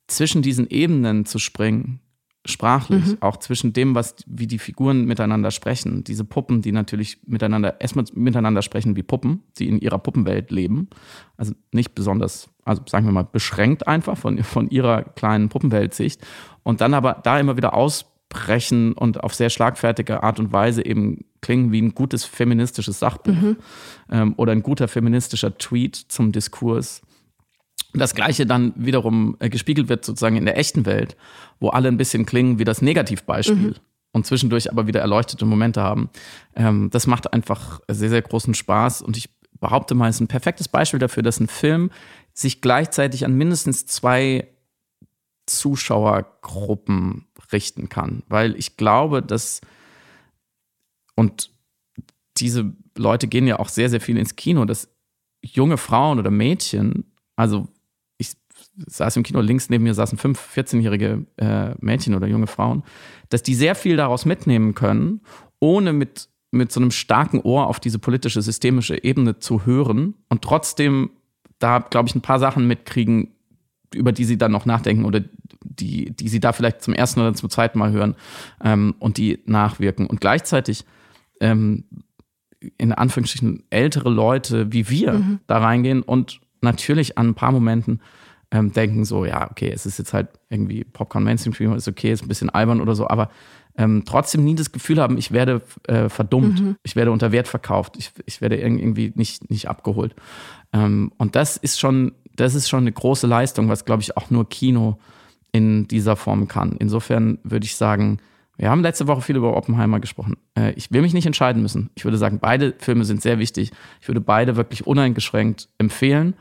zwischen 0.08 0.42
diesen 0.42 0.70
Ebenen 0.70 1.26
zu 1.26 1.40
springen, 1.40 2.00
sprachlich, 2.46 3.06
mhm. 3.06 3.18
auch 3.22 3.38
zwischen 3.38 3.74
dem, 3.74 3.96
was, 3.96 4.16
wie 4.28 4.48
die 4.48 4.60
Figuren 4.60 5.06
miteinander 5.06 5.52
sprechen. 5.52 6.04
Diese 6.04 6.24
Puppen, 6.24 6.62
die 6.62 6.72
natürlich 6.72 7.18
miteinander, 7.26 7.82
erstmal 7.82 8.06
miteinander 8.14 8.62
sprechen 8.62 8.96
wie 8.96 9.04
Puppen, 9.04 9.42
die 9.58 9.68
in 9.68 9.80
ihrer 9.80 9.98
Puppenwelt 9.98 10.52
leben. 10.52 10.88
Also 11.38 11.54
nicht 11.74 11.96
besonders, 11.96 12.50
also 12.64 12.84
sagen 12.88 13.06
wir 13.06 13.12
mal, 13.12 13.24
beschränkt 13.24 13.88
einfach 13.88 14.18
von, 14.18 14.42
von 14.44 14.70
ihrer 14.70 15.04
kleinen 15.04 15.50
Puppenweltsicht. 15.50 16.22
Und 16.62 16.82
dann 16.82 16.94
aber 16.94 17.20
da 17.24 17.40
immer 17.40 17.58
wieder 17.58 17.74
aus 17.74 18.15
sprechen 18.30 18.94
und 18.94 19.24
auf 19.24 19.34
sehr 19.34 19.50
schlagfertige 19.50 20.24
Art 20.24 20.40
und 20.40 20.52
Weise 20.52 20.86
eben 20.86 21.26
klingen 21.42 21.72
wie 21.72 21.82
ein 21.82 21.96
gutes 21.96 22.26
feministisches 22.26 23.00
Sachbuch 23.00 23.34
mhm. 23.34 23.58
ähm, 24.12 24.34
oder 24.38 24.52
ein 24.52 24.64
guter 24.64 24.88
feministischer 24.88 25.58
Tweet 25.58 25.96
zum 25.96 26.32
Diskurs. 26.32 27.02
Das 27.94 28.14
Gleiche 28.14 28.46
dann 28.46 28.74
wiederum 28.76 29.38
äh, 29.40 29.50
gespiegelt 29.50 29.90
wird 29.90 30.04
sozusagen 30.04 30.36
in 30.36 30.46
der 30.46 30.58
echten 30.58 30.86
Welt, 30.86 31.16
wo 31.60 31.70
alle 31.70 31.88
ein 31.88 31.98
bisschen 31.98 32.26
klingen 32.26 32.60
wie 32.60 32.66
das 32.66 32.82
Negativbeispiel. 32.82 33.56
Mhm. 33.56 33.76
Und 34.12 34.26
zwischendurch 34.26 34.72
aber 34.72 34.88
wieder 34.88 35.02
erleuchtete 35.02 35.46
Momente 35.46 35.82
haben. 35.82 36.10
Ähm, 36.56 36.90
das 36.90 37.06
macht 37.06 37.34
einfach 37.34 37.82
sehr, 37.90 38.10
sehr 38.10 38.22
großen 38.22 38.54
Spaß. 38.54 39.02
Und 39.02 39.18
ich 39.18 39.30
behaupte 39.60 39.94
mal, 39.94 40.10
es 40.10 40.16
ist 40.16 40.22
ein 40.22 40.28
perfektes 40.28 40.70
Beispiel 40.70 41.00
dafür, 41.00 41.22
dass 41.22 41.42
ein 41.42 41.50
Film 41.50 41.92
sich 42.34 42.62
gleichzeitig 42.62 43.26
an 43.26 43.34
mindestens 43.34 43.86
zwei 43.88 44.48
Zuschauergruppen 45.48 47.26
richten 47.52 47.90
kann. 47.90 48.24
Weil 48.28 48.56
ich 48.58 48.78
glaube, 48.78 49.22
dass, 49.22 49.62
und 51.16 51.52
diese 52.38 52.74
Leute 52.98 53.28
gehen 53.28 53.48
ja 53.48 53.60
auch 53.60 53.70
sehr, 53.70 53.90
sehr 53.90 54.02
viel 54.02 54.18
ins 54.18 54.36
Kino, 54.36 54.66
dass 54.66 54.90
junge 55.42 55.78
Frauen 55.78 56.20
oder 56.20 56.32
Mädchen, 56.32 57.12
also 57.36 57.68
ich 58.18 58.34
saß 58.88 59.18
im 59.18 59.24
Kino, 59.24 59.42
links 59.42 59.70
neben 59.70 59.84
mir 59.84 59.94
saßen 59.94 60.18
fünf 60.18 60.40
14-jährige 60.56 61.26
äh, 61.38 61.76
Mädchen 61.80 62.16
oder 62.16 62.28
junge 62.28 62.48
Frauen, 62.48 62.84
dass 63.30 63.44
die 63.44 63.56
sehr 63.56 63.76
viel 63.76 63.98
daraus 63.98 64.26
mitnehmen 64.26 64.74
können, 64.76 65.22
ohne 65.60 65.94
mit, 65.94 66.30
mit 66.52 66.72
so 66.72 66.80
einem 66.80 66.92
starken 66.92 67.42
Ohr 67.42 67.68
auf 67.68 67.80
diese 67.80 68.00
politische, 68.00 68.42
systemische 68.42 69.04
Ebene 69.04 69.40
zu 69.40 69.66
hören 69.66 70.16
und 70.30 70.42
trotzdem 70.42 71.12
da, 71.60 71.80
glaube 71.80 72.10
ich, 72.10 72.16
ein 72.16 72.22
paar 72.22 72.40
Sachen 72.40 72.68
mitkriegen, 72.68 73.30
über 73.94 74.12
die 74.12 74.26
sie 74.26 74.38
dann 74.38 74.52
noch 74.52 74.66
nachdenken 74.66 75.06
oder 75.06 75.22
die, 75.66 76.12
die 76.12 76.30
sie 76.30 76.40
da 76.40 76.54
vielleicht 76.54 76.82
zum 76.82 76.94
ersten 76.94 77.20
oder 77.20 77.34
zum 77.34 77.50
zweiten 77.50 77.80
Mal 77.80 77.92
hören 77.92 78.16
ähm, 78.64 78.96
und 79.00 79.18
die 79.18 79.40
nachwirken. 79.46 80.08
Und 80.08 80.22
gleichzeitig 80.22 80.86
ähm, 81.40 81.86
in 82.78 82.94
Anführungsstrichen 82.94 83.64
ältere 83.70 84.10
Leute 84.10 84.72
wie 84.72 84.90
wir 84.90 85.14
mhm. 85.14 85.40
da 85.48 85.60
reingehen 85.60 86.02
und 86.02 86.40
natürlich 86.62 87.18
an 87.18 87.30
ein 87.30 87.36
paar 87.36 87.52
Momenten 87.52 88.02
ähm, 88.52 88.72
denken 88.72 89.06
so, 89.06 89.26
ja, 89.26 89.50
okay, 89.52 89.72
es 89.72 89.86
ist 89.86 90.00
jetzt 90.00 90.14
halt 90.14 90.30
irgendwie 90.50 90.84
Popcorn 90.84 91.24
Mainstream 91.24 91.74
ist 91.74 91.88
okay, 91.88 92.12
ist 92.12 92.24
ein 92.24 92.28
bisschen 92.28 92.50
albern 92.50 92.82
oder 92.82 92.96
so, 92.96 93.08
aber 93.08 93.30
ähm, 93.78 94.04
trotzdem 94.06 94.46
nie 94.46 94.56
das 94.56 94.72
Gefühl 94.72 95.02
haben, 95.02 95.18
ich 95.18 95.32
werde 95.32 95.62
äh, 95.88 96.08
verdummt, 96.10 96.62
mhm. 96.62 96.76
ich 96.84 96.96
werde 96.96 97.12
unter 97.12 97.32
Wert 97.32 97.48
verkauft, 97.48 97.98
ich, 97.98 98.12
ich 98.26 98.40
werde 98.40 98.56
irgendwie 98.56 99.12
nicht, 99.16 99.50
nicht 99.50 99.68
abgeholt. 99.68 100.16
Ähm, 100.72 101.12
und 101.18 101.36
das 101.36 101.58
ist 101.58 101.80
schon 101.80 102.14
das 102.36 102.56
ist 102.56 102.70
schon 102.70 102.82
eine 102.82 102.92
große 102.92 103.28
Leistung, 103.28 103.70
was, 103.70 103.86
glaube 103.86 104.02
ich, 104.02 104.18
auch 104.18 104.30
nur 104.30 104.48
Kino 104.50 105.00
in 105.56 105.88
dieser 105.88 106.18
Form 106.18 106.50
kann. 106.50 106.76
Insofern 106.80 107.38
würde 107.44 107.66
ich 107.66 107.78
sagen, 107.78 108.20
wir 108.58 108.70
haben 108.70 108.82
letzte 108.82 109.08
Woche 109.08 109.22
viel 109.22 109.38
über 109.38 109.56
Oppenheimer 109.56 110.02
gesprochen. 110.02 110.36
Äh, 110.58 110.74
ich 110.74 110.92
will 110.92 111.02
mich 111.02 111.14
nicht 111.14 111.26
entscheiden 111.26 111.62
müssen. 111.62 111.92
Ich 111.96 112.04
würde 112.04 112.18
sagen, 112.18 112.40
beide 112.42 112.74
Filme 112.78 113.06
sind 113.06 113.22
sehr 113.22 113.40
wichtig. 113.40 113.72
Ich 114.02 114.10
würde 114.10 114.20
beide 114.20 114.58
wirklich 114.58 114.86
uneingeschränkt 114.86 115.70
empfehlen. 115.78 116.34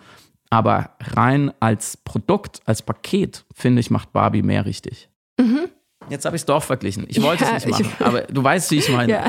Aber 0.50 0.96
rein 1.00 1.52
als 1.60 1.96
Produkt, 1.96 2.60
als 2.64 2.82
Paket, 2.82 3.44
finde 3.54 3.78
ich, 3.78 3.90
macht 3.92 4.12
Barbie 4.12 4.42
mehr 4.42 4.66
richtig. 4.66 5.08
Mhm. 5.40 5.68
Jetzt 6.10 6.24
habe 6.24 6.34
ich 6.34 6.42
es 6.42 6.46
doch 6.46 6.62
verglichen. 6.64 7.04
Ich 7.06 7.22
wollte 7.22 7.44
ja, 7.44 7.56
es 7.56 7.66
nicht 7.66 7.78
machen, 7.78 7.92
ich, 7.96 8.04
aber 8.04 8.22
du 8.22 8.42
weißt, 8.42 8.68
wie 8.72 8.78
ich 8.78 8.88
meine. 8.88 9.12
Ja. 9.12 9.26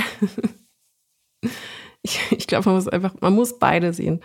Ich, 2.06 2.20
ich 2.38 2.46
glaube, 2.46 2.70
man 2.70 2.76
muss 2.76 2.88
einfach, 2.88 3.13
man 3.20 3.34
muss 3.34 3.58
beide 3.58 3.91
sehen. 3.91 4.22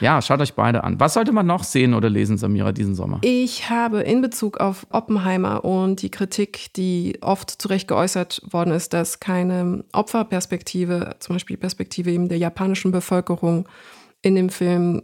Ja, 0.00 0.20
schaut 0.20 0.40
euch 0.40 0.52
beide 0.52 0.84
an. 0.84 1.00
Was 1.00 1.14
sollte 1.14 1.32
man 1.32 1.46
noch 1.46 1.64
sehen 1.64 1.94
oder 1.94 2.10
lesen, 2.10 2.36
Samira, 2.36 2.70
diesen 2.70 2.94
Sommer? 2.94 3.18
Ich 3.22 3.70
habe 3.70 4.02
in 4.02 4.20
Bezug 4.20 4.58
auf 4.58 4.86
Oppenheimer 4.90 5.64
und 5.64 6.02
die 6.02 6.10
Kritik, 6.10 6.72
die 6.74 7.16
oft 7.22 7.50
zu 7.50 7.68
Recht 7.68 7.88
geäußert 7.88 8.42
worden 8.50 8.74
ist, 8.74 8.92
dass 8.92 9.20
keine 9.20 9.84
Opferperspektive, 9.92 11.16
zum 11.18 11.36
Beispiel 11.36 11.56
Perspektive 11.56 12.10
eben 12.10 12.28
der 12.28 12.36
japanischen 12.36 12.92
Bevölkerung 12.92 13.66
in 14.20 14.34
dem 14.34 14.50
Film 14.50 15.02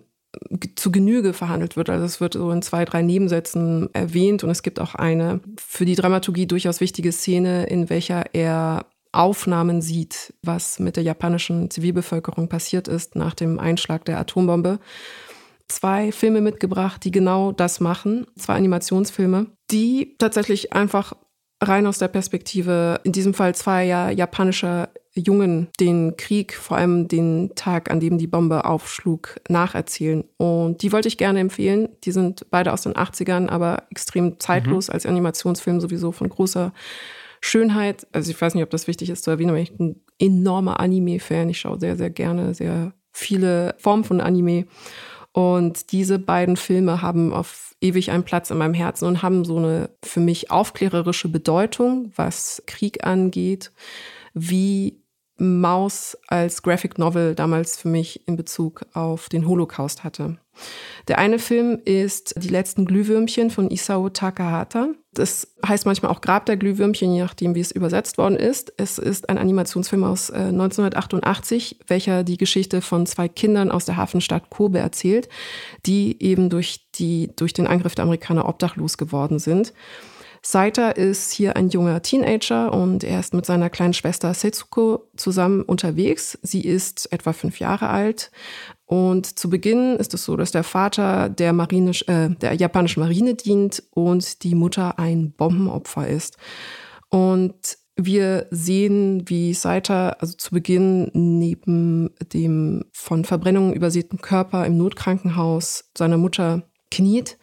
zu 0.76 0.92
Genüge 0.92 1.32
verhandelt 1.32 1.76
wird. 1.76 1.88
Also 1.88 2.04
es 2.04 2.20
wird 2.20 2.34
so 2.34 2.50
in 2.50 2.60
zwei, 2.60 2.84
drei 2.84 3.00
Nebensätzen 3.00 3.88
erwähnt 3.94 4.44
und 4.44 4.50
es 4.50 4.62
gibt 4.62 4.78
auch 4.78 4.94
eine 4.94 5.40
für 5.56 5.86
die 5.86 5.96
Dramaturgie 5.96 6.46
durchaus 6.46 6.80
wichtige 6.80 7.12
Szene, 7.12 7.64
in 7.64 7.88
welcher 7.88 8.34
er 8.34 8.84
Aufnahmen 9.12 9.82
sieht, 9.82 10.34
was 10.42 10.78
mit 10.78 10.96
der 10.96 11.02
japanischen 11.02 11.70
Zivilbevölkerung 11.70 12.48
passiert 12.48 12.88
ist 12.88 13.16
nach 13.16 13.34
dem 13.34 13.58
Einschlag 13.58 14.04
der 14.04 14.18
Atombombe. 14.18 14.78
Zwei 15.68 16.12
Filme 16.12 16.40
mitgebracht, 16.40 17.04
die 17.04 17.10
genau 17.10 17.52
das 17.52 17.80
machen. 17.80 18.26
Zwei 18.36 18.54
Animationsfilme, 18.54 19.46
die 19.70 20.16
tatsächlich 20.18 20.72
einfach 20.72 21.14
rein 21.62 21.86
aus 21.86 21.98
der 21.98 22.08
Perspektive, 22.08 23.00
in 23.04 23.12
diesem 23.12 23.34
Fall 23.34 23.54
zweier 23.54 24.10
japanischer 24.10 24.88
Jungen, 25.12 25.68
den 25.78 26.16
Krieg, 26.16 26.54
vor 26.54 26.76
allem 26.76 27.08
den 27.08 27.52
Tag, 27.54 27.90
an 27.90 28.00
dem 28.00 28.16
die 28.16 28.26
Bombe 28.26 28.64
aufschlug, 28.64 29.40
nacherzählen. 29.48 30.24
Und 30.36 30.82
die 30.82 30.92
wollte 30.92 31.08
ich 31.08 31.18
gerne 31.18 31.40
empfehlen. 31.40 31.88
Die 32.04 32.12
sind 32.12 32.46
beide 32.50 32.72
aus 32.72 32.82
den 32.82 32.94
80ern, 32.94 33.48
aber 33.48 33.84
extrem 33.90 34.38
zeitlos 34.38 34.88
mhm. 34.88 34.94
als 34.94 35.06
Animationsfilm 35.06 35.80
sowieso 35.80 36.12
von 36.12 36.28
großer 36.28 36.72
Schönheit, 37.40 38.06
also 38.12 38.30
ich 38.30 38.40
weiß 38.40 38.54
nicht, 38.54 38.64
ob 38.64 38.70
das 38.70 38.86
wichtig 38.86 39.10
ist 39.10 39.24
zu 39.24 39.30
erwähnen, 39.30 39.50
aber 39.50 39.58
ich 39.58 39.76
bin 39.76 39.88
ein 39.88 40.00
enormer 40.18 40.78
Anime-Fan. 40.78 41.48
Ich 41.48 41.60
schaue 41.60 41.80
sehr, 41.80 41.96
sehr 41.96 42.10
gerne 42.10 42.54
sehr 42.54 42.92
viele 43.12 43.74
Formen 43.78 44.04
von 44.04 44.20
Anime. 44.20 44.66
Und 45.32 45.92
diese 45.92 46.18
beiden 46.18 46.56
Filme 46.56 47.02
haben 47.02 47.32
auf 47.32 47.74
ewig 47.80 48.10
einen 48.10 48.24
Platz 48.24 48.50
in 48.50 48.58
meinem 48.58 48.74
Herzen 48.74 49.06
und 49.06 49.22
haben 49.22 49.44
so 49.44 49.58
eine 49.58 49.90
für 50.04 50.20
mich 50.20 50.50
aufklärerische 50.50 51.28
Bedeutung, 51.28 52.12
was 52.16 52.62
Krieg 52.66 53.06
angeht, 53.06 53.72
wie 54.34 55.00
Maus 55.36 56.18
als 56.26 56.62
Graphic 56.62 56.98
Novel 56.98 57.34
damals 57.34 57.78
für 57.78 57.88
mich 57.88 58.26
in 58.28 58.36
Bezug 58.36 58.84
auf 58.92 59.30
den 59.30 59.48
Holocaust 59.48 60.04
hatte. 60.04 60.36
Der 61.08 61.18
eine 61.18 61.38
Film 61.38 61.80
ist 61.84 62.34
Die 62.36 62.48
letzten 62.48 62.84
Glühwürmchen 62.84 63.50
von 63.50 63.70
Isao 63.70 64.10
Takahata. 64.10 64.88
Das 65.12 65.48
heißt 65.66 65.86
manchmal 65.86 66.12
auch 66.12 66.20
Grab 66.20 66.46
der 66.46 66.56
Glühwürmchen, 66.56 67.12
je 67.12 67.22
nachdem, 67.22 67.56
wie 67.56 67.60
es 67.60 67.72
übersetzt 67.72 68.16
worden 68.16 68.36
ist. 68.36 68.72
Es 68.76 68.98
ist 68.98 69.28
ein 69.28 69.38
Animationsfilm 69.38 70.04
aus 70.04 70.30
äh, 70.30 70.34
1988, 70.34 71.80
welcher 71.88 72.22
die 72.22 72.36
Geschichte 72.36 72.80
von 72.80 73.06
zwei 73.06 73.28
Kindern 73.28 73.72
aus 73.72 73.84
der 73.84 73.96
Hafenstadt 73.96 74.50
Kobe 74.50 74.78
erzählt, 74.78 75.28
die 75.84 76.22
eben 76.22 76.48
durch, 76.48 76.86
die, 76.94 77.30
durch 77.34 77.52
den 77.52 77.66
Angriff 77.66 77.96
der 77.96 78.04
Amerikaner 78.04 78.48
obdachlos 78.48 78.98
geworden 78.98 79.40
sind. 79.40 79.72
Saita 80.42 80.90
ist 80.90 81.32
hier 81.32 81.56
ein 81.56 81.68
junger 81.68 82.00
Teenager 82.00 82.72
und 82.72 83.04
er 83.04 83.20
ist 83.20 83.34
mit 83.34 83.44
seiner 83.44 83.68
kleinen 83.68 83.92
Schwester 83.92 84.32
Setsuko 84.32 85.08
zusammen 85.16 85.62
unterwegs. 85.62 86.38
Sie 86.42 86.64
ist 86.64 87.12
etwa 87.12 87.32
fünf 87.34 87.58
Jahre 87.60 87.88
alt. 87.88 88.30
Und 88.90 89.38
zu 89.38 89.48
Beginn 89.48 89.94
ist 89.98 90.14
es 90.14 90.24
so, 90.24 90.36
dass 90.36 90.50
der 90.50 90.64
Vater 90.64 91.28
der, 91.28 91.52
Marine, 91.52 91.92
äh, 92.08 92.28
der 92.30 92.54
japanischen 92.54 92.98
Marine 92.98 93.36
dient 93.36 93.84
und 93.90 94.42
die 94.42 94.56
Mutter 94.56 94.98
ein 94.98 95.30
Bombenopfer 95.30 96.08
ist. 96.08 96.38
Und 97.08 97.78
wir 97.94 98.48
sehen, 98.50 99.22
wie 99.28 99.54
Saita 99.54 100.16
also 100.18 100.34
zu 100.36 100.50
Beginn 100.50 101.08
neben 101.12 102.10
dem 102.32 102.84
von 102.92 103.24
Verbrennungen 103.24 103.74
übersäten 103.74 104.20
Körper 104.20 104.66
im 104.66 104.76
Notkrankenhaus 104.76 105.88
seiner 105.96 106.18
Mutter 106.18 106.64
kniet 106.90 107.38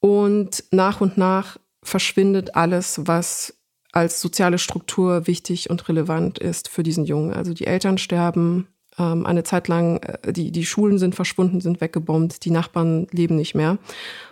und 0.00 0.64
nach 0.70 1.02
und 1.02 1.18
nach 1.18 1.58
verschwindet 1.82 2.56
alles, 2.56 3.02
was 3.04 3.58
als 3.92 4.22
soziale 4.22 4.56
Struktur 4.56 5.26
wichtig 5.26 5.68
und 5.68 5.86
relevant 5.90 6.38
ist 6.38 6.68
für 6.68 6.82
diesen 6.82 7.04
Jungen. 7.04 7.34
Also 7.34 7.52
die 7.52 7.66
Eltern 7.66 7.98
sterben, 7.98 8.68
ähm, 8.98 9.26
eine 9.26 9.44
Zeit 9.44 9.68
lang, 9.68 9.98
äh, 9.98 10.32
die, 10.32 10.52
die 10.52 10.64
Schulen 10.64 10.98
sind 10.98 11.14
verschwunden, 11.14 11.60
sind 11.60 11.80
weggebombt, 11.80 12.44
die 12.44 12.50
Nachbarn 12.50 13.06
leben 13.10 13.36
nicht 13.36 13.54
mehr. 13.54 13.78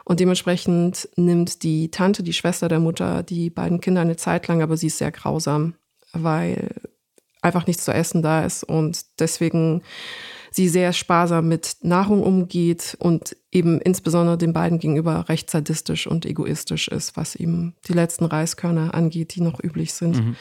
Und 0.05 0.21
dementsprechend 0.21 1.09
nimmt 1.17 1.63
die 1.63 1.91
Tante, 1.91 2.23
die 2.23 2.33
Schwester 2.33 2.69
der 2.69 2.81
Mutter, 2.81 3.23
die 3.23 3.51
beiden 3.51 3.81
Kinder 3.81 4.01
eine 4.01 4.17
Zeit 4.17 4.47
lang, 4.49 4.63
aber 4.63 4.77
sie 4.77 4.89
ist 4.89 4.99
sehr 4.99 5.13
grausam, 5.13 5.75
weil 6.13 6.71
einfach 7.43 7.67
nichts 7.67 7.85
zu 7.85 7.93
essen 7.93 8.23
da 8.23 8.45
ist. 8.45 8.65
Und 8.65 9.21
deswegen 9.21 9.83
sie 10.51 10.69
sehr 10.69 10.93
sparsam 10.93 11.49
mit 11.49 11.79
Nahrung 11.83 12.23
umgeht 12.23 12.97
und 13.01 13.37
eben 13.51 13.81
insbesondere 13.81 14.39
den 14.39 14.53
beiden 14.53 14.79
gegenüber 14.79 15.29
recht 15.29 15.51
sadistisch 15.51 16.07
und 16.07 16.25
egoistisch 16.25 16.89
ist, 16.89 17.17
was 17.17 17.35
eben 17.35 17.75
die 17.89 17.93
letzten 17.93 18.25
Reiskörner 18.25 18.95
angeht, 18.95 19.35
die 19.35 19.41
noch 19.41 19.63
üblich 19.63 19.93
sind. 19.93 20.17
Mhm. 20.17 20.37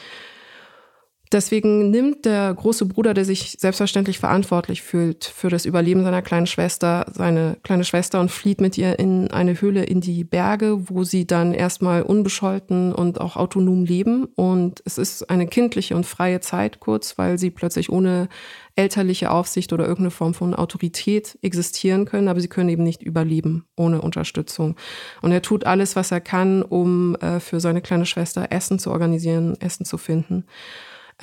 Deswegen 1.32 1.90
nimmt 1.90 2.26
der 2.26 2.54
große 2.54 2.86
Bruder, 2.86 3.12
der 3.12 3.24
sich 3.24 3.56
selbstverständlich 3.58 4.18
verantwortlich 4.18 4.82
fühlt 4.82 5.24
für 5.24 5.48
das 5.48 5.64
Überleben 5.64 6.04
seiner 6.04 6.22
kleinen 6.22 6.46
Schwester, 6.46 7.06
seine 7.12 7.56
kleine 7.62 7.84
Schwester 7.84 8.20
und 8.20 8.30
flieht 8.30 8.60
mit 8.60 8.78
ihr 8.78 8.98
in 8.98 9.30
eine 9.30 9.60
Höhle 9.60 9.84
in 9.84 10.00
die 10.00 10.22
Berge, 10.22 10.88
wo 10.88 11.02
sie 11.02 11.26
dann 11.26 11.52
erstmal 11.52 12.02
unbescholten 12.02 12.92
und 12.92 13.20
auch 13.20 13.36
autonom 13.36 13.84
leben. 13.84 14.26
Und 14.36 14.82
es 14.84 14.98
ist 14.98 15.28
eine 15.28 15.46
kindliche 15.46 15.96
und 15.96 16.06
freie 16.06 16.40
Zeit 16.40 16.78
kurz, 16.78 17.18
weil 17.18 17.38
sie 17.38 17.50
plötzlich 17.50 17.90
ohne 17.90 18.28
elterliche 18.76 19.30
Aufsicht 19.30 19.72
oder 19.72 19.84
irgendeine 19.84 20.10
Form 20.10 20.34
von 20.34 20.54
Autorität 20.54 21.38
existieren 21.42 22.06
können, 22.06 22.28
aber 22.28 22.40
sie 22.40 22.48
können 22.48 22.68
eben 22.68 22.82
nicht 22.82 23.02
überleben 23.02 23.66
ohne 23.76 24.00
Unterstützung. 24.00 24.76
Und 25.22 25.32
er 25.32 25.42
tut 25.42 25.64
alles, 25.64 25.96
was 25.96 26.10
er 26.10 26.20
kann, 26.20 26.62
um 26.62 27.14
äh, 27.16 27.40
für 27.40 27.60
seine 27.60 27.82
kleine 27.82 28.06
Schwester 28.06 28.48
Essen 28.50 28.78
zu 28.78 28.90
organisieren, 28.90 29.56
Essen 29.60 29.84
zu 29.84 29.96
finden. 29.96 30.44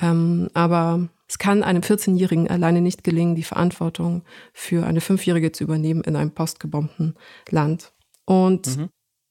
Ähm, 0.00 0.48
aber 0.54 1.08
es 1.28 1.38
kann 1.38 1.62
einem 1.62 1.82
14-Jährigen 1.82 2.48
alleine 2.48 2.80
nicht 2.80 3.04
gelingen, 3.04 3.34
die 3.34 3.42
Verantwortung 3.42 4.22
für 4.52 4.86
eine 4.86 5.00
Fünfjährige 5.00 5.52
zu 5.52 5.64
übernehmen 5.64 6.02
in 6.02 6.16
einem 6.16 6.32
postgebombten 6.32 7.14
Land. 7.48 7.92
Und 8.24 8.76
mhm. 8.76 8.88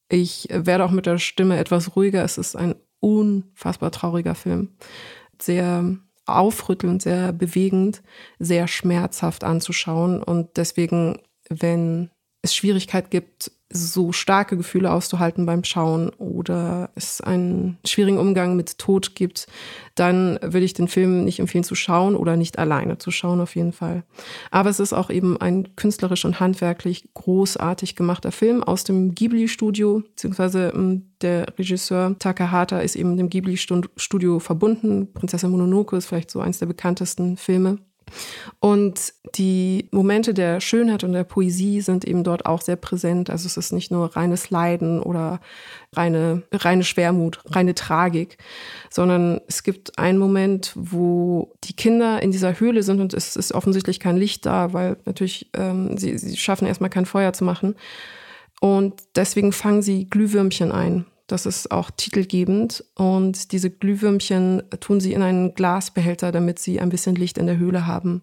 ich 0.09 0.47
werde 0.51 0.85
auch 0.85 0.91
mit 0.91 1.05
der 1.05 1.19
Stimme 1.19 1.57
etwas 1.57 1.95
ruhiger. 1.95 2.23
Es 2.23 2.37
ist 2.37 2.55
ein 2.55 2.75
unfassbar 2.99 3.91
trauriger 3.91 4.35
Film. 4.35 4.69
Sehr 5.39 5.97
aufrüttelnd, 6.25 7.01
sehr 7.01 7.33
bewegend, 7.33 8.01
sehr 8.39 8.67
schmerzhaft 8.67 9.43
anzuschauen. 9.43 10.23
Und 10.23 10.57
deswegen, 10.57 11.19
wenn 11.49 12.09
es 12.41 12.55
Schwierigkeit 12.55 13.11
gibt, 13.11 13.51
so 13.73 14.11
starke 14.11 14.57
Gefühle 14.57 14.91
auszuhalten 14.91 15.45
beim 15.45 15.63
Schauen 15.63 16.09
oder 16.17 16.89
es 16.95 17.21
einen 17.21 17.77
schwierigen 17.85 18.17
Umgang 18.17 18.55
mit 18.55 18.77
Tod 18.77 19.15
gibt, 19.15 19.47
dann 19.95 20.39
würde 20.41 20.65
ich 20.65 20.73
den 20.73 20.87
Film 20.87 21.23
nicht 21.23 21.39
empfehlen 21.39 21.63
zu 21.63 21.75
schauen 21.75 22.15
oder 22.15 22.35
nicht 22.35 22.59
alleine 22.59 22.97
zu 22.97 23.11
schauen 23.11 23.39
auf 23.39 23.55
jeden 23.55 23.71
Fall. 23.71 24.03
Aber 24.49 24.69
es 24.69 24.79
ist 24.79 24.93
auch 24.93 25.09
eben 25.09 25.39
ein 25.39 25.75
künstlerisch 25.75 26.25
und 26.25 26.39
handwerklich 26.39 27.09
großartig 27.13 27.95
gemachter 27.95 28.31
Film 28.31 28.63
aus 28.63 28.83
dem 28.83 29.15
Ghibli-Studio, 29.15 30.01
beziehungsweise 30.01 30.71
ähm, 30.75 31.11
der 31.21 31.57
Regisseur 31.57 32.15
Takahata 32.19 32.79
ist 32.79 32.95
eben 32.95 33.17
dem 33.17 33.29
Ghibli-Studio 33.29 34.39
verbunden. 34.39 35.13
Prinzessin 35.13 35.51
Mononoke 35.51 35.95
ist 35.95 36.07
vielleicht 36.07 36.31
so 36.31 36.41
eins 36.41 36.59
der 36.59 36.65
bekanntesten 36.65 37.37
Filme. 37.37 37.77
Und 38.59 39.13
die 39.35 39.87
Momente 39.91 40.33
der 40.33 40.59
Schönheit 40.61 41.03
und 41.03 41.13
der 41.13 41.23
Poesie 41.23 41.81
sind 41.81 42.05
eben 42.05 42.23
dort 42.23 42.45
auch 42.45 42.61
sehr 42.61 42.75
präsent. 42.75 43.29
Also 43.29 43.47
es 43.47 43.57
ist 43.57 43.71
nicht 43.71 43.91
nur 43.91 44.15
reines 44.15 44.49
Leiden 44.49 45.01
oder 45.01 45.39
reine, 45.93 46.43
reine 46.51 46.83
Schwermut, 46.83 47.39
reine 47.45 47.75
Tragik, 47.75 48.37
sondern 48.89 49.41
es 49.47 49.63
gibt 49.63 49.97
einen 49.97 50.17
Moment, 50.17 50.73
wo 50.75 51.53
die 51.63 51.75
Kinder 51.75 52.21
in 52.21 52.31
dieser 52.31 52.59
Höhle 52.59 52.83
sind 52.83 53.01
und 53.01 53.13
es 53.13 53.35
ist 53.35 53.53
offensichtlich 53.53 53.99
kein 53.99 54.17
Licht 54.17 54.45
da, 54.45 54.73
weil 54.73 54.97
natürlich 55.05 55.49
ähm, 55.53 55.97
sie, 55.97 56.17
sie 56.17 56.37
schaffen 56.37 56.67
erstmal 56.67 56.89
kein 56.89 57.05
Feuer 57.05 57.33
zu 57.33 57.43
machen. 57.43 57.75
Und 58.59 58.93
deswegen 59.15 59.53
fangen 59.53 59.81
sie 59.81 60.07
Glühwürmchen 60.07 60.71
ein. 60.71 61.05
Das 61.31 61.45
ist 61.45 61.71
auch 61.71 61.91
titelgebend. 61.91 62.83
Und 62.95 63.53
diese 63.53 63.69
Glühwürmchen 63.69 64.63
tun 64.79 64.99
sie 64.99 65.13
in 65.13 65.21
einen 65.21 65.53
Glasbehälter, 65.53 66.31
damit 66.31 66.59
sie 66.59 66.79
ein 66.81 66.89
bisschen 66.89 67.15
Licht 67.15 67.37
in 67.37 67.47
der 67.47 67.57
Höhle 67.57 67.87
haben. 67.87 68.21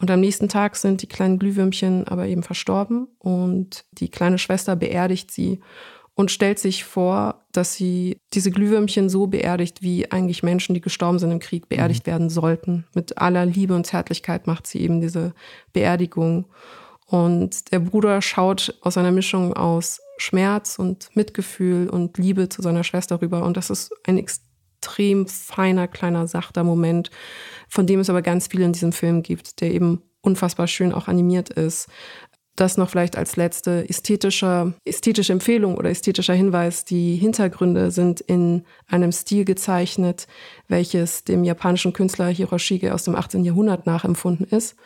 Und 0.00 0.10
am 0.10 0.20
nächsten 0.20 0.48
Tag 0.48 0.76
sind 0.76 1.02
die 1.02 1.06
kleinen 1.06 1.38
Glühwürmchen 1.38 2.08
aber 2.08 2.26
eben 2.26 2.42
verstorben 2.42 3.06
und 3.18 3.84
die 3.92 4.08
kleine 4.08 4.38
Schwester 4.38 4.74
beerdigt 4.74 5.30
sie 5.30 5.60
und 6.14 6.30
stellt 6.30 6.58
sich 6.58 6.84
vor, 6.84 7.44
dass 7.52 7.74
sie 7.74 8.18
diese 8.32 8.50
Glühwürmchen 8.50 9.08
so 9.08 9.26
beerdigt, 9.26 9.82
wie 9.82 10.10
eigentlich 10.10 10.42
Menschen, 10.42 10.74
die 10.74 10.80
gestorben 10.80 11.18
sind 11.18 11.30
im 11.30 11.38
Krieg, 11.38 11.68
beerdigt 11.68 12.06
mhm. 12.06 12.10
werden 12.10 12.30
sollten. 12.30 12.86
Mit 12.94 13.18
aller 13.18 13.46
Liebe 13.46 13.74
und 13.74 13.86
Zärtlichkeit 13.86 14.46
macht 14.46 14.66
sie 14.66 14.80
eben 14.80 15.00
diese 15.00 15.34
Beerdigung. 15.72 16.46
Und 17.06 17.72
der 17.72 17.80
Bruder 17.80 18.22
schaut 18.22 18.78
aus 18.82 18.96
einer 18.96 19.12
Mischung 19.12 19.52
aus 19.52 20.00
Schmerz 20.20 20.78
und 20.78 21.14
Mitgefühl 21.14 21.88
und 21.88 22.18
Liebe 22.18 22.48
zu 22.48 22.62
seiner 22.62 22.84
Schwester 22.84 23.20
rüber. 23.20 23.44
Und 23.44 23.56
das 23.56 23.70
ist 23.70 23.92
ein 24.06 24.18
extrem 24.18 25.26
feiner, 25.26 25.88
kleiner, 25.88 26.26
sachter 26.26 26.64
Moment, 26.64 27.10
von 27.68 27.86
dem 27.86 28.00
es 28.00 28.10
aber 28.10 28.22
ganz 28.22 28.48
viel 28.48 28.62
in 28.62 28.72
diesem 28.72 28.92
Film 28.92 29.22
gibt, 29.22 29.60
der 29.60 29.72
eben 29.72 30.02
unfassbar 30.20 30.66
schön 30.66 30.92
auch 30.92 31.08
animiert 31.08 31.50
ist. 31.50 31.88
Das 32.56 32.76
noch 32.76 32.90
vielleicht 32.90 33.16
als 33.16 33.36
letzte 33.36 33.88
ästhetische, 33.88 34.74
ästhetische 34.84 35.32
Empfehlung 35.32 35.76
oder 35.76 35.88
ästhetischer 35.88 36.34
Hinweis. 36.34 36.84
Die 36.84 37.16
Hintergründe 37.16 37.90
sind 37.90 38.20
in 38.20 38.64
einem 38.86 39.12
Stil 39.12 39.46
gezeichnet, 39.46 40.26
welches 40.68 41.24
dem 41.24 41.44
japanischen 41.44 41.94
Künstler 41.94 42.28
Hiroshige 42.28 42.92
aus 42.92 43.04
dem 43.04 43.14
18. 43.14 43.44
Jahrhundert 43.44 43.86
nachempfunden 43.86 44.46
ist 44.46 44.76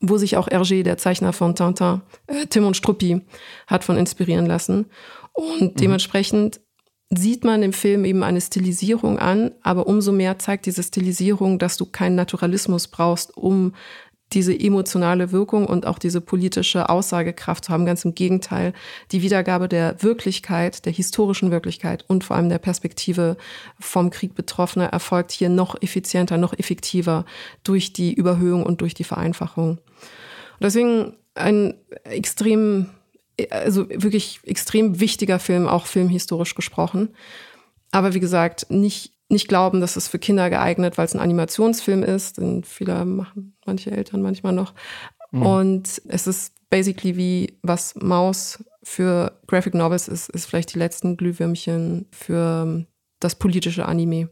wo 0.00 0.18
sich 0.18 0.36
auch 0.36 0.48
Hergé, 0.48 0.82
der 0.82 0.98
Zeichner 0.98 1.32
von 1.32 1.54
Tintin, 1.54 2.02
äh, 2.26 2.46
Tim 2.46 2.66
und 2.66 2.76
Struppi, 2.76 3.22
hat 3.66 3.84
von 3.84 3.96
inspirieren 3.96 4.46
lassen. 4.46 4.86
Und 5.32 5.60
mhm. 5.60 5.74
dementsprechend 5.74 6.60
sieht 7.10 7.44
man 7.44 7.62
im 7.62 7.72
Film 7.72 8.04
eben 8.04 8.24
eine 8.24 8.40
Stilisierung 8.40 9.18
an, 9.18 9.52
aber 9.62 9.86
umso 9.86 10.10
mehr 10.10 10.38
zeigt 10.38 10.66
diese 10.66 10.82
Stilisierung, 10.82 11.58
dass 11.58 11.76
du 11.76 11.86
keinen 11.86 12.16
Naturalismus 12.16 12.88
brauchst, 12.88 13.36
um 13.36 13.74
diese 14.32 14.58
emotionale 14.58 15.30
Wirkung 15.30 15.66
und 15.66 15.86
auch 15.86 15.98
diese 15.98 16.20
politische 16.20 16.88
Aussagekraft 16.88 17.68
haben. 17.68 17.86
Ganz 17.86 18.04
im 18.04 18.14
Gegenteil, 18.14 18.72
die 19.12 19.22
Wiedergabe 19.22 19.68
der 19.68 20.02
Wirklichkeit, 20.02 20.84
der 20.84 20.92
historischen 20.92 21.50
Wirklichkeit 21.50 22.04
und 22.08 22.24
vor 22.24 22.36
allem 22.36 22.48
der 22.48 22.58
Perspektive 22.58 23.36
vom 23.78 24.10
Krieg 24.10 24.34
Betroffener 24.34 24.86
erfolgt 24.86 25.30
hier 25.30 25.48
noch 25.48 25.80
effizienter, 25.80 26.38
noch 26.38 26.58
effektiver 26.58 27.24
durch 27.62 27.92
die 27.92 28.12
Überhöhung 28.12 28.64
und 28.64 28.80
durch 28.80 28.94
die 28.94 29.04
Vereinfachung. 29.04 29.78
Und 30.58 30.62
deswegen 30.62 31.16
ein 31.34 31.74
extrem, 32.04 32.86
also 33.50 33.88
wirklich 33.88 34.40
extrem 34.44 34.98
wichtiger 34.98 35.38
Film, 35.38 35.68
auch 35.68 35.86
filmhistorisch 35.86 36.54
gesprochen. 36.54 37.10
Aber 37.92 38.14
wie 38.14 38.20
gesagt, 38.20 38.66
nicht 38.70 39.15
nicht 39.28 39.48
glauben, 39.48 39.80
dass 39.80 39.96
es 39.96 40.08
für 40.08 40.18
Kinder 40.18 40.50
geeignet, 40.50 40.98
weil 40.98 41.06
es 41.06 41.14
ein 41.14 41.20
Animationsfilm 41.20 42.02
ist. 42.02 42.38
Den 42.38 42.64
viele 42.64 43.04
machen 43.04 43.56
manche 43.66 43.90
Eltern 43.90 44.22
manchmal 44.22 44.52
noch. 44.52 44.74
Mhm. 45.32 45.42
Und 45.42 46.02
es 46.08 46.26
ist 46.26 46.54
basically 46.70 47.16
wie 47.16 47.58
was 47.62 47.94
Maus 47.96 48.64
für 48.82 49.40
Graphic 49.46 49.74
Novels 49.74 50.08
ist, 50.08 50.28
ist 50.30 50.46
vielleicht 50.46 50.74
die 50.74 50.78
letzten 50.78 51.16
Glühwürmchen 51.16 52.06
für 52.12 52.86
das 53.20 53.34
politische 53.34 53.86
Anime. 53.86 54.28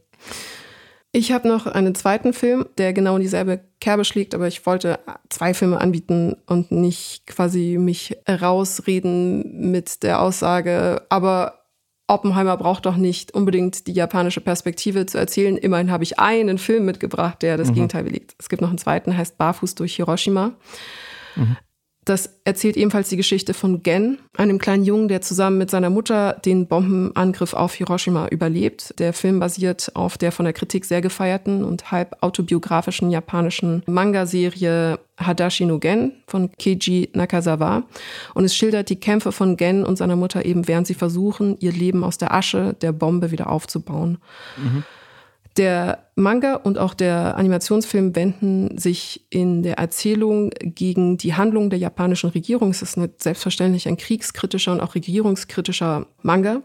Ich 1.11 1.31
habe 1.31 1.47
noch 1.47 1.65
einen 1.65 1.95
zweiten 1.95 2.33
Film, 2.33 2.65
der 2.77 2.91
genau 2.91 3.15
in 3.15 3.21
dieselbe 3.21 3.61
Kerbe 3.79 4.03
schlägt, 4.03 4.35
aber 4.35 4.47
ich 4.47 4.65
wollte 4.65 4.99
zwei 5.29 5.53
Filme 5.53 5.79
anbieten 5.79 6.35
und 6.45 6.71
nicht 6.71 7.25
quasi 7.25 7.77
mich 7.79 8.17
rausreden 8.29 9.71
mit 9.71 10.03
der 10.03 10.21
Aussage, 10.21 11.05
aber 11.07 11.64
Oppenheimer 12.07 12.55
braucht 12.57 12.85
doch 12.85 12.97
nicht 12.97 13.33
unbedingt 13.33 13.87
die 13.87 13.93
japanische 13.93 14.41
Perspektive 14.41 15.05
zu 15.05 15.17
erzählen. 15.17 15.57
Immerhin 15.57 15.91
habe 15.91 16.03
ich 16.03 16.19
einen 16.19 16.57
Film 16.57 16.85
mitgebracht, 16.85 17.41
der 17.41 17.57
das 17.57 17.69
mhm. 17.69 17.73
Gegenteil 17.75 18.03
belegt. 18.03 18.35
Es 18.37 18.49
gibt 18.49 18.61
noch 18.61 18.69
einen 18.69 18.77
zweiten, 18.77 19.17
heißt 19.17 19.37
Barfuß 19.37 19.75
durch 19.75 19.95
Hiroshima. 19.95 20.53
Mhm. 21.35 21.57
Das 22.05 22.39
erzählt 22.43 22.77
ebenfalls 22.77 23.09
die 23.09 23.17
Geschichte 23.17 23.55
von 23.55 23.81
Gen, 23.81 24.19
einem 24.37 24.59
kleinen 24.59 24.85
Jungen, 24.85 25.07
der 25.07 25.21
zusammen 25.21 25.57
mit 25.57 25.71
seiner 25.71 25.89
Mutter 25.89 26.33
den 26.33 26.67
Bombenangriff 26.67 27.53
auf 27.53 27.73
Hiroshima 27.73 28.27
überlebt. 28.27 28.93
Der 28.99 29.11
Film 29.11 29.39
basiert 29.39 29.91
auf 29.95 30.19
der 30.19 30.31
von 30.31 30.45
der 30.45 30.53
Kritik 30.53 30.85
sehr 30.85 31.01
gefeierten 31.01 31.63
und 31.63 31.91
halb 31.91 32.15
autobiografischen 32.21 33.09
japanischen 33.09 33.81
Manga-Serie 33.87 34.99
Hadashi 35.17 35.65
no 35.65 35.79
Gen 35.79 36.13
von 36.27 36.51
Keiji 36.57 37.09
Nakazawa. 37.13 37.83
Und 38.33 38.45
es 38.45 38.55
schildert 38.55 38.89
die 38.89 38.99
Kämpfe 38.99 39.31
von 39.31 39.57
Gen 39.57 39.83
und 39.83 39.97
seiner 39.97 40.15
Mutter 40.15 40.45
eben, 40.45 40.67
während 40.67 40.87
sie 40.87 40.93
versuchen, 40.93 41.57
ihr 41.59 41.71
Leben 41.71 42.03
aus 42.03 42.17
der 42.17 42.33
Asche 42.33 42.75
der 42.81 42.91
Bombe 42.91 43.31
wieder 43.31 43.49
aufzubauen. 43.49 44.17
Mhm. 44.57 44.83
Der 45.57 46.09
Manga 46.15 46.55
und 46.55 46.77
auch 46.77 46.93
der 46.93 47.37
Animationsfilm 47.37 48.13
wenden 48.15 48.77
sich 48.77 49.25
in 49.29 49.63
der 49.63 49.77
Erzählung 49.77 50.49
gegen 50.59 51.17
die 51.17 51.33
Handlung 51.33 51.69
der 51.69 51.79
japanischen 51.79 52.31
Regierung. 52.31 52.71
Es 52.71 52.81
ist 52.81 52.99
selbstverständlich 53.19 53.87
ein 53.87 53.95
kriegskritischer 53.95 54.73
und 54.73 54.81
auch 54.81 54.95
regierungskritischer 54.95 56.07
Manga. 56.23 56.61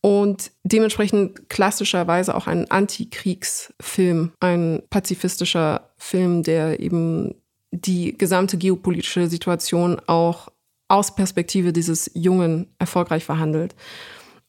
Und 0.00 0.50
dementsprechend 0.64 1.48
klassischerweise 1.48 2.34
auch 2.34 2.46
ein 2.46 2.68
Antikriegsfilm, 2.70 4.32
ein 4.40 4.82
pazifistischer 4.90 5.90
Film, 5.96 6.42
der 6.42 6.80
eben 6.80 7.34
die 7.72 8.16
gesamte 8.16 8.56
geopolitische 8.58 9.28
Situation 9.28 10.00
auch 10.06 10.48
aus 10.88 11.14
Perspektive 11.14 11.72
dieses 11.72 12.10
Jungen 12.14 12.66
erfolgreich 12.78 13.24
verhandelt. 13.24 13.74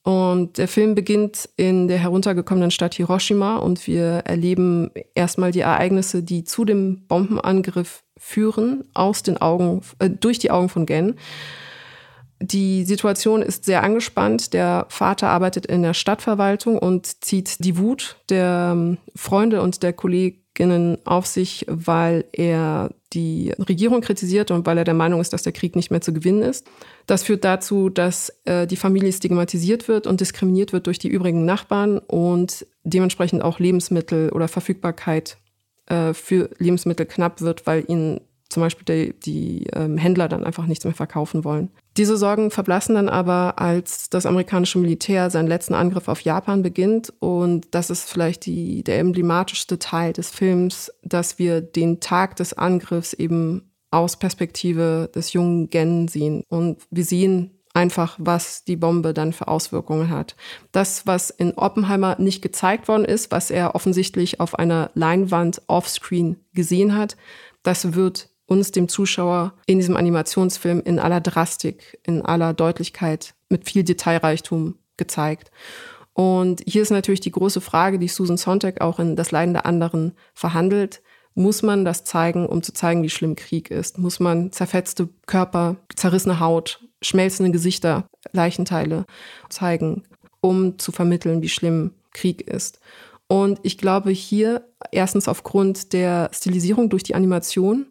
Und 0.03 0.57
der 0.57 0.67
Film 0.67 0.95
beginnt 0.95 1.49
in 1.55 1.87
der 1.87 1.97
heruntergekommenen 1.97 2.71
Stadt 2.71 2.93
Hiroshima 2.95 3.55
und 3.55 3.87
wir 3.87 4.23
erleben 4.25 4.91
erstmal 5.15 5.51
die 5.51 5.61
Ereignisse, 5.61 6.23
die 6.23 6.43
zu 6.43 6.65
dem 6.65 7.07
Bombenangriff 7.07 8.03
führen, 8.17 8.83
aus 8.93 9.23
den 9.23 9.37
Augen, 9.37 9.81
äh, 9.99 10.09
durch 10.09 10.39
die 10.39 10.51
Augen 10.51 10.67
von 10.67 10.85
Gen. 10.85 11.15
Die 12.45 12.83
Situation 12.83 13.41
ist 13.41 13.63
sehr 13.63 13.83
angespannt. 13.83 14.51
Der 14.51 14.85
Vater 14.89 15.29
arbeitet 15.29 15.65
in 15.65 15.81
der 15.81 15.93
Stadtverwaltung 15.93 16.77
und 16.77 17.23
zieht 17.23 17.63
die 17.63 17.77
Wut 17.77 18.17
der 18.27 18.73
ähm, 18.73 18.97
Freunde 19.15 19.61
und 19.61 19.81
der 19.81 19.93
Kolleginnen 19.93 20.97
auf 21.05 21.25
sich, 21.25 21.65
weil 21.69 22.25
er 22.33 22.89
die 23.13 23.53
Regierung 23.57 24.01
kritisiert 24.01 24.51
und 24.51 24.65
weil 24.65 24.77
er 24.77 24.83
der 24.83 24.93
Meinung 24.93 25.21
ist, 25.21 25.31
dass 25.31 25.43
der 25.43 25.53
Krieg 25.53 25.77
nicht 25.77 25.89
mehr 25.89 26.01
zu 26.01 26.11
gewinnen 26.11 26.41
ist. 26.41 26.67
Das 27.07 27.23
führt 27.23 27.45
dazu, 27.45 27.87
dass 27.87 28.33
äh, 28.43 28.67
die 28.67 28.75
Familie 28.75 29.13
stigmatisiert 29.13 29.87
wird 29.87 30.05
und 30.05 30.19
diskriminiert 30.19 30.73
wird 30.73 30.87
durch 30.87 30.99
die 30.99 31.07
übrigen 31.07 31.45
Nachbarn 31.45 31.97
und 31.97 32.67
dementsprechend 32.83 33.41
auch 33.41 33.59
Lebensmittel 33.59 34.31
oder 34.31 34.49
Verfügbarkeit 34.49 35.37
äh, 35.85 36.13
für 36.13 36.49
Lebensmittel 36.57 37.05
knapp 37.05 37.39
wird, 37.39 37.65
weil 37.67 37.85
ihnen 37.87 38.19
zum 38.49 38.61
Beispiel 38.61 38.85
die, 38.85 39.19
die 39.19 39.67
ähm, 39.71 39.97
Händler 39.97 40.27
dann 40.27 40.43
einfach 40.43 40.65
nichts 40.65 40.83
mehr 40.83 40.93
verkaufen 40.93 41.45
wollen. 41.45 41.71
Diese 41.97 42.17
Sorgen 42.17 42.49
verblassen 42.49 42.95
dann 42.95 43.09
aber, 43.09 43.59
als 43.59 44.09
das 44.09 44.25
amerikanische 44.25 44.79
Militär 44.79 45.29
seinen 45.29 45.47
letzten 45.47 45.75
Angriff 45.75 46.07
auf 46.07 46.21
Japan 46.21 46.63
beginnt. 46.63 47.13
Und 47.19 47.67
das 47.71 47.91
ist 47.91 48.09
vielleicht 48.09 48.45
die, 48.47 48.83
der 48.83 48.99
emblematischste 48.99 49.77
Teil 49.77 50.13
des 50.13 50.31
Films, 50.31 50.91
dass 51.03 51.37
wir 51.37 51.61
den 51.61 51.99
Tag 51.99 52.35
des 52.37 52.53
Angriffs 52.53 53.13
eben 53.13 53.71
aus 53.91 54.17
Perspektive 54.17 55.11
des 55.13 55.33
jungen 55.33 55.69
Gen 55.69 56.07
sehen. 56.07 56.43
Und 56.49 56.81
wir 56.89 57.05
sehen 57.05 57.51
einfach, 57.75 58.17
was 58.19 58.63
die 58.63 58.75
Bombe 58.75 59.13
dann 59.13 59.33
für 59.33 59.47
Auswirkungen 59.47 60.09
hat. 60.09 60.35
Das, 60.71 61.05
was 61.05 61.29
in 61.29 61.53
Oppenheimer 61.53 62.15
nicht 62.19 62.41
gezeigt 62.41 62.87
worden 62.87 63.05
ist, 63.05 63.31
was 63.31 63.51
er 63.51 63.75
offensichtlich 63.75 64.39
auf 64.39 64.57
einer 64.57 64.89
Leinwand 64.95 65.61
offscreen 65.67 66.37
gesehen 66.53 66.95
hat, 66.95 67.17
das 67.61 67.93
wird 67.93 68.29
uns, 68.45 68.71
dem 68.71 68.87
Zuschauer, 68.87 69.53
in 69.65 69.79
diesem 69.79 69.95
Animationsfilm 69.95 70.81
in 70.83 70.99
aller 70.99 71.21
Drastik, 71.21 71.99
in 72.03 72.21
aller 72.21 72.53
Deutlichkeit, 72.53 73.33
mit 73.49 73.69
viel 73.69 73.83
Detailreichtum 73.83 74.75
gezeigt. 74.97 75.51
Und 76.13 76.61
hier 76.67 76.81
ist 76.81 76.91
natürlich 76.91 77.21
die 77.21 77.31
große 77.31 77.61
Frage, 77.61 77.97
die 77.97 78.07
Susan 78.07 78.37
Sontag 78.37 78.81
auch 78.81 78.99
in 78.99 79.15
Das 79.15 79.31
Leiden 79.31 79.53
der 79.53 79.65
anderen 79.65 80.13
verhandelt. 80.33 81.01
Muss 81.35 81.63
man 81.63 81.83
das 81.83 82.03
zeigen, 82.03 82.45
um 82.45 82.61
zu 82.61 82.73
zeigen, 82.73 83.01
wie 83.01 83.09
schlimm 83.09 83.35
Krieg 83.35 83.71
ist? 83.71 83.97
Muss 83.97 84.19
man 84.19 84.51
zerfetzte 84.51 85.09
Körper, 85.25 85.77
zerrissene 85.95 86.39
Haut, 86.39 86.87
schmelzende 87.01 87.51
Gesichter, 87.51 88.05
Leichenteile 88.31 89.05
zeigen, 89.49 90.03
um 90.41 90.77
zu 90.77 90.91
vermitteln, 90.91 91.41
wie 91.41 91.49
schlimm 91.49 91.95
Krieg 92.11 92.41
ist? 92.41 92.79
Und 93.27 93.59
ich 93.63 93.79
glaube 93.79 94.11
hier 94.11 94.67
erstens 94.91 95.27
aufgrund 95.27 95.93
der 95.93 96.29
Stilisierung 96.33 96.89
durch 96.89 97.01
die 97.01 97.15
Animation 97.15 97.87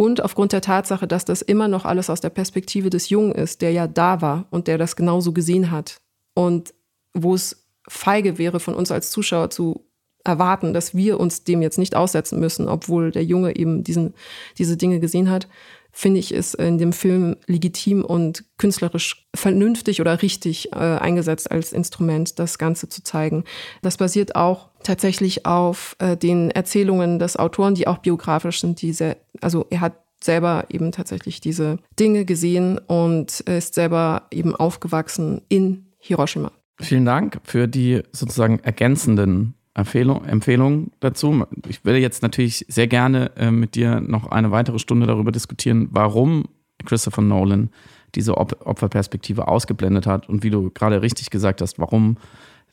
und 0.00 0.22
aufgrund 0.22 0.52
der 0.52 0.60
Tatsache, 0.60 1.08
dass 1.08 1.24
das 1.24 1.42
immer 1.42 1.66
noch 1.66 1.84
alles 1.84 2.08
aus 2.08 2.20
der 2.20 2.30
Perspektive 2.30 2.88
des 2.88 3.08
Jungen 3.08 3.32
ist, 3.32 3.62
der 3.62 3.72
ja 3.72 3.88
da 3.88 4.22
war 4.22 4.46
und 4.50 4.68
der 4.68 4.78
das 4.78 4.94
genauso 4.94 5.32
gesehen 5.32 5.72
hat. 5.72 6.00
Und 6.34 6.72
wo 7.14 7.34
es 7.34 7.66
feige 7.88 8.38
wäre 8.38 8.60
von 8.60 8.76
uns 8.76 8.92
als 8.92 9.10
Zuschauer 9.10 9.50
zu 9.50 9.88
erwarten, 10.22 10.72
dass 10.72 10.94
wir 10.94 11.18
uns 11.18 11.42
dem 11.42 11.62
jetzt 11.62 11.78
nicht 11.78 11.96
aussetzen 11.96 12.38
müssen, 12.38 12.68
obwohl 12.68 13.10
der 13.10 13.24
Junge 13.24 13.56
eben 13.56 13.82
diesen, 13.82 14.14
diese 14.56 14.76
Dinge 14.76 15.00
gesehen 15.00 15.30
hat, 15.30 15.48
finde 15.92 16.20
ich 16.20 16.32
es 16.32 16.54
in 16.54 16.78
dem 16.78 16.92
Film 16.92 17.36
legitim 17.46 18.04
und 18.04 18.44
künstlerisch 18.56 19.26
vernünftig 19.34 20.00
oder 20.00 20.22
richtig 20.22 20.72
äh, 20.72 20.76
eingesetzt 20.76 21.50
als 21.50 21.72
Instrument, 21.72 22.38
das 22.38 22.58
Ganze 22.58 22.88
zu 22.88 23.02
zeigen. 23.02 23.44
Das 23.82 23.96
basiert 23.96 24.36
auch 24.36 24.68
tatsächlich 24.82 25.46
auf 25.46 25.96
äh, 25.98 26.16
den 26.16 26.50
Erzählungen 26.50 27.18
des 27.18 27.36
Autoren, 27.36 27.74
die 27.74 27.86
auch 27.86 27.98
biografisch 27.98 28.60
sind. 28.60 28.80
Diese, 28.82 29.16
also 29.40 29.66
er 29.70 29.80
hat 29.80 29.94
selber 30.22 30.66
eben 30.68 30.92
tatsächlich 30.92 31.40
diese 31.40 31.78
Dinge 31.98 32.24
gesehen 32.24 32.78
und 32.78 33.40
ist 33.40 33.74
selber 33.74 34.22
eben 34.30 34.54
aufgewachsen 34.54 35.42
in 35.48 35.86
Hiroshima. 35.98 36.52
Vielen 36.80 37.04
Dank 37.04 37.40
für 37.44 37.66
die 37.66 38.02
sozusagen 38.12 38.60
ergänzenden 38.60 39.54
Empfehlung, 39.78 40.24
Empfehlung 40.24 40.90
dazu. 40.98 41.46
Ich 41.68 41.84
würde 41.84 42.00
jetzt 42.00 42.22
natürlich 42.22 42.66
sehr 42.68 42.88
gerne 42.88 43.30
äh, 43.36 43.50
mit 43.50 43.76
dir 43.76 44.00
noch 44.00 44.30
eine 44.30 44.50
weitere 44.50 44.78
Stunde 44.78 45.06
darüber 45.06 45.30
diskutieren, 45.30 45.88
warum 45.92 46.46
Christopher 46.84 47.22
Nolan 47.22 47.70
diese 48.14 48.36
Op 48.36 48.66
Opferperspektive 48.66 49.46
ausgeblendet 49.46 50.06
hat 50.06 50.28
und 50.28 50.42
wie 50.42 50.50
du 50.50 50.70
gerade 50.70 51.00
richtig 51.02 51.30
gesagt 51.30 51.60
hast, 51.60 51.78
warum 51.78 52.16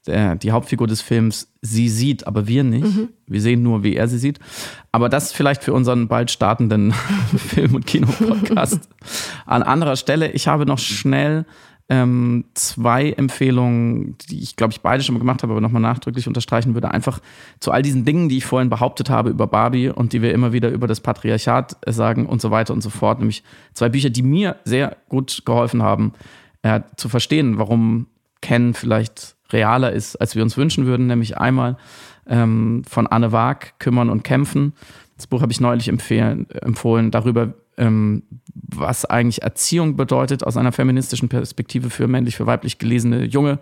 der, 0.07 0.35
die 0.35 0.51
Hauptfigur 0.51 0.87
des 0.87 1.01
Films 1.01 1.51
sie 1.61 1.89
sieht, 1.89 2.25
aber 2.25 2.47
wir 2.47 2.63
nicht. 2.63 2.85
Mhm. 2.85 3.09
Wir 3.27 3.41
sehen 3.41 3.61
nur, 3.61 3.83
wie 3.83 3.95
er 3.95 4.07
sie 4.07 4.17
sieht. 4.17 4.39
Aber 4.91 5.09
das 5.09 5.31
vielleicht 5.31 5.63
für 5.63 5.73
unseren 5.73 6.07
bald 6.07 6.31
startenden 6.31 6.91
Film- 7.37 7.75
und 7.75 7.85
Kinopodcast 7.85 8.89
an 9.45 9.63
anderer 9.63 9.95
Stelle. 9.95 10.31
Ich 10.31 10.47
habe 10.47 10.65
noch 10.65 10.79
schnell 10.79 11.45
ähm, 11.87 12.45
zwei 12.55 13.11
Empfehlungen, 13.11 14.17
die 14.29 14.41
ich 14.41 14.55
glaube 14.55 14.73
ich 14.73 14.81
beide 14.81 15.03
schon 15.03 15.19
gemacht 15.19 15.43
habe, 15.43 15.53
aber 15.53 15.61
nochmal 15.61 15.81
nachdrücklich 15.81 16.27
unterstreichen 16.27 16.73
würde. 16.73 16.89
Einfach 16.89 17.19
zu 17.59 17.71
all 17.71 17.83
diesen 17.83 18.05
Dingen, 18.05 18.27
die 18.27 18.37
ich 18.37 18.45
vorhin 18.45 18.69
behauptet 18.69 19.09
habe 19.09 19.29
über 19.29 19.45
Barbie 19.45 19.89
und 19.89 20.13
die 20.13 20.21
wir 20.21 20.33
immer 20.33 20.51
wieder 20.51 20.69
über 20.71 20.87
das 20.87 20.99
Patriarchat 20.99 21.77
sagen 21.85 22.25
und 22.25 22.41
so 22.41 22.49
weiter 22.49 22.73
und 22.73 22.81
so 22.81 22.89
fort. 22.89 23.19
Nämlich 23.19 23.43
zwei 23.73 23.89
Bücher, 23.89 24.09
die 24.09 24.23
mir 24.23 24.55
sehr 24.63 24.97
gut 25.09 25.43
geholfen 25.45 25.83
haben, 25.83 26.13
äh, 26.63 26.81
zu 26.95 27.07
verstehen, 27.07 27.59
warum 27.59 28.07
Ken 28.41 28.73
vielleicht 28.73 29.35
realer 29.51 29.91
ist, 29.91 30.15
als 30.15 30.35
wir 30.35 30.41
uns 30.41 30.57
wünschen 30.57 30.87
würden. 30.87 31.05
Nämlich 31.05 31.37
einmal 31.37 31.77
ähm, 32.27 32.83
von 32.87 33.05
Anne 33.05 33.31
Waag, 33.31 33.79
Kümmern 33.79 34.09
und 34.09 34.23
Kämpfen. 34.23 34.73
Das 35.17 35.27
Buch 35.27 35.41
habe 35.41 35.51
ich 35.51 35.61
neulich 35.61 35.87
empfehlen, 35.87 36.49
empfohlen, 36.49 37.11
darüber, 37.11 37.53
ähm, 37.77 38.23
was 38.53 39.05
eigentlich 39.05 39.41
Erziehung 39.41 39.95
bedeutet 39.95 40.43
aus 40.43 40.57
einer 40.57 40.71
feministischen 40.71 41.29
Perspektive 41.29 41.89
für 41.89 42.07
männlich, 42.07 42.35
für 42.35 42.45
weiblich 42.45 42.77
gelesene 42.77 43.25
junge 43.25 43.59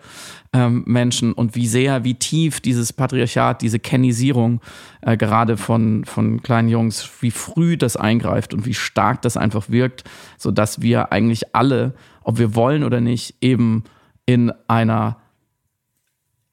ähm, 0.53 0.84
Menschen 0.86 1.34
und 1.34 1.55
wie 1.55 1.68
sehr, 1.68 2.03
wie 2.03 2.16
tief 2.16 2.61
dieses 2.61 2.93
Patriarchat, 2.93 3.61
diese 3.61 3.80
Kennisierung 3.80 4.61
äh, 5.01 5.18
gerade 5.18 5.57
von, 5.57 6.05
von 6.05 6.41
kleinen 6.43 6.70
Jungs, 6.70 7.09
wie 7.22 7.32
früh 7.32 7.78
das 7.78 7.97
eingreift 7.97 8.53
und 8.53 8.66
wie 8.66 8.74
stark 8.74 9.22
das 9.24 9.38
einfach 9.38 9.70
wirkt, 9.70 10.03
sodass 10.38 10.82
wir 10.82 11.11
eigentlich 11.11 11.55
alle, 11.55 11.93
ob 12.24 12.38
wir 12.38 12.55
wollen 12.55 12.84
oder 12.84 13.01
nicht, 13.01 13.36
eben 13.41 13.84
in 14.26 14.51
einer 14.68 15.18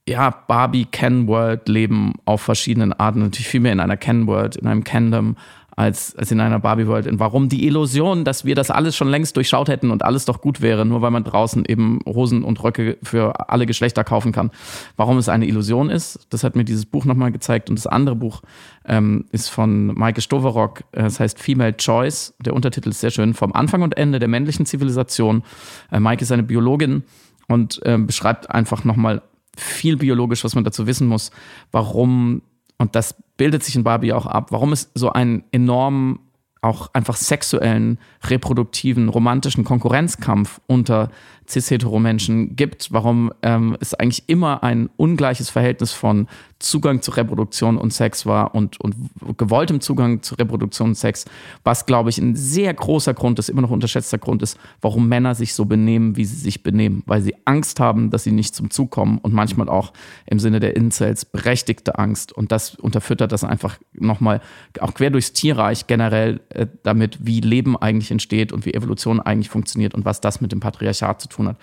ja, 0.09 0.31
Barbie-Ken-World 0.31 1.69
leben 1.69 2.15
auf 2.25 2.41
verschiedenen 2.41 2.93
Arten. 2.93 3.21
Natürlich 3.21 3.49
viel 3.49 3.61
mehr 3.61 3.73
in 3.73 3.81
einer 3.81 3.97
Ken-World, 3.97 4.57
in 4.57 4.67
einem 4.67 4.83
Kendom, 4.83 5.37
als, 5.81 6.15
als 6.15 6.31
in 6.31 6.41
einer 6.41 6.59
Barbie-World. 6.59 7.07
Und 7.07 7.21
warum 7.21 7.49
die 7.49 7.67
Illusion, 7.67 8.25
dass 8.25 8.45
wir 8.45 8.55
das 8.55 8.71
alles 8.71 8.95
schon 8.97 9.09
längst 9.09 9.35
durchschaut 9.37 9.71
hätten 9.71 9.91
und 9.91 10.05
alles 10.05 10.27
doch 10.27 10.43
gut 10.43 10.61
wäre, 10.61 10.85
nur 10.85 11.01
weil 11.01 11.11
man 11.11 11.25
draußen 11.25 11.65
eben 11.65 12.01
Hosen 12.07 12.45
und 12.45 12.63
Röcke 12.63 12.99
für 13.03 13.49
alle 13.49 13.65
Geschlechter 13.65 14.05
kaufen 14.05 14.31
kann. 14.31 14.51
Warum 14.97 15.17
es 15.17 15.31
eine 15.31 15.47
Illusion 15.47 15.89
ist, 15.89 16.27
das 16.29 16.45
hat 16.45 16.55
mir 16.55 16.65
dieses 16.65 16.85
Buch 16.85 17.07
nochmal 17.07 17.33
gezeigt. 17.33 17.71
Und 17.71 17.79
das 17.79 17.87
andere 17.87 18.15
Buch 18.15 18.43
ähm, 18.85 19.25
ist 19.33 19.49
von 19.49 19.87
Maike 19.87 20.21
Stoverock, 20.21 20.81
äh, 20.93 21.03
das 21.03 21.19
heißt 21.19 21.39
Female 21.39 21.75
Choice. 21.75 22.35
Der 22.41 22.53
Untertitel 22.53 22.91
ist 22.91 23.01
sehr 23.01 23.11
schön, 23.11 23.33
vom 23.33 23.55
Anfang 23.55 23.81
und 23.81 23.97
Ende 23.97 24.19
der 24.19 24.29
männlichen 24.29 24.67
Zivilisation. 24.67 25.43
Äh, 25.91 25.99
Maike 25.99 26.23
ist 26.23 26.33
eine 26.33 26.43
Biologin 26.43 27.05
und 27.49 27.81
äh, 27.87 27.97
beschreibt 27.97 28.51
einfach 28.51 28.85
nochmal 28.85 29.23
viel 29.57 29.97
biologisch, 29.97 30.45
was 30.45 30.55
man 30.55 30.65
dazu 30.65 30.87
wissen 30.87 31.09
muss, 31.09 31.31
warum, 31.73 32.43
und 32.81 32.97
das 32.97 33.15
bildet 33.37 33.63
sich 33.63 33.77
in 33.77 33.85
Barbie 33.85 34.15
auch 34.15 34.25
ab, 34.25 34.53
warum 34.53 34.73
es 34.73 34.91
so 34.95 35.11
einen 35.11 35.45
enormen 35.53 36.21
auch 36.63 36.89
einfach 36.95 37.17
sexuellen, 37.17 37.99
reproduktiven, 38.25 39.11
romantischen 39.11 39.65
Konkurrenzkampf 39.65 40.63
unter 40.67 41.11
cis-hetero-Menschen 41.47 42.57
gibt, 42.57 42.91
warum 42.91 43.33
ähm, 43.43 43.77
es 43.81 43.93
eigentlich 43.93 44.31
immer 44.31 44.63
ein 44.63 44.89
ungleiches 44.97 45.51
Verhältnis 45.51 45.93
von 45.93 46.27
Zugang 46.61 47.01
zu 47.01 47.11
Reproduktion 47.13 47.79
und 47.79 47.93
Sex 47.93 48.27
war 48.27 48.55
und, 48.55 48.79
und 48.81 48.95
gewolltem 49.39 49.81
Zugang 49.81 50.23
zu 50.23 50.35
Reproduktion 50.35 50.91
und 50.91 50.95
Sex, 50.95 51.25
was, 51.65 51.87
glaube 51.87 52.11
ich, 52.11 52.19
ein 52.19 52.37
sehr 52.37 52.73
großer 52.73 53.15
Grund 53.15 53.39
ist, 53.39 53.49
immer 53.49 53.63
noch 53.63 53.71
unterschätzter 53.71 54.19
Grund 54.19 54.43
ist, 54.43 54.59
warum 54.83 55.09
Männer 55.09 55.35
sich 55.35 55.55
so 55.55 55.65
benehmen, 55.65 56.17
wie 56.17 56.25
sie 56.27 56.37
sich 56.37 56.63
benehmen, 56.63 57.03
weil 57.07 57.23
sie 57.23 57.35
Angst 57.47 57.81
haben, 57.81 58.11
dass 58.11 58.25
sie 58.25 58.31
nicht 58.31 58.55
zum 58.55 58.71
Zug 58.71 58.91
kommen 58.91 59.19
und 59.19 59.33
manchmal 59.33 59.71
auch 59.71 59.93
im 60.27 60.39
Sinne 60.39 60.61
der 60.61 60.77
Incels 60.77 61.25
berechtigte 61.25 61.99
Angst. 61.99 62.33
Und 62.33 62.53
das 62.53 62.75
unterfüttert 62.75 63.33
das 63.33 63.43
einfach 63.43 63.79
nochmal 63.95 64.43
auch 64.81 64.93
quer 64.93 65.11
durchs 65.11 65.33
Tierreich 65.33 65.87
generell 65.87 66.41
äh, 66.51 66.67
damit, 66.83 67.19
wie 67.23 67.41
Leben 67.41 67.77
eigentlich 67.77 68.11
entsteht 68.11 68.53
und 68.53 68.67
wie 68.67 68.75
Evolution 68.75 69.19
eigentlich 69.19 69.49
funktioniert 69.49 69.95
und 69.95 70.05
was 70.05 70.21
das 70.21 70.43
mit 70.43 70.53
dem 70.53 70.61
Patriarchat 70.61 71.23
zu 71.23 71.29
tun 71.29 71.49
hat. 71.49 71.57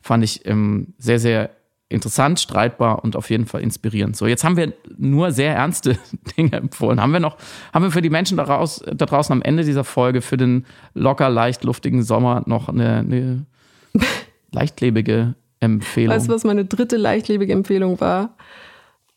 Fand 0.00 0.22
ich 0.22 0.46
ähm, 0.46 0.94
sehr, 0.98 1.18
sehr 1.18 1.50
interessant, 1.94 2.40
streitbar 2.40 3.02
und 3.02 3.16
auf 3.16 3.30
jeden 3.30 3.46
Fall 3.46 3.62
inspirierend. 3.62 4.16
So, 4.16 4.26
jetzt 4.26 4.44
haben 4.44 4.56
wir 4.56 4.72
nur 4.96 5.32
sehr 5.32 5.54
ernste 5.54 5.98
Dinge 6.36 6.52
empfohlen. 6.56 7.00
Haben 7.00 7.12
wir 7.12 7.20
noch, 7.20 7.36
haben 7.72 7.84
wir 7.84 7.90
für 7.90 8.02
die 8.02 8.10
Menschen 8.10 8.36
daraus, 8.36 8.82
da 8.86 9.06
draußen 9.06 9.32
am 9.32 9.42
Ende 9.42 9.64
dieser 9.64 9.84
Folge 9.84 10.20
für 10.20 10.36
den 10.36 10.66
locker, 10.94 11.28
leicht 11.28 11.64
luftigen 11.64 12.02
Sommer 12.02 12.42
noch 12.46 12.68
eine, 12.68 12.98
eine 12.98 13.46
leichtlebige 14.52 15.34
Empfehlung? 15.60 16.14
Weißt 16.14 16.28
du, 16.28 16.32
was 16.32 16.44
meine 16.44 16.64
dritte 16.64 16.96
leichtlebige 16.96 17.52
Empfehlung 17.52 18.00
war? 18.00 18.36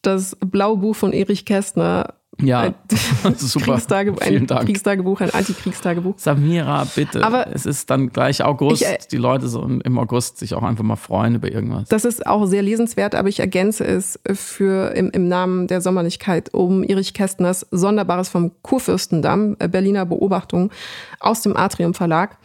Das 0.01 0.37
Blaue 0.39 0.77
Buch 0.77 0.95
von 0.95 1.11
Erich 1.11 1.45
Kästner 1.45 2.13
ja, 2.41 2.61
ein 2.61 2.75
super. 3.37 3.73
Kriegstagebuch, 3.73 4.21
ein 4.21 4.27
Vielen 4.27 4.47
Dank. 4.47 4.65
Kriegstagebuch, 4.65 5.21
ein 5.21 5.31
Antikriegstagebuch. 5.31 6.15
Samira, 6.17 6.85
bitte. 6.95 7.23
Aber 7.23 7.47
es 7.53 7.65
ist 7.65 7.89
dann 7.89 8.09
gleich 8.09 8.43
August. 8.43 8.81
Ich, 8.81 8.87
äh, 8.87 8.97
die 9.11 9.17
Leute 9.17 9.47
so 9.47 9.63
im 9.63 9.99
August 9.99 10.37
sich 10.37 10.53
auch 10.53 10.63
einfach 10.63 10.83
mal 10.83 10.95
freuen 10.95 11.35
über 11.35 11.51
irgendwas. 11.51 11.89
Das 11.89 12.05
ist 12.05 12.25
auch 12.25 12.45
sehr 12.45 12.61
lesenswert, 12.61 13.15
aber 13.15 13.29
ich 13.29 13.39
ergänze 13.39 13.85
es 13.85 14.19
für 14.33 14.93
im, 14.95 15.09
im 15.11 15.27
Namen 15.27 15.67
der 15.67 15.81
Sommerlichkeit 15.81 16.53
um 16.53 16.83
Erich 16.83 17.13
Kästners 17.13 17.65
Sonderbares 17.71 18.29
vom 18.29 18.51
Kurfürstendamm, 18.61 19.55
äh, 19.59 19.67
Berliner 19.67 20.05
Beobachtung 20.05 20.71
aus 21.19 21.41
dem 21.41 21.57
Atrium 21.57 21.93
Verlag. 21.93 22.37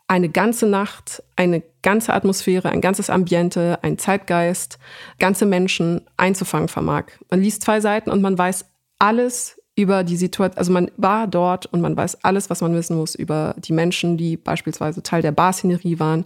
eine 0.09 0.29
ganze 0.29 0.67
Nacht, 0.67 1.23
eine 1.37 1.63
ganze 1.83 2.13
Atmosphäre, 2.13 2.71
ein 2.71 2.81
ganzes 2.81 3.09
Ambiente, 3.09 3.79
ein 3.83 3.99
Zeitgeist, 3.99 4.81
ganze 5.21 5.47
Menschen 5.47 6.03
einzufangen 6.17 6.69
vermag. 6.69 7.05
Man 7.31 7.41
liest 7.41 7.63
zwei 7.63 7.81
Seiten 7.81 8.11
und 8.11 8.21
man 8.21 8.37
weiß 8.37 8.65
alles 8.99 9.61
über 9.77 10.05
die 10.05 10.17
Situation, 10.17 10.57
also 10.57 10.73
man 10.73 10.91
war 10.97 11.27
dort 11.27 11.67
und 11.67 11.83
man 11.83 11.95
weiß 11.95 12.25
alles, 12.25 12.49
was 12.49 12.63
man 12.63 12.75
wissen 12.75 12.97
muss 12.97 13.15
über 13.15 13.55
die 13.59 13.75
Menschen, 13.75 14.17
die 14.17 14.39
beispielsweise 14.39 15.03
Teil 15.03 15.21
der 15.21 15.33
Barszenerie 15.33 15.99
waren, 15.99 16.25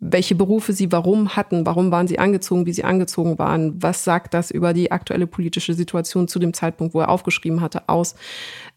welche 0.00 0.34
Berufe 0.34 0.72
sie 0.72 0.90
warum 0.90 1.36
hatten, 1.36 1.66
warum 1.66 1.90
waren 1.90 2.08
sie 2.08 2.18
angezogen, 2.18 2.64
wie 2.64 2.72
sie 2.72 2.84
angezogen 2.84 3.38
waren, 3.38 3.82
was 3.82 4.02
sagt 4.02 4.32
das 4.32 4.50
über 4.50 4.72
die 4.72 4.90
aktuelle 4.90 5.26
politische 5.26 5.74
Situation 5.74 6.26
zu 6.26 6.38
dem 6.38 6.54
Zeitpunkt, 6.54 6.94
wo 6.94 7.00
er 7.00 7.10
aufgeschrieben 7.10 7.60
hatte, 7.60 7.86
aus 7.86 8.14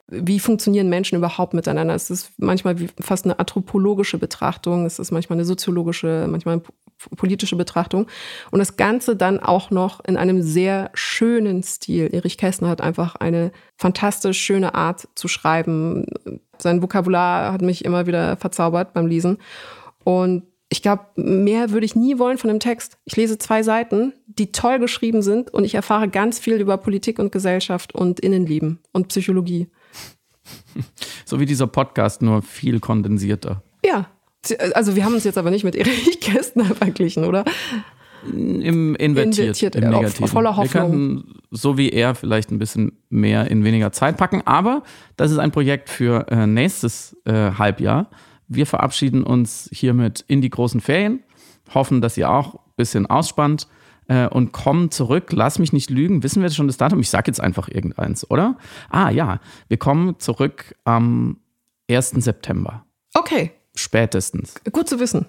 wie 0.09 0.39
funktionieren 0.39 0.89
Menschen 0.89 1.17
überhaupt 1.17 1.53
miteinander? 1.53 1.95
Es 1.95 2.09
ist 2.09 2.33
manchmal 2.37 2.75
fast 2.99 3.23
eine 3.23 3.39
anthropologische 3.39 4.17
Betrachtung, 4.17 4.85
es 4.85 4.99
ist 4.99 5.11
manchmal 5.11 5.37
eine 5.37 5.45
soziologische, 5.45 6.27
manchmal 6.29 6.61
politische 7.15 7.55
Betrachtung. 7.55 8.07
Und 8.51 8.59
das 8.59 8.77
Ganze 8.77 9.15
dann 9.15 9.39
auch 9.39 9.71
noch 9.71 10.03
in 10.05 10.17
einem 10.17 10.41
sehr 10.41 10.91
schönen 10.93 11.63
Stil. 11.63 12.09
Erich 12.13 12.37
Kästner 12.37 12.69
hat 12.69 12.81
einfach 12.81 13.15
eine 13.15 13.51
fantastisch 13.77 14.39
schöne 14.39 14.75
Art 14.75 15.07
zu 15.15 15.27
schreiben. 15.27 16.05
Sein 16.57 16.81
Vokabular 16.81 17.51
hat 17.51 17.61
mich 17.61 17.85
immer 17.85 18.07
wieder 18.07 18.37
verzaubert 18.37 18.93
beim 18.93 19.07
Lesen. 19.07 19.37
Und 20.03 20.43
ich 20.69 20.81
glaube, 20.81 21.03
mehr 21.15 21.69
würde 21.69 21.85
ich 21.85 21.95
nie 21.95 22.17
wollen 22.17 22.39
von 22.39 22.47
dem 22.47 22.59
Text. 22.59 22.97
Ich 23.05 23.15
lese 23.15 23.37
zwei 23.37 23.61
Seiten, 23.61 24.13
die 24.25 24.51
toll 24.51 24.79
geschrieben 24.79 25.21
sind 25.21 25.53
und 25.53 25.65
ich 25.65 25.75
erfahre 25.75 26.09
ganz 26.09 26.39
viel 26.39 26.55
über 26.55 26.77
Politik 26.77 27.19
und 27.19 27.31
Gesellschaft 27.31 27.93
und 27.93 28.19
Innenleben 28.19 28.79
und 28.91 29.09
Psychologie. 29.09 29.69
So 31.25 31.39
wie 31.39 31.45
dieser 31.45 31.67
Podcast, 31.67 32.21
nur 32.21 32.41
viel 32.41 32.79
kondensierter. 32.79 33.63
Ja, 33.83 34.07
also 34.73 34.95
wir 34.95 35.05
haben 35.05 35.13
uns 35.13 35.23
jetzt 35.23 35.37
aber 35.37 35.51
nicht 35.51 35.63
mit 35.63 35.75
Erich 35.75 36.19
Kästner 36.21 36.65
verglichen, 36.65 37.25
oder? 37.25 37.45
Im 38.25 38.95
invertiert, 38.95 39.37
invertiert 39.37 39.75
im 39.75 39.89
Negativen. 39.89 40.27
voller 40.27 40.55
Hoffnung. 40.55 40.91
Wir 40.91 40.97
könnten, 40.97 41.39
so 41.51 41.77
wie 41.77 41.89
er, 41.89 42.15
vielleicht 42.15 42.51
ein 42.51 42.59
bisschen 42.59 42.93
mehr 43.09 43.51
in 43.51 43.65
weniger 43.65 43.91
Zeit 43.91 44.17
packen, 44.17 44.41
aber 44.45 44.83
das 45.17 45.31
ist 45.31 45.39
ein 45.39 45.51
Projekt 45.51 45.89
für 45.89 46.27
äh, 46.29 46.47
nächstes 46.47 47.17
äh, 47.25 47.51
Halbjahr. 47.51 48.09
Wir 48.47 48.65
verabschieden 48.65 49.23
uns 49.23 49.69
hiermit 49.73 50.23
in 50.27 50.41
die 50.41 50.49
großen 50.49 50.79
Ferien, 50.79 51.21
hoffen, 51.73 52.01
dass 52.01 52.17
ihr 52.17 52.29
auch 52.29 52.55
ein 52.55 52.59
bisschen 52.77 53.05
ausspannt 53.07 53.67
äh, 54.07 54.27
und 54.27 54.51
kommen 54.51 54.91
zurück. 54.91 55.31
Lass 55.31 55.59
mich 55.59 55.73
nicht 55.73 55.89
lügen. 55.89 56.23
Wissen 56.23 56.41
wir 56.41 56.49
schon 56.49 56.67
das 56.67 56.77
Datum? 56.77 56.99
Ich 56.99 57.09
sage 57.09 57.27
jetzt 57.27 57.41
einfach 57.41 57.67
irgendeins, 57.67 58.29
oder? 58.29 58.57
Ah 58.89 59.09
ja, 59.09 59.39
wir 59.67 59.77
kommen 59.77 60.19
zurück 60.19 60.75
am 60.85 61.39
1. 61.89 62.11
September. 62.11 62.85
Okay. 63.13 63.51
Spätestens. 63.75 64.55
Gut 64.71 64.87
zu 64.87 64.99
wissen. 64.99 65.25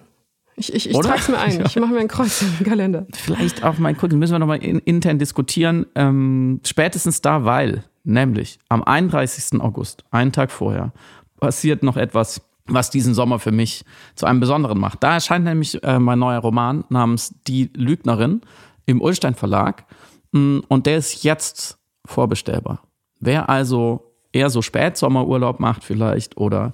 Ich, 0.57 0.73
ich, 0.73 0.89
ich 0.89 0.97
trage 0.97 1.19
es 1.19 1.27
mir 1.27 1.37
ein. 1.37 1.63
Ich 1.65 1.75
mache 1.75 1.93
mir 1.93 1.99
ein 1.99 2.07
Kreuz 2.07 2.41
im 2.41 2.65
Kalender. 2.65 3.05
Vielleicht 3.13 3.63
auch 3.63 3.77
mal 3.77 3.93
gucken, 3.93 4.19
müssen 4.19 4.33
wir 4.33 4.39
nochmal 4.39 4.63
in, 4.63 4.79
intern 4.79 5.19
diskutieren. 5.19 5.85
Ähm, 5.95 6.61
spätestens 6.65 7.21
da, 7.21 7.43
weil, 7.43 7.83
nämlich 8.03 8.59
am 8.69 8.83
31. 8.83 9.59
August, 9.59 10.05
einen 10.11 10.31
Tag 10.31 10.51
vorher, 10.51 10.93
passiert 11.39 11.83
noch 11.83 11.97
etwas, 11.97 12.41
was 12.67 12.89
diesen 12.89 13.13
Sommer 13.13 13.39
für 13.39 13.51
mich 13.51 13.83
zu 14.15 14.25
einem 14.25 14.39
besonderen 14.39 14.79
macht. 14.79 15.03
Da 15.03 15.15
erscheint 15.15 15.45
nämlich 15.45 15.83
äh, 15.83 15.99
mein 15.99 16.19
neuer 16.19 16.39
Roman 16.39 16.85
namens 16.89 17.35
Die 17.47 17.69
Lügnerin 17.75 18.41
im 18.85 19.01
Ulstein 19.01 19.35
Verlag. 19.35 19.85
Mm, 20.31 20.59
und 20.67 20.85
der 20.85 20.97
ist 20.97 21.23
jetzt 21.23 21.77
vorbestellbar. 22.05 22.81
Wer 23.19 23.49
also 23.49 24.15
eher 24.31 24.49
so 24.49 24.61
Spätsommerurlaub 24.61 25.59
macht 25.59 25.83
vielleicht 25.83 26.37
oder 26.37 26.73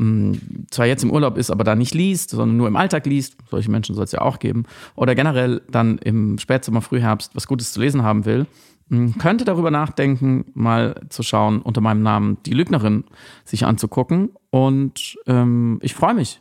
mh, 0.00 0.38
zwar 0.70 0.86
jetzt 0.86 1.04
im 1.04 1.10
Urlaub 1.10 1.36
ist, 1.36 1.50
aber 1.50 1.64
da 1.64 1.74
nicht 1.74 1.94
liest, 1.94 2.30
sondern 2.30 2.56
nur 2.56 2.68
im 2.68 2.76
Alltag 2.76 3.06
liest, 3.06 3.36
solche 3.50 3.70
Menschen 3.70 3.94
soll 3.94 4.04
es 4.04 4.12
ja 4.12 4.22
auch 4.22 4.38
geben, 4.38 4.64
oder 4.96 5.14
generell 5.14 5.62
dann 5.70 5.98
im 5.98 6.38
Spätsommer, 6.38 6.80
Frühherbst 6.80 7.36
was 7.36 7.46
Gutes 7.46 7.72
zu 7.72 7.80
lesen 7.80 8.02
haben 8.02 8.24
will, 8.24 8.46
mh, 8.88 9.14
könnte 9.18 9.44
darüber 9.44 9.70
nachdenken, 9.70 10.46
mal 10.54 11.00
zu 11.10 11.22
schauen, 11.22 11.60
unter 11.60 11.80
meinem 11.80 12.02
Namen 12.02 12.38
Die 12.46 12.54
Lügnerin 12.54 13.04
sich 13.44 13.64
anzugucken. 13.64 14.30
Und 14.50 15.16
ähm, 15.26 15.78
ich 15.82 15.94
freue 15.94 16.14
mich, 16.14 16.40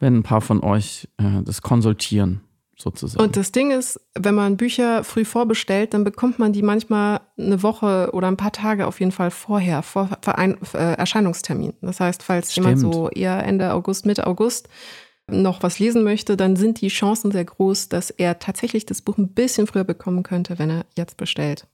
wenn 0.00 0.16
ein 0.16 0.22
paar 0.22 0.40
von 0.40 0.60
euch 0.60 1.08
äh, 1.18 1.42
das 1.44 1.62
konsultieren 1.62 2.40
sozusagen. 2.80 3.22
Und 3.22 3.36
das 3.36 3.52
Ding 3.52 3.70
ist, 3.70 4.00
wenn 4.14 4.34
man 4.34 4.56
Bücher 4.56 5.04
früh 5.04 5.24
vorbestellt, 5.24 5.94
dann 5.94 6.04
bekommt 6.04 6.38
man 6.38 6.52
die 6.52 6.62
manchmal 6.62 7.20
eine 7.36 7.62
Woche 7.62 8.10
oder 8.12 8.28
ein 8.28 8.36
paar 8.36 8.52
Tage 8.52 8.86
auf 8.86 9.00
jeden 9.00 9.12
Fall 9.12 9.30
vorher, 9.30 9.82
vor 9.82 10.10
Verein, 10.22 10.56
äh, 10.74 10.94
Erscheinungstermin. 10.94 11.74
Das 11.80 12.00
heißt, 12.00 12.22
falls 12.22 12.52
Stimmt. 12.52 12.66
jemand 12.66 12.94
so 12.94 13.08
eher 13.10 13.44
Ende 13.44 13.72
August, 13.72 14.06
Mitte 14.06 14.26
August 14.26 14.68
noch 15.30 15.62
was 15.62 15.78
lesen 15.78 16.04
möchte, 16.04 16.36
dann 16.36 16.56
sind 16.56 16.80
die 16.80 16.88
Chancen 16.88 17.30
sehr 17.30 17.44
groß, 17.44 17.88
dass 17.88 18.10
er 18.10 18.38
tatsächlich 18.38 18.86
das 18.86 19.02
Buch 19.02 19.18
ein 19.18 19.34
bisschen 19.34 19.66
früher 19.66 19.84
bekommen 19.84 20.22
könnte, 20.22 20.58
wenn 20.58 20.70
er 20.70 20.86
jetzt 20.96 21.16
bestellt. 21.16 21.66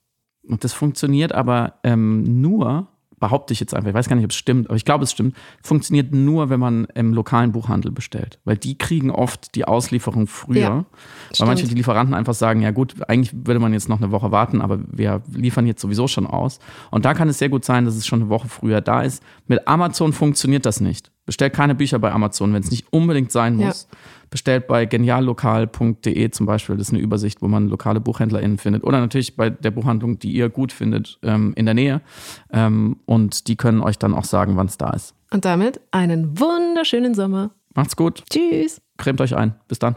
Und 0.46 0.64
das 0.64 0.72
funktioniert 0.72 1.32
aber 1.32 1.78
ähm, 1.84 2.40
nur, 2.40 2.88
behaupte 3.18 3.52
ich 3.52 3.60
jetzt 3.60 3.74
einfach, 3.74 3.88
ich 3.88 3.94
weiß 3.94 4.08
gar 4.08 4.16
nicht, 4.16 4.24
ob 4.24 4.30
es 4.30 4.36
stimmt, 4.36 4.68
aber 4.68 4.76
ich 4.76 4.84
glaube, 4.84 5.04
es 5.04 5.12
stimmt, 5.12 5.36
funktioniert 5.62 6.12
nur, 6.12 6.50
wenn 6.50 6.60
man 6.60 6.86
im 6.94 7.12
lokalen 7.12 7.52
Buchhandel 7.52 7.92
bestellt. 7.92 8.38
Weil 8.44 8.56
die 8.56 8.76
kriegen 8.76 9.10
oft 9.10 9.54
die 9.54 9.64
Auslieferung 9.64 10.26
früher. 10.26 10.60
Ja, 10.60 10.70
weil 10.74 10.84
stimmt. 11.32 11.48
manche 11.48 11.66
die 11.66 11.74
Lieferanten 11.74 12.14
einfach 12.14 12.34
sagen, 12.34 12.60
ja 12.60 12.70
gut, 12.70 12.94
eigentlich 13.08 13.34
würde 13.46 13.60
man 13.60 13.72
jetzt 13.72 13.88
noch 13.88 13.98
eine 13.98 14.10
Woche 14.10 14.30
warten, 14.30 14.60
aber 14.60 14.80
wir 14.90 15.22
liefern 15.32 15.66
jetzt 15.66 15.80
sowieso 15.80 16.08
schon 16.08 16.26
aus. 16.26 16.58
Und 16.90 17.04
da 17.04 17.14
kann 17.14 17.28
es 17.28 17.38
sehr 17.38 17.48
gut 17.48 17.64
sein, 17.64 17.84
dass 17.84 17.96
es 17.96 18.06
schon 18.06 18.22
eine 18.22 18.30
Woche 18.30 18.48
früher 18.48 18.80
da 18.80 19.02
ist. 19.02 19.22
Mit 19.46 19.66
Amazon 19.68 20.12
funktioniert 20.12 20.66
das 20.66 20.80
nicht. 20.80 21.13
Bestellt 21.26 21.54
keine 21.54 21.74
Bücher 21.74 21.98
bei 21.98 22.12
Amazon, 22.12 22.52
wenn 22.52 22.62
es 22.62 22.70
nicht 22.70 22.92
unbedingt 22.92 23.32
sein 23.32 23.56
muss. 23.56 23.88
Ja. 23.90 23.98
Bestellt 24.28 24.66
bei 24.66 24.84
geniallokal.de 24.84 26.30
zum 26.30 26.46
Beispiel. 26.46 26.76
Das 26.76 26.88
ist 26.88 26.92
eine 26.92 27.02
Übersicht, 27.02 27.40
wo 27.40 27.48
man 27.48 27.68
lokale 27.68 28.00
BuchhändlerInnen 28.00 28.58
findet. 28.58 28.84
Oder 28.84 29.00
natürlich 29.00 29.36
bei 29.36 29.48
der 29.48 29.70
Buchhandlung, 29.70 30.18
die 30.18 30.32
ihr 30.32 30.48
gut 30.50 30.72
findet, 30.72 31.18
ähm, 31.22 31.52
in 31.56 31.64
der 31.64 31.74
Nähe. 31.74 32.02
Ähm, 32.52 32.96
und 33.06 33.48
die 33.48 33.56
können 33.56 33.80
euch 33.80 33.98
dann 33.98 34.12
auch 34.12 34.24
sagen, 34.24 34.56
wann 34.56 34.66
es 34.66 34.76
da 34.76 34.90
ist. 34.90 35.14
Und 35.30 35.44
damit 35.44 35.80
einen 35.92 36.38
wunderschönen 36.38 37.14
Sommer. 37.14 37.50
Macht's 37.74 37.96
gut. 37.96 38.22
Tschüss. 38.30 38.80
Cremt 38.98 39.20
euch 39.20 39.34
ein. 39.36 39.54
Bis 39.68 39.78
dann. 39.78 39.96